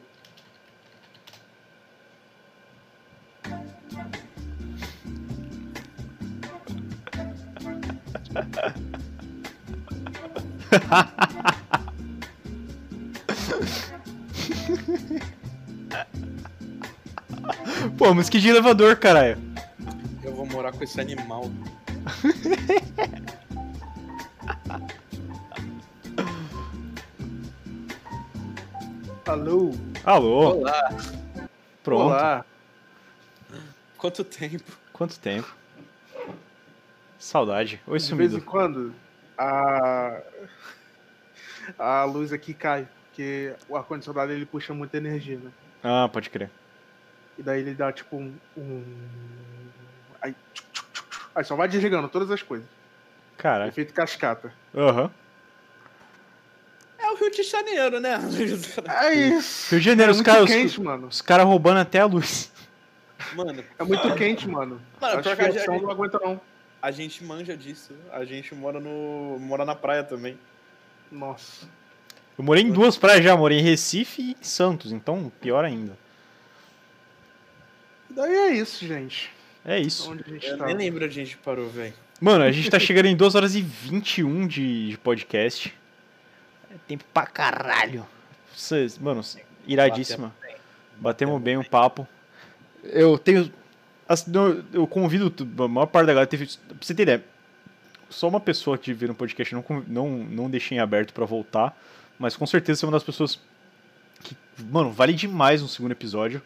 [18.03, 19.38] Pô, música de elevador, caralho.
[20.22, 21.49] Eu vou morar com esse animal.
[29.25, 29.72] Alô?
[30.03, 30.90] Alô, Olá.
[31.82, 32.03] pronto.
[32.03, 32.45] Olá.
[33.98, 34.77] Quanto tempo?
[34.91, 35.56] Quanto tempo?
[37.17, 37.82] Saudade.
[37.88, 38.41] Oi, De vez em sumido.
[38.41, 38.93] quando,
[39.38, 40.22] a...
[41.80, 45.51] a luz aqui cai, porque o ar-condicionado ele puxa muita energia, né?
[45.82, 46.49] Ah, pode crer.
[47.37, 48.33] E daí ele dá tipo um.
[48.57, 48.83] um...
[50.21, 51.27] Aí, tchuc, tchuc, tchuc, tchuc.
[51.35, 52.67] Aí só vai desligando todas as coisas.
[53.37, 53.69] Caralho.
[53.69, 54.53] Efeito cascata.
[54.75, 55.09] Aham.
[56.99, 58.17] É o Rio de Janeiro, né?
[59.03, 59.71] É isso.
[59.71, 61.07] Rio de Janeiro, é os caras quente, mano.
[61.07, 62.51] os cara roubando até a luz.
[63.35, 64.81] Mano, É muito quente, mano.
[65.01, 66.39] Mano, Acho que a gente- não aguenta, não.
[66.81, 67.93] a gente manja disso.
[68.11, 69.37] A gente mora no.
[69.39, 70.37] mora na praia também.
[71.11, 71.67] Nossa.
[72.37, 75.97] Eu morei em duas praias já, morei em Recife e em Santos, então pior ainda.
[78.14, 79.32] E daí é isso, gente.
[79.66, 80.11] É isso.
[80.11, 80.66] Onde a gente Eu tá.
[80.67, 81.93] nem lembro onde a gente parou, velho.
[82.22, 85.74] Mano, a gente tá chegando em 2 horas e 21 de, de podcast.
[86.72, 88.06] É tempo pra caralho.
[88.56, 89.22] Vocês, mano,
[89.66, 90.33] iradíssima.
[90.98, 92.08] Batemos bem o papo.
[92.83, 93.51] Eu tenho.
[94.08, 95.33] assim, eu- Eu convido
[95.64, 96.27] a maior parte da galera.
[96.27, 97.24] Teve, pra você ter ideia,
[98.09, 101.25] só uma pessoa que vir no podcast eu não, não, não deixei em aberto pra
[101.25, 101.75] voltar.
[102.19, 103.40] Mas com certeza você é uma das pessoas
[104.22, 104.38] que,
[104.69, 106.42] mano, vale demais um segundo episódio.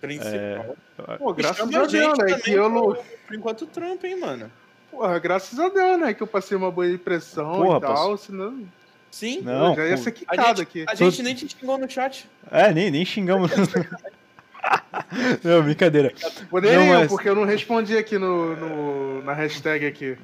[0.00, 0.76] Principal.
[1.18, 2.38] Pô, graças a Deus, né?
[2.42, 2.94] Que eu não.
[3.26, 4.50] Por enquanto Trump, hein, mano.
[4.90, 6.14] Porra, graças a Deus, né?
[6.14, 8.16] Que eu passei uma boa impressão Porra, e tal.
[8.16, 8.62] Senão
[9.10, 9.40] Sim.
[9.40, 10.84] Não, já ia ser A quicado gente, aqui.
[10.86, 12.28] a gente nem te xingou no chat.
[12.50, 13.50] É, nem, nem xingamos.
[15.42, 16.12] não, brincadeira.
[16.50, 20.16] Poderia, Não, mas- porque eu não respondi aqui no, no- na hashtag aqui.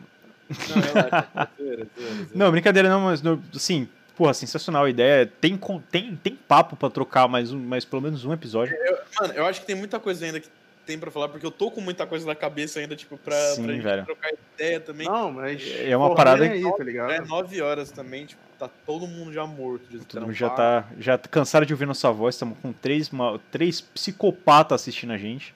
[0.69, 1.29] Não, relaxa.
[1.59, 2.27] Zoeira, zoeira.
[2.35, 5.27] Não, brincadeira não, mas no- assim, porra, sensacional a ideia.
[5.41, 8.77] Tem, con- tem, tem papo pra trocar mais, um, mais pelo menos um episódio.
[9.21, 10.49] Mano, eu acho que tem muita coisa ainda que
[10.87, 13.65] tem pra falar, porque eu tô com muita coisa na cabeça ainda, tipo, pra, Sim,
[13.65, 14.05] pra gente velho.
[14.05, 15.07] trocar ideia também.
[15.07, 15.63] Não, mas.
[15.81, 17.11] É uma porra, parada nem aí, tá ligado?
[17.13, 19.87] É nove horas também, tipo, tá todo mundo já morto.
[19.89, 22.35] De Todo mundo já tá, já cansado de ouvir nossa voz.
[22.35, 23.11] Estamos com três,
[23.51, 25.55] três psicopatas assistindo a gente.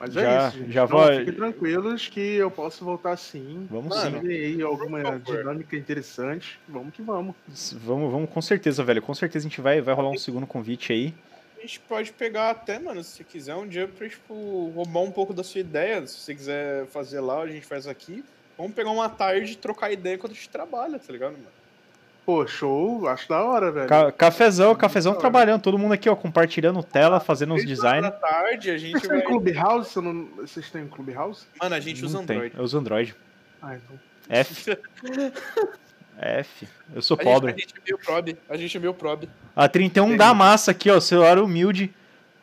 [0.00, 3.66] Mas Já- é isso, já vai- Fiquem tranquilos que eu posso voltar sim.
[3.70, 4.28] Vamos Mano, sim.
[4.28, 6.58] Aí alguma dinâmica interessante.
[6.66, 7.34] Vamos que vamos.
[7.74, 9.02] Vamos, vamos com certeza, velho.
[9.02, 11.12] Com certeza a gente vai, vai rolar um segundo convite aí.
[11.58, 15.10] A gente pode pegar até, mano, se você quiser, um dia pra, tipo, roubar um
[15.10, 16.06] pouco da sua ideia.
[16.06, 18.24] Se você quiser fazer lá, a gente faz aqui.
[18.56, 21.59] Vamos pegar uma tarde e trocar ideia enquanto a gente trabalha, tá ligado, mano?
[22.30, 23.08] Pô, show.
[23.08, 23.88] Acho da hora, velho.
[23.88, 25.60] Ca- cafezão, cafezão trabalhando.
[25.62, 28.06] Todo mundo aqui, ó, compartilhando tela, fazendo uns Três design.
[28.06, 29.26] horas Da tarde, a gente Vocês têm vai...
[29.26, 29.90] Clubhouse?
[29.90, 31.44] Você não- Vocês têm Clubhouse?
[31.60, 32.36] Mano, a gente usa Não tem.
[32.36, 32.56] Android.
[32.56, 33.16] Eu uso Android.
[33.60, 33.98] Ah, então.
[34.28, 34.78] F.
[36.18, 36.68] F.
[36.94, 37.52] Eu sou A gente, pobre.
[37.52, 38.36] a gente é meio prob.
[38.48, 39.28] A gente é meio prob.
[39.56, 41.00] A 31 da massa aqui, ó.
[41.00, 41.92] Celular humilde.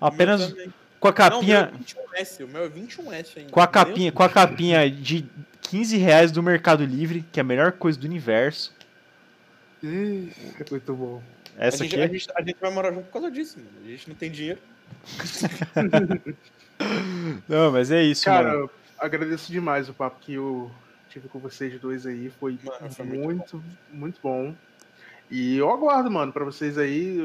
[0.02, 0.54] Apenas
[1.00, 1.72] com a Não, capinha.
[1.74, 2.44] o meu é 21S.
[2.44, 3.52] O meu é 21S ainda.
[3.52, 5.26] Com a capinha, com a capinha de
[5.62, 8.76] 15 reais do Mercado Livre, que é a melhor coisa do universo.
[9.84, 11.22] É muito bom.
[11.58, 12.04] Essa a, gente, aqui.
[12.04, 13.72] a, gente, a gente vai morar junto por causa disso, mano.
[13.86, 14.60] A gente não tem dinheiro.
[17.48, 18.60] Não, mas é isso, Cara, mano.
[18.60, 20.72] eu agradeço demais o papo que eu
[21.10, 22.30] tive com vocês dois aí.
[22.40, 24.54] Foi, Mano, foi muito muito, muito bom.
[25.30, 27.18] E eu aguardo, mano, pra vocês aí.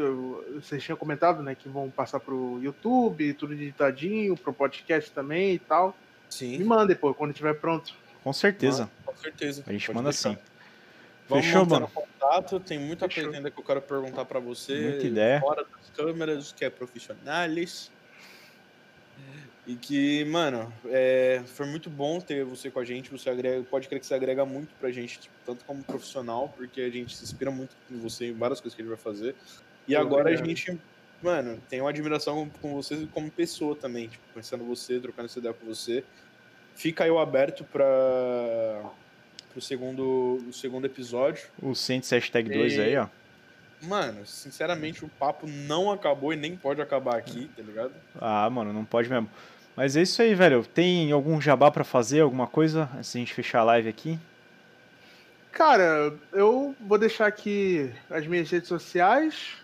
[0.54, 5.58] Vocês tinham comentado, né, que vão passar pro YouTube, tudo editadinho, pro podcast também e
[5.58, 5.88] tal.
[5.88, 5.94] Me
[6.30, 7.94] Sim, mandem, pô, quando estiver pronto.
[8.24, 8.88] Com certeza.
[9.04, 9.62] com certeza.
[9.66, 10.30] A gente Pode manda deixar.
[10.30, 10.38] sim.
[11.32, 11.88] Vamos Fechou, mano?
[11.88, 12.60] contato.
[12.60, 13.24] Tem muita Fechou.
[13.24, 14.80] coisa ainda que eu quero perguntar pra você.
[14.80, 15.40] Muita ideia.
[15.40, 17.90] Fora das câmeras, que é profissionais.
[19.64, 23.10] E que, mano, é, foi muito bom ter você com a gente.
[23.10, 26.80] Você agrega, pode crer que você agrega muito pra gente, tipo, tanto como profissional, porque
[26.80, 29.36] a gente se inspira muito em você em várias coisas que a gente vai fazer.
[29.86, 30.44] E agora obrigado.
[30.44, 30.80] a gente,
[31.22, 35.54] mano, tem uma admiração com, você como pessoa também, tipo, conhecendo você, trocando essa ideia
[35.54, 36.02] com você.
[36.74, 38.90] Fica eu aberto para
[39.52, 41.44] pro segundo, o segundo episódio.
[41.62, 43.06] O Cientes Hashtag 2 E- aí, ó.
[43.82, 47.92] Mano, sinceramente, o papo não acabou e nem pode acabar aqui, tá ligado?
[48.20, 49.28] Ah, mano, não pode mesmo.
[49.74, 50.64] Mas é isso aí, velho.
[50.64, 52.88] Tem algum jabá pra fazer, alguma coisa?
[52.96, 54.18] Antes da gente fechar a live aqui?
[55.50, 59.54] Cara, eu vou deixar aqui as minhas redes sociais,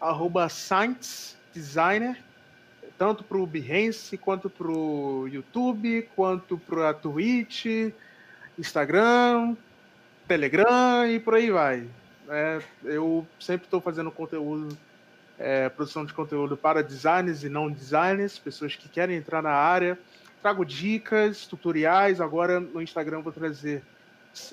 [0.00, 2.16] arroba Science Designer,
[2.96, 7.66] tanto pro Behance, quanto pro YouTube, quanto pra Twitch,
[8.58, 9.56] Instagram,
[10.26, 11.88] Telegram e por aí vai.
[12.28, 14.76] É, eu sempre estou fazendo conteúdo,
[15.38, 19.98] é, produção de conteúdo para designers e não designers, pessoas que querem entrar na área,
[20.42, 22.20] trago dicas, tutoriais.
[22.20, 23.82] Agora no Instagram vou trazer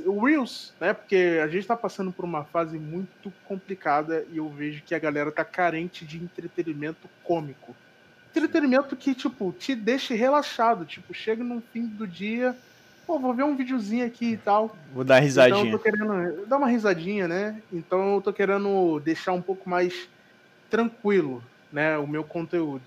[0.05, 0.93] o Reels, né?
[0.93, 4.99] Porque a gente está passando por uma fase muito complicada e eu vejo que a
[4.99, 7.75] galera tá carente de entretenimento cômico.
[8.35, 10.85] Entretenimento que, tipo, te deixe relaxado.
[10.85, 12.55] Tipo, chega no fim do dia,
[13.05, 14.75] pô, vou ver um videozinho aqui e tal.
[14.93, 15.59] Vou dar risadinha.
[15.59, 17.61] Então eu tô querendo dar uma risadinha, né?
[17.71, 20.07] Então eu tô querendo deixar um pouco mais
[20.69, 22.83] tranquilo, né, o meu conteúdo.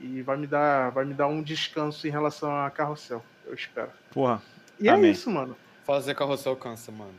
[0.00, 3.90] E vai me dar, vai me dar um descanso em relação a carrossel, eu espero.
[4.10, 4.42] Porra.
[4.78, 5.10] E amém.
[5.10, 5.56] é isso, mano.
[5.84, 7.14] Fazer carrossel cansa, mano.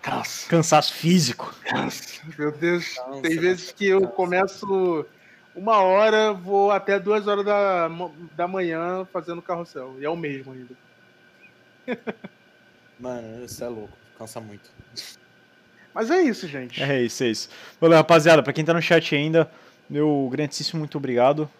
[0.00, 0.48] Cansa.
[0.48, 1.52] Cansaço físico.
[1.64, 2.22] Cansa.
[2.38, 2.94] Meu Deus.
[2.94, 4.12] Cansa, Tem vezes cansa, que eu cansa.
[4.12, 5.06] começo
[5.54, 7.90] uma hora, vou até duas horas da,
[8.36, 9.96] da manhã fazendo carrossel.
[9.98, 10.74] E é o mesmo ainda.
[12.98, 13.96] Mano, isso é louco.
[14.18, 14.70] Cansa muito.
[15.94, 16.82] Mas é isso, gente.
[16.82, 17.48] É isso, é isso.
[17.80, 18.42] Valeu, rapaziada.
[18.42, 19.50] Pra quem tá no chat ainda,
[19.88, 21.50] meu grandíssimo muito obrigado.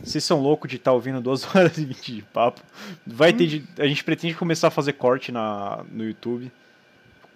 [0.00, 2.60] Vocês são loucos de estar ouvindo 2 horas e 20 de papo.
[3.06, 6.50] Vai ter de- a gente pretende começar a fazer corte na, no YouTube.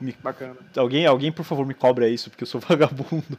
[0.01, 0.57] Me- Bacana.
[0.77, 3.39] alguém, alguém, por favor, me cobra isso, porque eu sou vagabundo.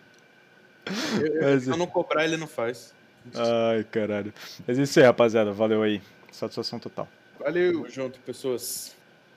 [1.20, 2.94] Eu, eu- Mas- se eu não cobrar, ele não faz.
[3.36, 4.34] Ai, caralho.
[4.68, 5.52] Mas é isso aí, rapaziada.
[5.52, 6.02] Valeu aí.
[6.32, 7.08] Satisfação total.
[7.40, 7.74] Valeu.
[7.74, 8.96] Tamo junto, pessoas.